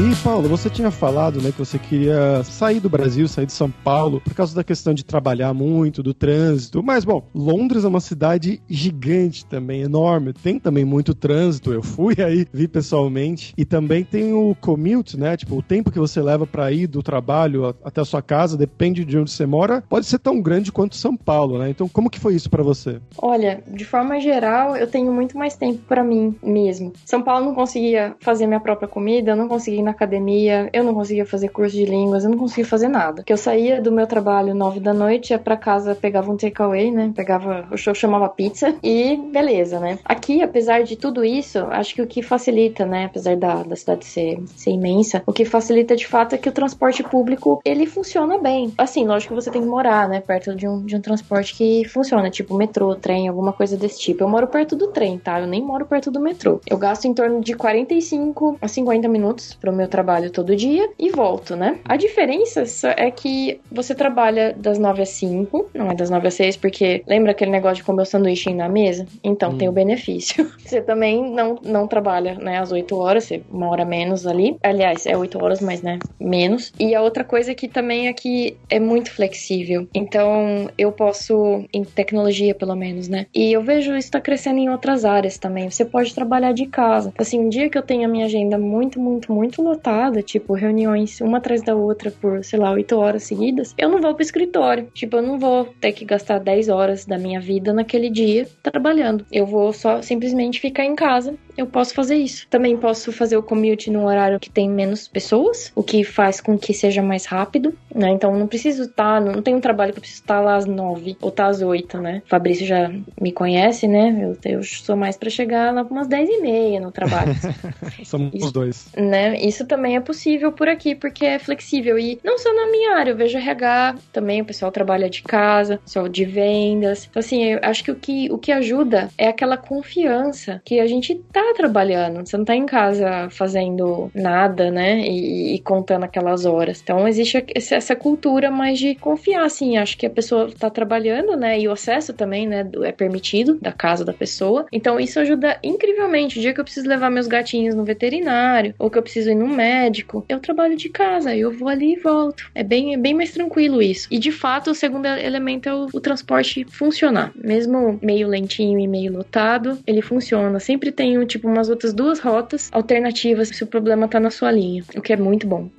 E, 0.00 0.16
Paulo, 0.24 0.48
você 0.48 0.70
tinha 0.70 0.90
falado, 0.90 1.42
né, 1.42 1.52
que 1.52 1.58
você 1.58 1.78
queria 1.78 2.42
sair 2.42 2.80
do 2.80 2.88
Brasil, 2.88 3.28
sair 3.28 3.44
de 3.44 3.52
São 3.52 3.70
Paulo, 3.70 4.18
por 4.22 4.32
causa 4.32 4.54
da 4.54 4.64
questão 4.64 4.94
de 4.94 5.04
trabalhar 5.04 5.52
muito, 5.52 6.02
do 6.02 6.14
trânsito. 6.14 6.82
Mas, 6.82 7.04
bom, 7.04 7.22
Londres 7.34 7.84
é 7.84 7.88
uma 7.88 8.00
cidade 8.00 8.62
gigante 8.66 9.44
também, 9.44 9.82
enorme. 9.82 10.32
Tem 10.32 10.58
também 10.58 10.86
muito 10.86 11.14
trânsito. 11.14 11.70
Eu 11.70 11.82
fui 11.82 12.14
aí, 12.22 12.46
vi 12.50 12.66
pessoalmente. 12.66 13.52
E 13.58 13.66
também 13.66 14.02
tem 14.02 14.32
o 14.32 14.56
commute, 14.58 15.18
né? 15.18 15.36
Tipo, 15.36 15.56
o 15.56 15.62
tempo 15.62 15.90
que 15.90 15.98
você 15.98 16.22
leva 16.22 16.46
para 16.46 16.72
ir 16.72 16.86
do 16.86 17.02
trabalho 17.02 17.76
até 17.84 18.00
a 18.00 18.04
sua 18.04 18.22
casa, 18.22 18.56
depende 18.56 19.04
de 19.04 19.18
onde 19.18 19.30
você 19.30 19.44
mora, 19.44 19.84
pode 19.86 20.06
ser 20.06 20.18
tão 20.18 20.40
grande 20.40 20.72
quanto 20.72 20.96
São 20.96 21.14
Paulo, 21.14 21.58
né? 21.58 21.68
Então, 21.68 21.86
como 21.86 22.08
que 22.08 22.18
foi 22.18 22.34
isso 22.34 22.48
para 22.48 22.62
você? 22.62 23.02
Olha, 23.18 23.62
de 23.68 23.84
forma 23.84 24.18
geral, 24.18 24.74
eu 24.74 24.86
tenho 24.86 25.12
muito 25.12 25.36
mais 25.36 25.56
tempo 25.56 25.80
pra 25.86 26.02
mim 26.02 26.34
mesmo. 26.42 26.94
São 27.04 27.20
Paulo 27.20 27.44
não 27.44 27.54
conseguia 27.54 28.16
fazer 28.18 28.46
minha 28.46 28.60
própria 28.60 28.88
comida, 28.88 29.32
eu 29.32 29.36
não 29.36 29.46
conseguia 29.46 29.89
na 29.90 29.94
academia, 29.94 30.70
eu 30.72 30.84
não 30.84 30.94
conseguia 30.94 31.26
fazer 31.26 31.48
curso 31.48 31.76
de 31.76 31.84
línguas, 31.84 32.24
eu 32.24 32.30
não 32.30 32.38
conseguia 32.38 32.64
fazer 32.64 32.88
nada. 32.88 33.16
Porque 33.16 33.32
eu 33.32 33.36
saía 33.36 33.80
do 33.80 33.90
meu 33.92 34.06
trabalho 34.06 34.54
nove 34.54 34.80
da 34.80 34.94
noite, 34.94 35.30
ia 35.32 35.38
pra 35.38 35.56
casa, 35.56 35.94
pegava 35.94 36.30
um 36.30 36.36
takeaway, 36.36 36.90
né? 36.90 37.12
Pegava, 37.14 37.66
eu 37.70 37.76
ch- 37.76 37.94
chamava 37.94 38.28
pizza 38.28 38.74
e 38.82 39.16
beleza, 39.32 39.78
né? 39.80 39.98
Aqui, 40.04 40.42
apesar 40.42 40.82
de 40.82 40.96
tudo 40.96 41.24
isso, 41.24 41.58
acho 41.70 41.94
que 41.94 42.02
o 42.02 42.06
que 42.06 42.22
facilita, 42.22 42.86
né? 42.86 43.06
Apesar 43.06 43.36
da, 43.36 43.62
da 43.62 43.76
cidade 43.76 44.04
ser, 44.04 44.38
ser 44.56 44.70
imensa, 44.70 45.22
o 45.26 45.32
que 45.32 45.44
facilita 45.44 45.96
de 45.96 46.06
fato 46.06 46.34
é 46.34 46.38
que 46.38 46.48
o 46.48 46.52
transporte 46.52 47.02
público, 47.02 47.60
ele 47.64 47.86
funciona 47.86 48.38
bem. 48.38 48.72
Assim, 48.78 49.06
lógico 49.06 49.34
que 49.34 49.42
você 49.42 49.50
tem 49.50 49.62
que 49.62 49.68
morar, 49.68 50.08
né? 50.08 50.20
Perto 50.20 50.54
de 50.54 50.66
um, 50.68 50.84
de 50.84 50.96
um 50.96 51.00
transporte 51.00 51.54
que 51.54 51.84
funciona, 51.88 52.30
tipo 52.30 52.54
metrô, 52.56 52.94
trem, 52.94 53.28
alguma 53.28 53.52
coisa 53.52 53.76
desse 53.76 53.98
tipo. 54.00 54.22
Eu 54.22 54.28
moro 54.28 54.46
perto 54.46 54.76
do 54.76 54.88
trem, 54.88 55.18
tá? 55.18 55.40
Eu 55.40 55.46
nem 55.46 55.62
moro 55.62 55.84
perto 55.86 56.10
do 56.10 56.20
metrô. 56.20 56.60
Eu 56.68 56.78
gasto 56.78 57.04
em 57.06 57.14
torno 57.14 57.40
de 57.40 57.54
45 57.54 58.56
a 58.60 58.68
50 58.68 59.08
minutos 59.08 59.54
pro 59.60 59.72
meu 59.80 59.88
trabalho 59.88 60.30
todo 60.30 60.54
dia 60.54 60.88
e 60.98 61.10
volto, 61.10 61.56
né? 61.56 61.78
A 61.84 61.96
diferença 61.96 62.66
só 62.66 62.88
é 62.90 63.10
que 63.10 63.60
você 63.72 63.94
trabalha 63.94 64.54
das 64.56 64.78
9 64.78 65.02
às 65.02 65.08
5, 65.10 65.70
não 65.74 65.90
é 65.90 65.94
das 65.94 66.10
9 66.10 66.28
às 66.28 66.34
6, 66.34 66.56
porque 66.56 67.02
lembra 67.06 67.30
aquele 67.32 67.50
negócio 67.50 67.76
de 67.76 67.84
comer 67.84 68.02
o 68.02 68.06
sanduíche 68.06 68.52
na 68.52 68.68
mesa? 68.68 69.06
Então, 69.24 69.50
Hum. 69.52 69.58
tem 69.58 69.68
o 69.68 69.72
benefício. 69.72 70.50
Você 70.70 70.80
também 70.82 71.30
não, 71.32 71.58
não 71.64 71.86
trabalha, 71.88 72.34
né, 72.34 72.58
às 72.58 72.70
8 72.70 72.96
horas, 72.96 73.24
você- 73.24 73.42
uma 73.50 73.68
hora 73.68 73.84
menos 73.84 74.26
ali. 74.26 74.56
Aliás, 74.62 75.04
é 75.06 75.16
8 75.16 75.42
horas, 75.42 75.60
mas, 75.60 75.82
né, 75.82 75.98
menos. 76.20 76.72
E 76.78 76.94
a 76.94 77.02
outra 77.02 77.24
coisa 77.24 77.54
que 77.54 77.66
também 77.66 78.06
é 78.08 78.12
que 78.12 78.56
é 78.68 78.78
muito 78.78 79.10
flexível. 79.10 79.88
Então, 79.94 80.68
eu 80.78 80.92
posso, 80.92 81.64
em 81.72 81.82
tecnologia 81.84 82.54
pelo 82.54 82.74
menos, 82.76 83.08
né? 83.08 83.26
E 83.34 83.52
eu 83.52 83.62
vejo 83.62 83.96
isso 83.96 84.10
tá 84.10 84.20
crescendo 84.20 84.58
em 84.58 84.68
outras 84.68 85.04
áreas 85.04 85.38
também. 85.38 85.68
Você 85.70 85.84
pode 85.84 86.14
trabalhar 86.14 86.52
de 86.52 86.66
casa. 86.66 87.12
Assim, 87.18 87.40
um 87.40 87.48
dia 87.48 87.68
que 87.68 87.76
eu 87.78 87.82
tenho 87.82 88.04
a 88.04 88.08
minha 88.08 88.26
agenda 88.26 88.58
muito, 88.58 89.00
muito, 89.00 89.32
muito 89.32 89.62
lotada, 89.70 90.22
tipo, 90.22 90.54
reuniões 90.54 91.20
uma 91.20 91.38
atrás 91.38 91.62
da 91.62 91.74
outra 91.74 92.10
por, 92.10 92.44
sei 92.44 92.58
lá, 92.58 92.70
8 92.72 92.96
horas 92.96 93.24
seguidas, 93.24 93.74
eu 93.78 93.88
não 93.88 94.00
vou 94.00 94.14
pro 94.14 94.22
escritório. 94.22 94.88
Tipo, 94.92 95.16
eu 95.16 95.22
não 95.22 95.38
vou 95.38 95.64
ter 95.80 95.92
que 95.92 96.04
gastar 96.04 96.38
10 96.38 96.68
horas 96.68 97.06
da 97.06 97.18
minha 97.18 97.40
vida 97.40 97.72
naquele 97.72 98.10
dia 98.10 98.46
trabalhando. 98.62 99.24
Eu 99.30 99.46
vou 99.46 99.72
só 99.72 100.02
simplesmente 100.02 100.60
ficar 100.60 100.84
em 100.84 100.94
casa. 100.94 101.34
Eu 101.56 101.66
posso 101.66 101.94
fazer 101.94 102.16
isso. 102.16 102.46
Também 102.48 102.76
posso 102.76 103.12
fazer 103.12 103.36
o 103.36 103.42
commute 103.42 103.90
num 103.90 104.04
horário 104.04 104.40
que 104.40 104.50
tem 104.50 104.68
menos 104.68 105.08
pessoas, 105.08 105.72
o 105.74 105.82
que 105.82 106.04
faz 106.04 106.40
com 106.40 106.58
que 106.58 106.72
seja 106.72 107.02
mais 107.02 107.26
rápido, 107.26 107.76
né? 107.94 108.10
Então 108.10 108.36
não 108.36 108.46
preciso 108.46 108.84
estar, 108.84 109.20
não 109.20 109.42
tem 109.42 109.54
um 109.54 109.60
trabalho 109.60 109.92
que 109.92 109.98
eu 109.98 110.02
preciso 110.02 110.22
estar 110.22 110.40
lá 110.40 110.56
às 110.56 110.66
9 110.66 111.16
ou 111.20 111.28
estar 111.28 111.46
às 111.46 111.62
8, 111.62 111.98
né? 111.98 112.22
O 112.24 112.28
Fabrício 112.28 112.66
já 112.66 112.90
me 113.20 113.32
conhece, 113.32 113.86
né? 113.86 114.18
Eu, 114.22 114.52
eu 114.52 114.62
sou 114.62 114.96
mais 114.96 115.16
pra 115.16 115.30
chegar 115.30 115.72
lá 115.72 115.82
umas 115.82 116.06
10 116.06 116.28
e 116.28 116.40
meia 116.40 116.80
no 116.80 116.90
trabalho 116.90 117.34
Somos 118.04 118.32
os 118.34 118.52
dois. 118.52 118.88
né? 118.96 119.38
Isso 119.40 119.66
também 119.66 119.96
é 119.96 120.00
possível 120.00 120.52
por 120.52 120.68
aqui, 120.68 120.94
porque 120.94 121.24
é 121.24 121.38
flexível. 121.38 121.98
E 121.98 122.18
não 122.24 122.38
só 122.38 122.52
na 122.54 122.70
minha 122.70 122.96
área, 122.96 123.10
eu 123.12 123.16
vejo 123.16 123.38
RH 123.38 123.96
também, 124.12 124.40
o 124.40 124.44
pessoal 124.44 124.70
trabalha 124.70 125.08
de 125.08 125.22
casa, 125.22 125.78
pessoal 125.78 126.08
de 126.08 126.24
vendas. 126.24 127.06
Então, 127.10 127.20
assim, 127.20 127.44
eu 127.44 127.60
acho 127.62 127.84
que 127.84 127.90
o 127.90 127.94
que, 127.94 128.32
o 128.32 128.38
que 128.38 128.52
ajuda 128.52 129.08
é 129.16 129.28
aquela 129.28 129.56
confiança 129.56 130.60
que 130.64 130.80
a 130.80 130.86
gente 130.86 131.14
tá 131.32 131.39
trabalhando. 131.54 132.26
Você 132.26 132.36
não 132.36 132.44
tá 132.44 132.54
em 132.54 132.66
casa 132.66 133.28
fazendo 133.30 134.10
nada, 134.14 134.70
né? 134.70 135.00
E, 135.00 135.54
e 135.54 135.58
contando 135.60 136.04
aquelas 136.04 136.44
horas. 136.44 136.80
Então, 136.82 137.06
existe 137.06 137.44
essa 137.54 137.96
cultura 137.96 138.50
mais 138.50 138.78
de 138.78 138.94
confiar, 138.94 139.44
assim. 139.44 139.76
Acho 139.76 139.96
que 139.96 140.06
a 140.06 140.10
pessoa 140.10 140.50
tá 140.58 140.70
trabalhando, 140.70 141.36
né? 141.36 141.58
E 141.58 141.68
o 141.68 141.72
acesso 141.72 142.12
também, 142.12 142.46
né? 142.46 142.68
É 142.82 142.92
permitido 142.92 143.58
da 143.60 143.72
casa 143.72 144.04
da 144.04 144.12
pessoa. 144.12 144.66
Então, 144.72 144.98
isso 144.98 145.18
ajuda 145.20 145.58
incrivelmente. 145.62 146.38
O 146.38 146.42
dia 146.42 146.52
que 146.52 146.60
eu 146.60 146.64
preciso 146.64 146.88
levar 146.88 147.10
meus 147.10 147.26
gatinhos 147.26 147.74
no 147.74 147.84
veterinário, 147.84 148.74
ou 148.78 148.90
que 148.90 148.98
eu 148.98 149.02
preciso 149.02 149.30
ir 149.30 149.34
no 149.34 149.48
médico, 149.48 150.24
eu 150.28 150.40
trabalho 150.40 150.76
de 150.76 150.88
casa, 150.88 151.34
eu 151.34 151.52
vou 151.52 151.68
ali 151.68 151.94
e 151.94 151.98
volto. 151.98 152.50
É 152.54 152.62
bem, 152.62 152.94
é 152.94 152.96
bem 152.96 153.14
mais 153.14 153.32
tranquilo 153.32 153.82
isso. 153.82 154.08
E 154.10 154.18
de 154.18 154.32
fato, 154.32 154.70
o 154.70 154.74
segundo 154.74 155.06
elemento 155.06 155.68
é 155.68 155.74
o, 155.74 155.88
o 155.92 156.00
transporte 156.00 156.64
funcionar. 156.68 157.32
Mesmo 157.34 157.98
meio 158.02 158.28
lentinho 158.28 158.78
e 158.78 158.88
meio 158.88 159.12
lotado, 159.12 159.78
ele 159.86 160.02
funciona. 160.02 160.58
Sempre 160.60 160.92
tem 160.92 161.18
um, 161.18 161.26
tipo 161.30 161.48
umas 161.48 161.68
outras 161.68 161.94
duas 161.94 162.20
rotas 162.20 162.68
alternativas 162.72 163.48
se 163.48 163.64
o 163.64 163.66
problema 163.66 164.08
tá 164.08 164.18
na 164.18 164.30
sua 164.30 164.50
linha, 164.50 164.84
o 164.96 165.00
que 165.00 165.12
é 165.12 165.16
muito 165.16 165.46
bom. 165.46 165.70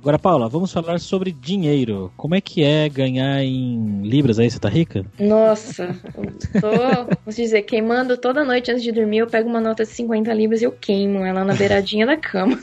Agora, 0.00 0.18
Paula, 0.18 0.48
vamos 0.48 0.72
falar 0.72 1.00
sobre 1.00 1.32
dinheiro. 1.32 2.12
Como 2.16 2.34
é 2.34 2.40
que 2.40 2.62
é 2.62 2.88
ganhar 2.88 3.42
em 3.42 4.00
libras 4.02 4.38
aí? 4.38 4.48
Você 4.48 4.58
tá 4.58 4.68
rica? 4.68 5.04
Nossa, 5.18 5.94
eu 6.16 6.60
tô, 6.60 7.16
vou 7.24 7.34
dizer, 7.34 7.62
queimando 7.62 8.16
toda 8.16 8.44
noite 8.44 8.70
antes 8.70 8.84
de 8.84 8.92
dormir, 8.92 9.18
eu 9.18 9.26
pego 9.26 9.48
uma 9.48 9.60
nota 9.60 9.84
de 9.84 9.90
50 9.90 10.32
libras 10.32 10.62
e 10.62 10.64
eu 10.64 10.72
queimo 10.72 11.24
ela 11.24 11.44
na 11.44 11.52
beiradinha 11.52 12.06
da 12.06 12.16
cama. 12.16 12.58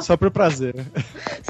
Só 0.00 0.16
por 0.16 0.30
prazer. 0.30 0.74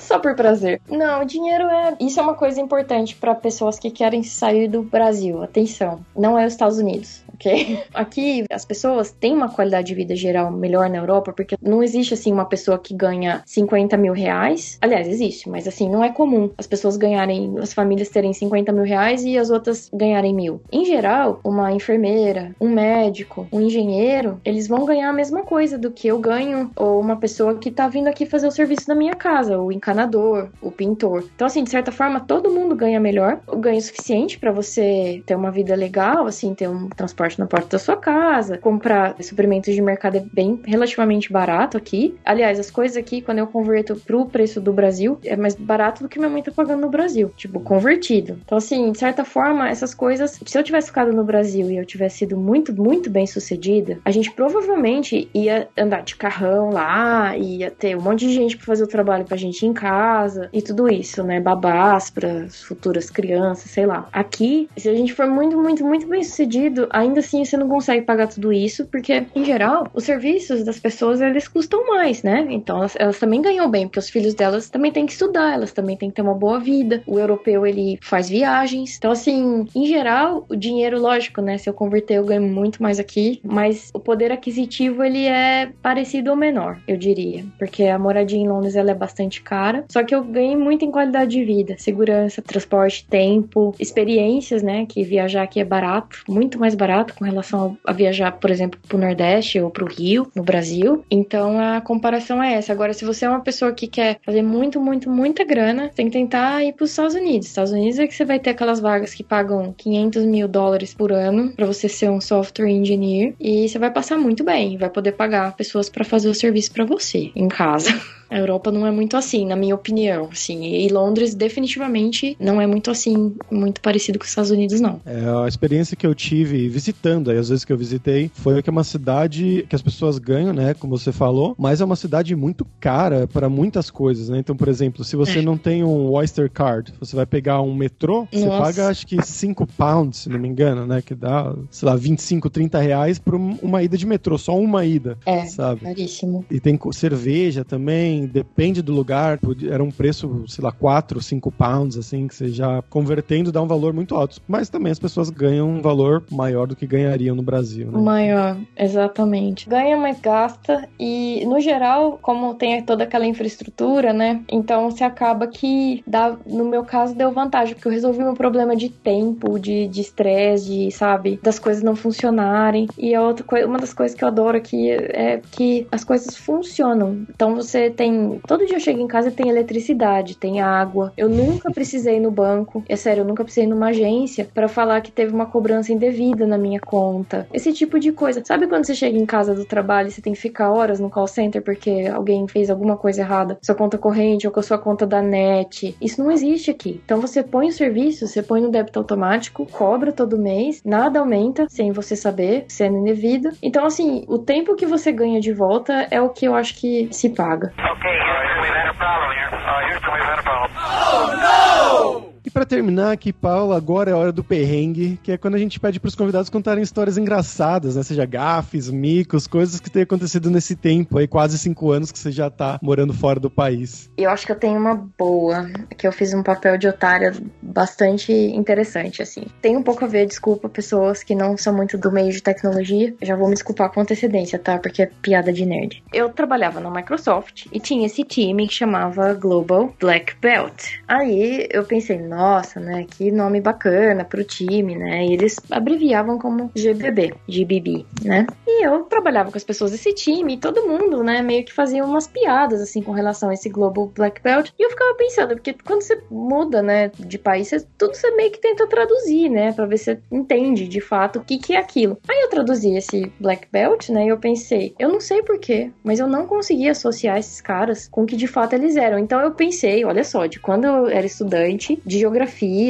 Só 0.00 0.18
por 0.18 0.34
prazer. 0.36 0.80
Não, 0.88 1.22
o 1.22 1.24
dinheiro 1.24 1.64
é. 1.64 1.96
Isso 2.00 2.20
é 2.20 2.22
uma 2.22 2.34
coisa 2.34 2.60
importante 2.60 3.16
para 3.16 3.34
pessoas 3.34 3.78
que 3.78 3.90
querem 3.90 4.22
sair 4.22 4.68
do 4.68 4.82
Brasil. 4.82 5.42
Atenção, 5.42 6.00
não 6.16 6.38
é 6.38 6.46
os 6.46 6.52
Estados 6.52 6.78
Unidos, 6.78 7.24
ok? 7.36 7.84
Aqui 7.94 8.44
as 8.50 8.64
pessoas 8.64 9.12
têm 9.12 9.34
uma 9.34 9.48
qualidade 9.48 9.88
de 9.88 9.94
vida 9.94 10.16
geral 10.16 10.50
melhor 10.50 10.88
na 10.90 10.96
Europa, 10.96 11.32
porque 11.32 11.56
não 11.62 11.82
existe 11.82 12.14
assim 12.14 12.32
uma 12.32 12.46
pessoa 12.46 12.78
que 12.78 12.94
ganha 12.94 13.42
50 13.46 13.96
mil 13.96 14.12
reais. 14.12 14.78
Aliás, 14.80 15.06
existe, 15.06 15.48
mas 15.48 15.68
assim, 15.68 15.88
não 15.88 16.02
é 16.02 16.10
comum 16.10 16.50
as 16.58 16.66
pessoas 16.66 16.96
ganharem, 16.96 17.54
as 17.60 17.72
famílias 17.72 18.08
terem 18.08 18.32
50 18.32 18.72
mil 18.72 18.84
reais 18.84 19.24
e 19.24 19.38
as 19.38 19.50
outras 19.50 19.90
ganharem 19.92 20.34
mil. 20.34 20.60
Em 20.72 20.84
geral, 20.84 21.40
uma 21.44 21.72
enfermeira, 21.72 22.54
um 22.60 22.68
médico, 22.68 23.46
um 23.52 23.60
engenheiro, 23.60 24.40
eles 24.44 24.66
vão 24.66 24.84
ganhar 24.84 25.10
a 25.10 25.12
mesma 25.12 25.42
coisa 25.42 25.78
do 25.78 25.90
que 25.90 26.08
eu 26.08 26.18
ganho, 26.18 26.70
ou 26.74 27.00
uma 27.00 27.16
pessoa 27.16 27.56
que 27.56 27.70
tá 27.70 27.88
vindo 27.88 28.08
aqui 28.08 28.26
fazer 28.26 28.46
o 28.46 28.50
serviço 28.50 28.86
da 28.86 28.94
minha 28.94 29.14
casa, 29.14 29.58
o 29.58 29.70
encanador, 29.70 30.48
o 30.60 30.70
pintor. 30.70 31.24
Então, 31.34 31.46
assim, 31.46 31.62
de 31.62 31.70
certa 31.70 31.92
forma, 31.92 32.20
todo 32.20 32.50
mundo 32.50 32.74
ganha 32.74 32.98
melhor, 32.98 33.40
o 33.46 33.56
ganho 33.56 33.80
suficiente 33.80 34.38
para 34.38 34.52
você 34.52 35.22
ter 35.26 35.34
uma 35.34 35.50
vida 35.50 35.74
legal, 35.74 36.26
assim, 36.26 36.54
ter 36.54 36.68
um 36.68 36.88
transporte 36.88 37.25
na 37.38 37.46
porta 37.46 37.68
da 37.70 37.78
sua 37.78 37.96
casa, 37.96 38.58
comprar 38.58 39.16
suprimentos 39.22 39.74
de 39.74 39.82
mercado 39.82 40.16
é 40.16 40.24
bem 40.32 40.60
relativamente 40.64 41.32
barato 41.32 41.76
aqui. 41.76 42.16
Aliás, 42.24 42.58
as 42.58 42.70
coisas 42.70 42.96
aqui, 42.96 43.20
quando 43.20 43.38
eu 43.38 43.46
converto 43.46 43.96
pro 43.96 44.26
preço 44.26 44.60
do 44.60 44.72
Brasil, 44.72 45.18
é 45.24 45.36
mais 45.36 45.54
barato 45.54 46.02
do 46.02 46.08
que 46.08 46.18
minha 46.18 46.30
mãe 46.30 46.42
tá 46.42 46.50
pagando 46.50 46.82
no 46.82 46.88
Brasil, 46.88 47.32
tipo, 47.36 47.60
convertido. 47.60 48.38
Então, 48.44 48.58
assim, 48.58 48.92
de 48.92 48.98
certa 48.98 49.24
forma, 49.24 49.68
essas 49.68 49.94
coisas, 49.94 50.38
se 50.44 50.58
eu 50.58 50.62
tivesse 50.62 50.88
ficado 50.88 51.12
no 51.12 51.24
Brasil 51.24 51.70
e 51.70 51.76
eu 51.76 51.84
tivesse 51.84 52.18
sido 52.18 52.36
muito, 52.36 52.74
muito 52.74 53.10
bem 53.10 53.26
sucedida, 53.26 53.98
a 54.04 54.10
gente 54.10 54.30
provavelmente 54.30 55.28
ia 55.34 55.68
andar 55.76 56.02
de 56.02 56.16
carrão 56.16 56.70
lá, 56.70 57.36
ia 57.36 57.70
ter 57.70 57.96
um 57.96 58.00
monte 58.00 58.26
de 58.26 58.32
gente 58.32 58.56
pra 58.56 58.66
fazer 58.66 58.84
o 58.84 58.88
trabalho 58.88 59.24
pra 59.24 59.36
gente 59.36 59.66
em 59.66 59.72
casa 59.72 60.48
e 60.52 60.62
tudo 60.62 60.88
isso, 60.88 61.22
né? 61.22 61.40
Babás 61.40 62.10
para 62.10 62.48
futuras 62.48 63.10
crianças, 63.10 63.70
sei 63.70 63.86
lá. 63.86 64.08
Aqui, 64.12 64.68
se 64.76 64.88
a 64.88 64.94
gente 64.94 65.14
for 65.14 65.26
muito, 65.26 65.56
muito, 65.56 65.84
muito 65.84 66.06
bem 66.06 66.22
sucedido, 66.22 66.86
a 66.90 67.04
ainda 67.16 67.20
assim 67.20 67.44
você 67.44 67.56
não 67.56 67.68
consegue 67.68 68.04
pagar 68.04 68.28
tudo 68.28 68.52
isso, 68.52 68.86
porque, 68.86 69.26
em 69.34 69.44
geral, 69.44 69.88
os 69.94 70.04
serviços 70.04 70.64
das 70.64 70.78
pessoas, 70.78 71.20
eles 71.20 71.48
custam 71.48 71.86
mais, 71.86 72.22
né? 72.22 72.46
Então, 72.50 72.78
elas, 72.78 72.96
elas 72.98 73.18
também 73.18 73.40
ganham 73.40 73.70
bem, 73.70 73.86
porque 73.86 73.98
os 73.98 74.10
filhos 74.10 74.34
delas 74.34 74.68
também 74.68 74.92
têm 74.92 75.06
que 75.06 75.12
estudar, 75.12 75.54
elas 75.54 75.72
também 75.72 75.96
têm 75.96 76.10
que 76.10 76.16
ter 76.16 76.22
uma 76.22 76.34
boa 76.34 76.58
vida. 76.60 77.02
O 77.06 77.18
europeu, 77.18 77.66
ele 77.66 77.98
faz 78.02 78.28
viagens. 78.28 78.96
Então, 78.96 79.10
assim, 79.10 79.66
em 79.74 79.86
geral, 79.86 80.44
o 80.48 80.56
dinheiro, 80.56 81.00
lógico, 81.00 81.40
né? 81.40 81.58
Se 81.58 81.68
eu 81.68 81.74
converter, 81.74 82.14
eu 82.14 82.24
ganho 82.24 82.42
muito 82.42 82.82
mais 82.82 82.98
aqui, 82.98 83.40
mas 83.42 83.90
o 83.94 84.00
poder 84.00 84.32
aquisitivo, 84.32 85.02
ele 85.02 85.26
é 85.26 85.70
parecido 85.82 86.30
ou 86.30 86.36
menor, 86.36 86.78
eu 86.86 86.96
diria, 86.96 87.44
porque 87.58 87.84
a 87.84 87.98
moradia 87.98 88.38
em 88.38 88.48
Londres, 88.48 88.76
ela 88.76 88.90
é 88.90 88.94
bastante 88.94 89.42
cara, 89.42 89.84
só 89.88 90.02
que 90.02 90.14
eu 90.14 90.22
ganhei 90.22 90.56
muito 90.56 90.84
em 90.84 90.90
qualidade 90.90 91.30
de 91.30 91.44
vida, 91.44 91.76
segurança, 91.78 92.42
transporte, 92.42 93.06
tempo, 93.08 93.74
experiências, 93.78 94.62
né? 94.62 94.86
Que 94.86 95.02
viajar 95.02 95.42
aqui 95.42 95.60
é 95.60 95.64
barato, 95.64 96.22
muito 96.28 96.58
mais 96.58 96.74
barato 96.74 97.05
com 97.14 97.24
relação 97.24 97.76
a 97.84 97.92
viajar, 97.92 98.32
por 98.32 98.50
exemplo, 98.50 98.78
pro 98.86 98.98
Nordeste 98.98 99.60
ou 99.60 99.70
pro 99.70 99.86
Rio, 99.86 100.30
no 100.34 100.42
Brasil. 100.42 101.04
Então 101.10 101.58
a 101.58 101.80
comparação 101.80 102.42
é 102.42 102.54
essa. 102.54 102.72
Agora, 102.72 102.92
se 102.92 103.04
você 103.04 103.24
é 103.24 103.28
uma 103.28 103.40
pessoa 103.40 103.72
que 103.72 103.86
quer 103.86 104.18
fazer 104.24 104.42
muito, 104.42 104.80
muito, 104.80 105.10
muita 105.10 105.44
grana, 105.44 105.90
tem 105.94 106.06
que 106.06 106.12
tentar 106.12 106.64
ir 106.64 106.72
pros 106.72 106.90
Estados 106.90 107.14
Unidos. 107.14 107.48
Estados 107.48 107.72
Unidos 107.72 107.98
é 107.98 108.06
que 108.06 108.14
você 108.14 108.24
vai 108.24 108.38
ter 108.38 108.50
aquelas 108.50 108.80
vagas 108.80 109.14
que 109.14 109.24
pagam 109.24 109.74
500 109.76 110.24
mil 110.24 110.48
dólares 110.48 110.94
por 110.94 111.12
ano 111.12 111.52
para 111.54 111.66
você 111.66 111.88
ser 111.88 112.10
um 112.10 112.20
software 112.20 112.70
engineer 112.70 113.34
e 113.40 113.68
você 113.68 113.78
vai 113.78 113.90
passar 113.90 114.18
muito 114.18 114.44
bem, 114.44 114.76
vai 114.76 114.90
poder 114.90 115.12
pagar 115.12 115.56
pessoas 115.56 115.88
para 115.88 116.04
fazer 116.04 116.28
o 116.28 116.34
serviço 116.34 116.72
para 116.72 116.84
você 116.84 117.30
em 117.34 117.48
casa. 117.48 117.90
A 118.30 118.38
Europa 118.38 118.70
não 118.70 118.86
é 118.86 118.90
muito 118.90 119.16
assim, 119.16 119.46
na 119.46 119.56
minha 119.56 119.74
opinião, 119.74 120.28
assim. 120.32 120.64
E 120.64 120.88
Londres 120.88 121.34
definitivamente 121.34 122.36
não 122.40 122.60
é 122.60 122.66
muito 122.66 122.90
assim, 122.90 123.34
muito 123.50 123.80
parecido 123.80 124.18
com 124.18 124.24
os 124.24 124.30
Estados 124.30 124.50
Unidos, 124.50 124.80
não. 124.80 125.00
É, 125.04 125.44
a 125.44 125.48
experiência 125.48 125.96
que 125.96 126.06
eu 126.06 126.14
tive 126.14 126.68
visitando, 126.68 127.30
aí, 127.30 127.38
às 127.38 127.48
vezes 127.48 127.64
que 127.64 127.72
eu 127.72 127.78
visitei, 127.78 128.30
foi 128.34 128.62
que 128.62 128.70
é 128.70 128.72
uma 128.72 128.84
cidade 128.84 129.66
que 129.68 129.76
as 129.76 129.82
pessoas 129.82 130.18
ganham, 130.18 130.52
né, 130.52 130.74
como 130.74 130.96
você 130.96 131.12
falou, 131.12 131.54
mas 131.58 131.80
é 131.80 131.84
uma 131.84 131.96
cidade 131.96 132.34
muito 132.34 132.66
cara 132.80 133.26
para 133.26 133.48
muitas 133.48 133.90
coisas, 133.90 134.28
né? 134.28 134.38
Então, 134.38 134.56
por 134.56 134.68
exemplo, 134.68 135.04
se 135.04 135.16
você 135.16 135.38
é. 135.38 135.42
não 135.42 135.56
tem 135.56 135.84
um 135.84 136.10
Oyster 136.10 136.50
Card, 136.50 136.92
você 136.98 137.14
vai 137.14 137.26
pegar 137.26 137.62
um 137.62 137.74
metrô, 137.74 138.26
Nossa. 138.32 138.38
você 138.38 138.48
paga 138.48 138.88
acho 138.88 139.06
que 139.06 139.22
5 139.22 139.66
pounds, 139.66 140.20
se 140.20 140.28
não 140.28 140.38
me 140.38 140.48
engano, 140.48 140.86
né, 140.86 141.02
que 141.02 141.14
dá, 141.14 141.54
sei 141.70 141.88
lá, 141.88 141.96
25, 141.96 142.50
30 142.50 142.80
reais 142.80 143.18
por 143.18 143.34
uma 143.34 143.82
ida 143.82 143.96
de 143.96 144.06
metrô, 144.06 144.36
só 144.36 144.58
uma 144.58 144.84
ida, 144.84 145.18
é, 145.24 145.46
sabe? 145.46 145.80
caríssimo. 145.80 146.44
E 146.50 146.60
tem 146.60 146.78
cerveja 146.92 147.64
também, 147.64 148.15
depende 148.24 148.80
do 148.80 148.92
lugar, 148.92 149.38
era 149.68 149.82
um 149.82 149.90
preço, 149.90 150.44
sei 150.46 150.62
lá, 150.62 150.70
4, 150.70 151.20
5 151.20 151.50
pounds, 151.50 151.98
assim, 151.98 152.28
que 152.28 152.34
você 152.34 152.48
já 152.48 152.82
convertendo 152.88 153.50
dá 153.50 153.60
um 153.60 153.66
valor 153.66 153.92
muito 153.92 154.14
alto. 154.14 154.40
Mas 154.46 154.68
também 154.68 154.92
as 154.92 154.98
pessoas 154.98 155.30
ganham 155.30 155.68
um 155.68 155.82
valor 155.82 156.22
maior 156.30 156.66
do 156.66 156.76
que 156.76 156.86
ganhariam 156.86 157.34
no 157.34 157.42
Brasil, 157.42 157.90
né? 157.90 157.98
Maior, 157.98 158.56
exatamente. 158.76 159.68
Ganha, 159.68 159.96
mas 159.96 160.20
gasta. 160.20 160.88
E, 160.98 161.44
no 161.46 161.60
geral, 161.60 162.18
como 162.22 162.54
tem 162.54 162.82
toda 162.82 163.04
aquela 163.04 163.26
infraestrutura, 163.26 164.12
né? 164.12 164.42
Então, 164.50 164.90
você 164.90 165.04
acaba 165.04 165.46
que, 165.46 166.02
dá, 166.06 166.36
no 166.46 166.64
meu 166.64 166.84
caso, 166.84 167.14
deu 167.14 167.32
vantagem, 167.32 167.74
porque 167.74 167.88
eu 167.88 167.92
resolvi 167.92 168.18
meu 168.18 168.34
problema 168.34 168.76
de 168.76 168.88
tempo, 168.88 169.58
de 169.58 169.88
estresse, 170.00 170.66
de, 170.66 170.86
de, 170.86 170.90
sabe, 170.90 171.40
das 171.42 171.58
coisas 171.58 171.82
não 171.82 171.96
funcionarem. 171.96 172.86
E 172.96 173.14
a 173.14 173.22
outra 173.22 173.44
coisa, 173.44 173.66
uma 173.66 173.78
das 173.78 173.92
coisas 173.92 174.16
que 174.16 174.22
eu 174.22 174.28
adoro 174.28 174.56
aqui 174.56 174.90
é 174.90 175.40
que 175.50 175.86
as 175.90 176.04
coisas 176.04 176.36
funcionam. 176.36 177.26
Então, 177.30 177.54
você 177.54 177.90
tem 177.90 178.05
Todo 178.46 178.66
dia 178.66 178.76
eu 178.76 178.80
chego 178.80 179.00
em 179.00 179.06
casa 179.06 179.28
e 179.28 179.32
tem 179.32 179.48
eletricidade, 179.48 180.36
tem 180.36 180.60
água. 180.60 181.12
Eu 181.16 181.28
nunca 181.28 181.70
precisei 181.70 182.20
no 182.20 182.30
banco. 182.30 182.84
É 182.88 182.96
sério, 182.96 183.22
eu 183.22 183.26
nunca 183.26 183.44
precisei 183.44 183.66
numa 183.68 183.88
agência 183.88 184.48
para 184.52 184.68
falar 184.68 185.00
que 185.00 185.10
teve 185.10 185.32
uma 185.32 185.46
cobrança 185.46 185.92
indevida 185.92 186.46
na 186.46 186.58
minha 186.58 186.80
conta. 186.80 187.46
Esse 187.52 187.72
tipo 187.72 187.98
de 187.98 188.12
coisa. 188.12 188.42
Sabe 188.44 188.66
quando 188.66 188.84
você 188.84 188.94
chega 188.94 189.18
em 189.18 189.26
casa 189.26 189.54
do 189.54 189.64
trabalho 189.64 190.08
e 190.08 190.10
você 190.10 190.22
tem 190.22 190.32
que 190.32 190.40
ficar 190.40 190.70
horas 190.70 191.00
no 191.00 191.10
call 191.10 191.26
center 191.26 191.62
porque 191.62 192.10
alguém 192.12 192.46
fez 192.48 192.70
alguma 192.70 192.96
coisa 192.96 193.22
errada? 193.22 193.58
Sua 193.62 193.74
conta 193.74 193.98
corrente 193.98 194.46
ou 194.46 194.52
com 194.52 194.60
a 194.60 194.62
sua 194.62 194.78
conta 194.78 195.06
da 195.06 195.22
net. 195.22 195.96
Isso 196.00 196.22
não 196.22 196.30
existe 196.30 196.70
aqui. 196.70 197.00
Então 197.04 197.20
você 197.20 197.42
põe 197.42 197.68
o 197.68 197.72
serviço, 197.72 198.26
você 198.26 198.42
põe 198.42 198.60
no 198.60 198.70
débito 198.70 198.98
automático, 198.98 199.66
cobra 199.66 200.12
todo 200.12 200.38
mês, 200.38 200.82
nada 200.84 201.20
aumenta 201.20 201.66
sem 201.68 201.92
você 201.92 202.16
saber, 202.16 202.64
sendo 202.68 202.98
indevido. 202.98 203.50
Então, 203.62 203.84
assim, 203.84 204.24
o 204.28 204.38
tempo 204.38 204.74
que 204.76 204.86
você 204.86 205.12
ganha 205.12 205.40
de 205.40 205.52
volta 205.52 206.06
é 206.10 206.20
o 206.20 206.30
que 206.30 206.46
eu 206.46 206.54
acho 206.54 206.76
que 206.76 207.08
se 207.10 207.30
paga. 207.30 207.72
Okay, 207.96 208.14
Houston, 208.14 208.62
we've 208.62 208.76
had 208.76 208.88
a 208.90 208.94
problem 208.94 209.30
here. 209.32 209.50
Uh, 209.52 209.80
Houston, 209.88 210.12
we've 210.14 210.24
had 210.30 210.38
a 210.38 210.42
problem. 210.44 210.70
Oh, 211.10 211.24
no! 211.40 212.15
Para 212.56 212.64
terminar 212.64 213.12
aqui, 213.12 213.34
Paulo, 213.34 213.74
agora 213.74 214.10
é 214.10 214.14
a 214.14 214.16
hora 214.16 214.32
do 214.32 214.42
perrengue, 214.42 215.20
que 215.22 215.30
é 215.30 215.36
quando 215.36 215.56
a 215.56 215.58
gente 215.58 215.78
pede 215.78 216.00
para 216.00 216.08
os 216.08 216.14
convidados 216.14 216.48
contarem 216.48 216.82
histórias 216.82 217.18
engraçadas, 217.18 217.96
né? 217.96 218.02
Seja 218.02 218.24
gafes, 218.24 218.88
micos, 218.88 219.46
coisas 219.46 219.78
que 219.78 219.90
tenham 219.90 220.04
acontecido 220.04 220.50
nesse 220.50 220.74
tempo 220.74 221.18
aí, 221.18 221.28
quase 221.28 221.58
cinco 221.58 221.90
anos 221.92 222.10
que 222.10 222.18
você 222.18 222.32
já 222.32 222.48
tá 222.48 222.78
morando 222.82 223.12
fora 223.12 223.38
do 223.38 223.50
país. 223.50 224.10
Eu 224.16 224.30
acho 224.30 224.46
que 224.46 224.52
eu 224.52 224.56
tenho 224.56 224.78
uma 224.78 224.94
boa, 224.94 225.68
que 225.98 226.06
eu 226.06 226.12
fiz 226.12 226.32
um 226.32 226.42
papel 226.42 226.78
de 226.78 226.88
otária 226.88 227.34
bastante 227.60 228.32
interessante, 228.32 229.20
assim. 229.20 229.42
Tem 229.60 229.76
um 229.76 229.82
pouco 229.82 230.06
a 230.06 230.08
ver, 230.08 230.24
desculpa, 230.24 230.66
pessoas 230.66 231.22
que 231.22 231.34
não 231.34 231.58
são 231.58 231.76
muito 231.76 231.98
do 231.98 232.10
meio 232.10 232.32
de 232.32 232.42
tecnologia. 232.42 233.14
Já 233.20 233.36
vou 233.36 233.48
me 233.48 233.54
desculpar 233.54 233.92
com 233.92 234.00
antecedência, 234.00 234.58
tá? 234.58 234.78
Porque 234.78 235.02
é 235.02 235.10
piada 235.20 235.52
de 235.52 235.66
nerd. 235.66 236.02
Eu 236.10 236.30
trabalhava 236.30 236.80
na 236.80 236.90
Microsoft 236.90 237.66
e 237.70 237.78
tinha 237.78 238.06
esse 238.06 238.24
time 238.24 238.66
que 238.66 238.72
chamava 238.72 239.34
Global 239.34 239.94
Black 240.00 240.36
Belt. 240.40 241.00
Aí 241.06 241.68
eu 241.70 241.84
pensei, 241.84 242.18
nossa, 242.18 242.45
né? 242.80 243.06
Que 243.08 243.30
nome 243.30 243.60
bacana 243.60 244.24
pro 244.24 244.44
time, 244.44 244.96
né? 244.96 245.24
E 245.26 245.32
eles 245.32 245.56
abreviavam 245.70 246.38
como 246.38 246.70
GBB, 246.74 247.34
GBB, 247.48 248.06
né? 248.24 248.46
E 248.66 248.84
eu 248.84 249.04
trabalhava 249.04 249.50
com 249.50 249.56
as 249.56 249.64
pessoas 249.64 249.92
desse 249.92 250.12
time 250.12 250.54
e 250.54 250.56
todo 250.58 250.86
mundo, 250.86 251.22
né, 251.22 251.42
meio 251.42 251.64
que 251.64 251.72
fazia 251.72 252.04
umas 252.04 252.26
piadas, 252.26 252.80
assim, 252.80 253.02
com 253.02 253.12
relação 253.12 253.48
a 253.48 253.54
esse 253.54 253.68
Global 253.68 254.06
Black 254.14 254.42
Belt. 254.42 254.70
E 254.78 254.82
eu 254.82 254.90
ficava 254.90 255.14
pensando, 255.14 255.54
porque 255.54 255.74
quando 255.84 256.02
você 256.02 256.20
muda, 256.30 256.82
né, 256.82 257.10
de 257.18 257.38
país, 257.38 257.68
você, 257.68 257.84
tudo 257.96 258.14
você 258.14 258.30
meio 258.32 258.50
que 258.50 258.60
tenta 258.60 258.86
traduzir, 258.86 259.48
né, 259.48 259.72
pra 259.72 259.86
ver 259.86 259.98
se 259.98 260.04
você 260.04 260.20
entende 260.30 260.88
de 260.88 261.00
fato 261.00 261.38
o 261.38 261.44
que, 261.44 261.58
que 261.58 261.74
é 261.74 261.78
aquilo. 261.78 262.18
Aí 262.28 262.40
eu 262.42 262.50
traduzi 262.50 262.96
esse 262.96 263.32
Black 263.40 263.68
Belt, 263.70 264.08
né, 264.10 264.26
e 264.26 264.28
eu 264.28 264.38
pensei, 264.38 264.94
eu 264.98 265.08
não 265.08 265.20
sei 265.20 265.42
porquê, 265.42 265.90
mas 266.04 266.18
eu 266.18 266.26
não 266.26 266.46
conseguia 266.46 266.92
associar 266.92 267.38
esses 267.38 267.60
caras 267.60 268.08
com 268.08 268.22
o 268.22 268.26
que 268.26 268.36
de 268.36 268.46
fato 268.46 268.74
eles 268.74 268.96
eram. 268.96 269.18
Então 269.18 269.40
eu 269.40 269.52
pensei, 269.52 270.04
olha 270.04 270.24
só, 270.24 270.46
de 270.46 270.60
quando 270.60 270.84
eu 270.84 271.08
era 271.08 271.26
estudante 271.26 272.00
de 272.04 272.18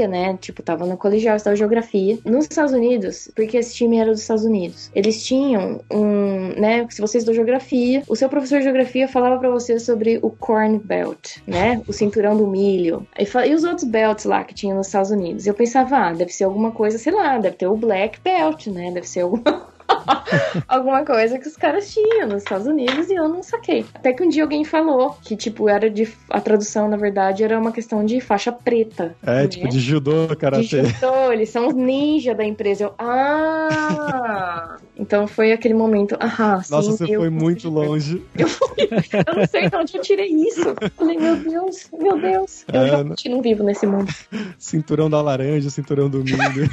né? 0.09 0.37
Tipo, 0.41 0.63
tava 0.63 0.87
no 0.87 0.97
colegial, 0.97 1.37
estava 1.37 1.57
geografia. 1.57 2.19
Nos 2.25 2.45
Estados 2.45 2.73
Unidos, 2.73 3.31
porque 3.35 3.57
esse 3.57 3.75
time 3.75 3.99
era 3.99 4.11
dos 4.11 4.21
Estados 4.21 4.45
Unidos, 4.45 4.91
eles 4.95 5.25
tinham 5.25 5.81
um, 5.93 6.49
né? 6.61 6.87
Se 6.91 7.01
você 7.01 7.19
estudou 7.19 7.35
geografia, 7.35 8.03
o 8.09 8.17
seu 8.17 8.29
professor 8.29 8.59
de 8.59 8.65
geografia 8.65 9.09
falava 9.09 9.39
para 9.39 9.51
você 9.51 9.79
sobre 9.79 10.19
o 10.23 10.31
Corn 10.31 10.79
Belt, 10.79 11.39
né? 11.47 11.83
O 11.87 11.93
cinturão 11.93 12.37
do 12.37 12.47
milho. 12.47 13.07
E, 13.19 13.25
e 13.49 13.55
os 13.55 13.65
outros 13.65 13.85
belts 13.85 14.25
lá 14.25 14.45
que 14.45 14.55
tinha 14.55 14.75
nos 14.75 14.87
Estados 14.87 15.11
Unidos. 15.11 15.47
Eu 15.47 15.55
pensava, 15.55 15.97
ah, 15.97 16.13
deve 16.13 16.33
ser 16.33 16.45
alguma 16.45 16.73
coisa, 16.73 16.99
sei 16.99 17.13
lá, 17.13 17.39
deve 17.39 17.57
ter 17.57 17.67
o 17.67 17.77
Black 17.77 18.21
Belt, 18.23 18.67
né? 18.69 18.91
Deve 18.91 19.09
ser 19.09 19.21
alguma 19.21 19.76
alguma 20.67 21.05
coisa 21.05 21.39
que 21.39 21.49
os 21.49 21.57
caras 21.57 21.93
tinham 21.93 22.29
nos 22.29 22.43
Estados 22.43 22.67
Unidos 22.67 23.09
e 23.09 23.15
eu 23.15 23.29
não 23.29 23.43
saquei. 23.43 23.85
Até 23.95 24.13
que 24.13 24.23
um 24.23 24.29
dia 24.29 24.43
alguém 24.43 24.65
falou 24.65 25.17
que, 25.23 25.37
tipo, 25.37 25.69
era 25.69 25.91
de. 25.91 26.09
A 26.31 26.41
tradução, 26.41 26.89
na 26.89 26.97
verdade, 26.97 27.45
era 27.45 27.59
uma 27.59 27.73
questão 27.73 28.05
de 28.05 28.21
faixa 28.21 28.53
preta. 28.53 29.15
É, 29.23 29.43
né? 29.43 29.49
tipo, 29.49 29.69
de 29.69 29.81
judô, 29.81 30.35
karatê. 30.39 30.83
De 30.83 30.89
judô, 30.89 31.33
eles 31.33 31.49
são 31.51 31.69
os 31.69 31.75
ninja 31.75 32.35
da 32.35 32.45
empresa. 32.45 32.85
Eu, 32.85 32.95
ah! 32.99 34.77
então 34.97 35.27
foi 35.27 35.53
aquele 35.53 35.75
momento. 35.75 36.17
Ah, 36.21 36.63
sim, 36.63 36.73
Nossa, 36.73 36.93
você 36.93 37.07
foi 37.07 37.31
muito 37.31 37.69
longe. 37.69 38.23
Eu, 38.37 38.49
fui, 38.49 38.67
eu 38.79 39.35
não 39.37 39.47
sei 39.47 39.69
de 39.69 39.77
onde 39.77 39.97
eu 39.97 40.03
tirei 40.03 40.29
isso. 40.29 40.75
Falei, 40.97 41.19
meu 41.19 41.37
Deus, 41.37 41.89
meu 41.93 42.21
Deus. 42.21 42.65
Eu 42.73 42.81
é, 42.81 42.85
realmente 42.87 43.29
não 43.29 43.43
vivo 43.43 43.63
nesse 43.63 43.87
mundo. 43.87 44.13
Cinturão 44.59 45.09
da 45.09 45.21
laranja, 45.21 45.71
cinturão 45.71 46.09
do 46.09 46.19
milho. 46.19 46.69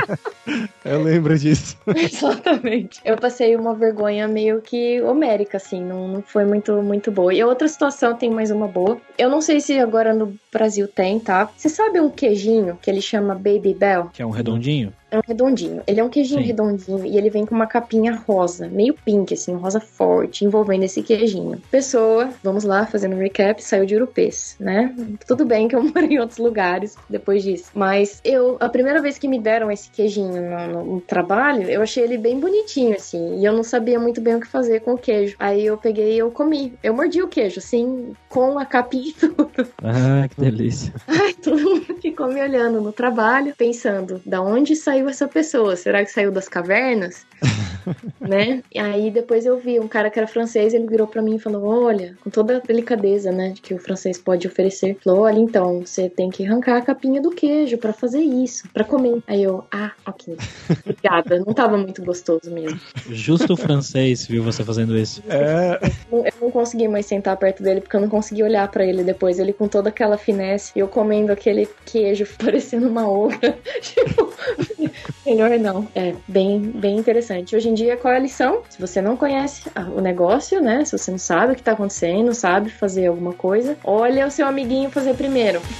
eu 0.84 1.02
lembro 1.02 1.38
disso. 1.38 1.76
Exatamente. 2.40 3.00
Eu 3.04 3.16
passei 3.16 3.54
uma 3.56 3.74
vergonha 3.74 4.26
meio 4.26 4.60
que 4.60 5.00
homérica, 5.02 5.56
assim, 5.56 5.82
não, 5.82 6.08
não 6.08 6.22
foi 6.22 6.44
muito, 6.44 6.82
muito 6.82 7.10
boa. 7.10 7.32
E 7.32 7.42
outra 7.42 7.68
situação, 7.68 8.14
tem 8.14 8.30
mais 8.30 8.50
uma 8.50 8.66
boa. 8.66 9.00
Eu 9.18 9.28
não 9.28 9.40
sei 9.40 9.60
se 9.60 9.78
agora 9.78 10.14
no 10.14 10.34
Brasil 10.52 10.88
tem, 10.88 11.18
tá? 11.18 11.50
Você 11.56 11.68
sabe 11.68 12.00
um 12.00 12.10
queijinho 12.10 12.78
que 12.80 12.90
ele 12.90 13.00
chama 13.00 13.34
Baby 13.34 13.74
Bell? 13.74 14.10
Que 14.12 14.22
é 14.22 14.26
um 14.26 14.30
redondinho? 14.30 14.92
É 15.10 15.18
um 15.18 15.22
redondinho. 15.26 15.82
Ele 15.86 16.00
é 16.00 16.04
um 16.04 16.08
queijinho 16.08 16.40
Sim. 16.40 16.46
redondinho 16.46 17.04
e 17.04 17.16
ele 17.16 17.30
vem 17.30 17.44
com 17.44 17.54
uma 17.54 17.66
capinha 17.66 18.14
rosa, 18.14 18.68
meio 18.68 18.94
pink, 18.94 19.34
assim, 19.34 19.54
rosa 19.54 19.80
forte, 19.80 20.44
envolvendo 20.44 20.84
esse 20.84 21.02
queijinho. 21.02 21.60
Pessoa, 21.70 22.30
vamos 22.42 22.64
lá, 22.64 22.86
fazendo 22.86 23.16
um 23.16 23.18
recap, 23.18 23.62
saiu 23.62 23.84
de 23.84 23.96
Urupês, 23.96 24.56
né? 24.60 24.94
Tudo 25.26 25.44
bem 25.44 25.68
que 25.68 25.74
eu 25.74 25.82
morei 25.94 26.10
em 26.10 26.18
outros 26.20 26.38
lugares 26.38 26.96
depois 27.08 27.42
disso. 27.42 27.70
Mas 27.74 28.20
eu, 28.24 28.56
a 28.60 28.68
primeira 28.68 29.00
vez 29.02 29.18
que 29.18 29.28
me 29.28 29.40
deram 29.40 29.70
esse 29.70 29.90
queijinho 29.90 30.40
no, 30.40 30.66
no, 30.66 30.84
no 30.94 31.00
trabalho, 31.00 31.68
eu 31.68 31.82
achei 31.82 32.04
ele 32.04 32.16
bem 32.16 32.38
bonitinho, 32.38 32.94
assim, 32.94 33.40
e 33.40 33.44
eu 33.44 33.52
não 33.52 33.62
sabia 33.62 33.98
muito 33.98 34.20
bem 34.20 34.36
o 34.36 34.40
que 34.40 34.46
fazer 34.46 34.80
com 34.80 34.94
o 34.94 34.98
queijo. 34.98 35.36
Aí 35.38 35.66
eu 35.66 35.76
peguei 35.76 36.14
e 36.14 36.18
eu 36.18 36.30
comi. 36.30 36.74
Eu 36.82 36.94
mordi 36.94 37.22
o 37.22 37.28
queijo, 37.28 37.58
assim, 37.58 38.12
com 38.28 38.58
a 38.58 38.64
capinha 38.64 39.08
e 39.08 39.12
tudo. 39.12 39.68
Ah, 39.82 40.28
que 40.28 40.40
delícia. 40.40 40.92
Ai, 41.06 41.34
todo 41.34 41.58
mundo 41.58 41.96
ficou 42.00 42.28
me 42.28 42.40
olhando 42.40 42.80
no 42.80 42.92
trabalho, 42.92 43.54
pensando, 43.56 44.20
da 44.24 44.40
onde 44.40 44.76
saiu 44.76 44.99
saiu 45.00 45.08
essa 45.08 45.26
pessoa? 45.26 45.76
Será 45.76 46.04
que 46.04 46.10
saiu 46.10 46.30
das 46.30 46.48
cavernas? 46.48 47.26
né? 48.20 48.62
E 48.72 48.78
aí 48.78 49.10
depois 49.10 49.46
eu 49.46 49.58
vi 49.58 49.80
um 49.80 49.88
cara 49.88 50.10
que 50.10 50.18
era 50.18 50.28
francês, 50.28 50.74
ele 50.74 50.86
virou 50.86 51.06
para 51.06 51.22
mim 51.22 51.36
e 51.36 51.38
falou: 51.38 51.64
Olha, 51.64 52.14
com 52.22 52.30
toda 52.30 52.56
a 52.56 52.60
delicadeza, 52.60 53.32
né, 53.32 53.54
que 53.62 53.74
o 53.74 53.78
francês 53.78 54.18
pode 54.18 54.46
oferecer, 54.46 54.96
falou: 55.02 55.20
Olha, 55.20 55.38
então, 55.38 55.80
você 55.80 56.08
tem 56.08 56.30
que 56.30 56.46
arrancar 56.46 56.76
a 56.76 56.82
capinha 56.82 57.20
do 57.20 57.30
queijo 57.30 57.78
para 57.78 57.92
fazer 57.92 58.20
isso, 58.20 58.68
para 58.72 58.84
comer. 58.84 59.22
Aí 59.26 59.42
eu, 59.42 59.64
ah, 59.70 59.92
ok. 60.06 60.36
Obrigada. 60.84 61.38
Não 61.38 61.52
tava 61.54 61.76
muito 61.76 62.02
gostoso 62.04 62.50
mesmo. 62.50 62.78
Justo 63.08 63.54
o 63.54 63.56
francês 63.56 64.26
viu 64.26 64.42
você 64.42 64.62
fazendo 64.64 64.96
isso. 64.96 65.22
É, 65.28 65.80
Eu 66.12 66.24
não 66.40 66.50
consegui 66.50 66.88
mais 66.88 67.06
sentar 67.06 67.36
perto 67.36 67.62
dele 67.62 67.80
porque 67.80 67.96
eu 67.96 68.00
não 68.00 68.08
consegui 68.08 68.42
olhar 68.42 68.68
pra 68.68 68.84
ele 68.84 69.02
depois. 69.02 69.38
Ele 69.38 69.52
com 69.52 69.66
toda 69.66 69.88
aquela 69.88 70.18
finesse 70.18 70.72
e 70.76 70.80
eu 70.80 70.88
comendo 70.88 71.32
aquele 71.32 71.68
queijo 71.84 72.26
parecendo 72.38 72.88
uma 72.88 73.08
ogra. 73.08 73.56
tipo, 73.80 74.32
melhor 75.24 75.50
não. 75.58 75.86
É 75.94 76.14
bem, 76.26 76.58
bem 76.60 76.96
interessante. 76.96 77.54
Hoje 77.54 77.68
em 77.68 77.74
dia, 77.74 77.96
qual 77.96 78.12
é 78.12 78.16
a 78.16 78.20
lição? 78.20 78.62
Se 78.68 78.80
você 78.80 79.00
não 79.02 79.16
conhece 79.16 79.70
ah, 79.74 79.86
o 79.94 80.00
negócio, 80.00 80.60
né? 80.60 80.84
Se 80.84 80.96
você 80.96 81.10
não 81.10 81.18
sabe 81.18 81.52
o 81.52 81.56
que 81.56 81.62
tá 81.62 81.72
acontecendo, 81.72 82.26
não 82.26 82.34
sabe 82.34 82.70
fazer 82.70 83.06
alguma 83.06 83.32
coisa, 83.32 83.76
olha 83.84 84.26
o 84.26 84.30
seu 84.30 84.46
amiguinho 84.46 84.90
fazer 84.90 85.14
primeiro. 85.14 85.60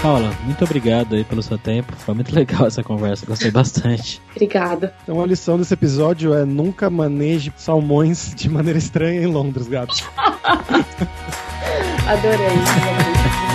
Paula, 0.00 0.32
muito 0.44 0.62
obrigado 0.64 1.16
aí 1.16 1.24
pelo 1.24 1.42
seu 1.42 1.58
tempo. 1.58 1.92
Foi 1.96 2.14
muito 2.14 2.32
legal 2.32 2.68
essa 2.68 2.84
conversa, 2.84 3.26
gostei 3.26 3.50
bastante. 3.50 4.22
Obrigada. 4.30 4.94
então 5.02 5.20
a 5.20 5.26
lição 5.26 5.58
desse 5.58 5.74
episódio 5.74 6.32
é 6.34 6.44
nunca 6.44 6.88
maneje 6.88 7.52
salmões 7.56 8.32
de 8.34 8.48
maneira 8.48 8.78
estranha 8.78 9.20
em 9.20 9.26
Londres, 9.26 9.66
gato. 9.66 9.94
Adorei. 12.08 13.47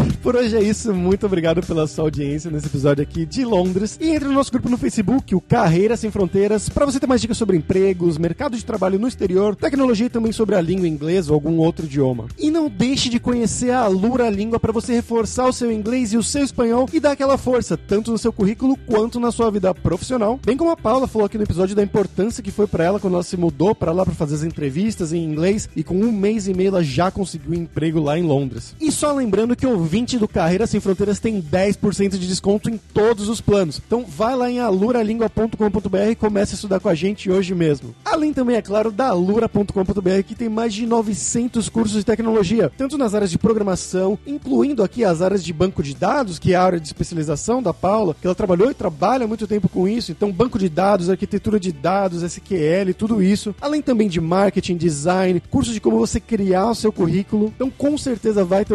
por 0.22 0.36
hoje 0.36 0.56
é 0.56 0.62
isso. 0.62 0.94
Muito 0.94 1.26
obrigado 1.26 1.60
pela 1.62 1.86
sua 1.86 2.04
audiência 2.04 2.50
nesse 2.50 2.66
episódio 2.66 3.02
aqui 3.02 3.26
de 3.26 3.44
Londres. 3.44 3.98
E 4.00 4.08
entre 4.08 4.26
no 4.26 4.32
nosso 4.34 4.50
grupo 4.50 4.70
no 4.70 4.78
Facebook, 4.78 5.34
o 5.34 5.40
Carreira 5.40 5.96
Sem 5.96 6.10
Fronteiras, 6.10 6.70
para 6.70 6.86
você 6.86 6.98
ter 6.98 7.06
mais 7.06 7.20
dicas 7.20 7.36
sobre 7.36 7.58
empregos, 7.58 8.16
mercado 8.16 8.56
de 8.56 8.64
trabalho 8.64 8.98
no 8.98 9.06
exterior, 9.06 9.54
tecnologia 9.54 10.06
e 10.06 10.08
também 10.08 10.32
sobre 10.32 10.54
a 10.54 10.62
língua 10.62 10.88
inglesa 10.88 11.30
ou 11.30 11.34
algum 11.34 11.58
outro 11.58 11.84
idioma. 11.84 12.26
E 12.38 12.50
não 12.50 12.70
deixe 12.70 13.10
de 13.10 13.20
conhecer 13.20 13.70
a 13.70 13.80
Alura 13.80 14.30
Língua 14.30 14.58
para 14.58 14.72
você 14.72 14.94
reforçar 14.94 15.46
o 15.46 15.52
seu 15.52 15.70
inglês 15.70 16.14
e 16.14 16.16
o 16.16 16.22
seu 16.22 16.42
espanhol 16.42 16.88
e 16.92 16.98
dar 16.98 17.12
aquela 17.12 17.36
força, 17.36 17.76
tanto 17.76 18.10
no 18.10 18.16
seu 18.16 18.32
currículo 18.32 18.78
quanto 18.86 19.20
na 19.20 19.30
sua 19.30 19.50
vida 19.50 19.74
profissional. 19.74 20.40
Bem 20.44 20.56
como 20.56 20.70
a 20.70 20.76
Paula 20.76 21.06
falou 21.06 21.26
aqui 21.26 21.36
no 21.36 21.44
episódio 21.44 21.76
da 21.76 21.82
importância 21.82 22.42
que 22.42 22.50
foi 22.50 22.66
para 22.66 22.84
ela 22.84 22.98
quando 22.98 23.14
ela 23.14 23.22
se 23.22 23.36
mudou 23.36 23.74
para 23.74 23.92
lá 23.92 24.04
para 24.04 24.14
fazer 24.14 24.36
as 24.36 24.42
entrevistas 24.42 25.12
em 25.12 25.22
inglês 25.22 25.68
e 25.76 25.84
com 25.84 25.94
um 25.94 26.10
mês 26.10 26.48
e 26.48 26.54
meio 26.54 26.68
ela 26.68 26.82
já 26.82 27.10
conseguiu 27.10 27.50
um 27.50 27.62
emprego 27.62 28.00
lá 28.00 28.18
em 28.18 28.22
Londres. 28.22 28.74
E 28.80 28.85
só 28.90 29.12
lembrando 29.12 29.56
que 29.56 29.66
o 29.66 29.70
ouvinte 29.70 30.18
do 30.18 30.28
Carreira 30.28 30.66
Sem 30.66 30.80
Fronteiras 30.80 31.18
tem 31.18 31.40
10% 31.40 32.18
de 32.18 32.26
desconto 32.26 32.70
em 32.70 32.78
todos 32.78 33.28
os 33.28 33.40
planos. 33.40 33.80
Então 33.84 34.04
vai 34.04 34.34
lá 34.36 34.50
em 34.50 34.60
aluralingua.com.br 34.60 36.10
e 36.10 36.14
comece 36.14 36.54
a 36.54 36.56
estudar 36.56 36.80
com 36.80 36.88
a 36.88 36.94
gente 36.94 37.30
hoje 37.30 37.54
mesmo. 37.54 37.94
Além 38.04 38.32
também, 38.32 38.56
é 38.56 38.62
claro, 38.62 38.90
da 38.90 39.08
alura.com.br 39.08 40.22
que 40.26 40.34
tem 40.34 40.48
mais 40.48 40.72
de 40.72 40.86
900 40.86 41.68
cursos 41.68 41.98
de 41.98 42.04
tecnologia, 42.04 42.70
tanto 42.76 42.96
nas 42.96 43.14
áreas 43.14 43.30
de 43.30 43.38
programação, 43.38 44.18
incluindo 44.26 44.82
aqui 44.82 45.04
as 45.04 45.22
áreas 45.22 45.42
de 45.42 45.52
banco 45.52 45.82
de 45.82 45.94
dados, 45.94 46.38
que 46.38 46.52
é 46.52 46.56
a 46.56 46.62
área 46.62 46.80
de 46.80 46.86
especialização 46.86 47.62
da 47.62 47.74
Paula, 47.74 48.14
que 48.20 48.26
ela 48.26 48.34
trabalhou 48.34 48.70
e 48.70 48.74
trabalha 48.74 49.26
muito 49.26 49.46
tempo 49.46 49.68
com 49.68 49.88
isso. 49.88 50.12
Então, 50.12 50.30
banco 50.30 50.58
de 50.58 50.68
dados, 50.68 51.10
arquitetura 51.10 51.58
de 51.58 51.72
dados, 51.72 52.22
SQL, 52.22 52.94
tudo 52.96 53.22
isso. 53.22 53.54
Além 53.60 53.82
também 53.82 54.08
de 54.08 54.20
marketing, 54.20 54.76
design, 54.76 55.42
cursos 55.50 55.74
de 55.74 55.80
como 55.80 55.98
você 55.98 56.20
criar 56.20 56.70
o 56.70 56.74
seu 56.74 56.92
currículo. 56.92 57.52
Então, 57.54 57.70
com 57.70 57.96
certeza 57.98 58.44
vai 58.44 58.64
ter 58.64 58.74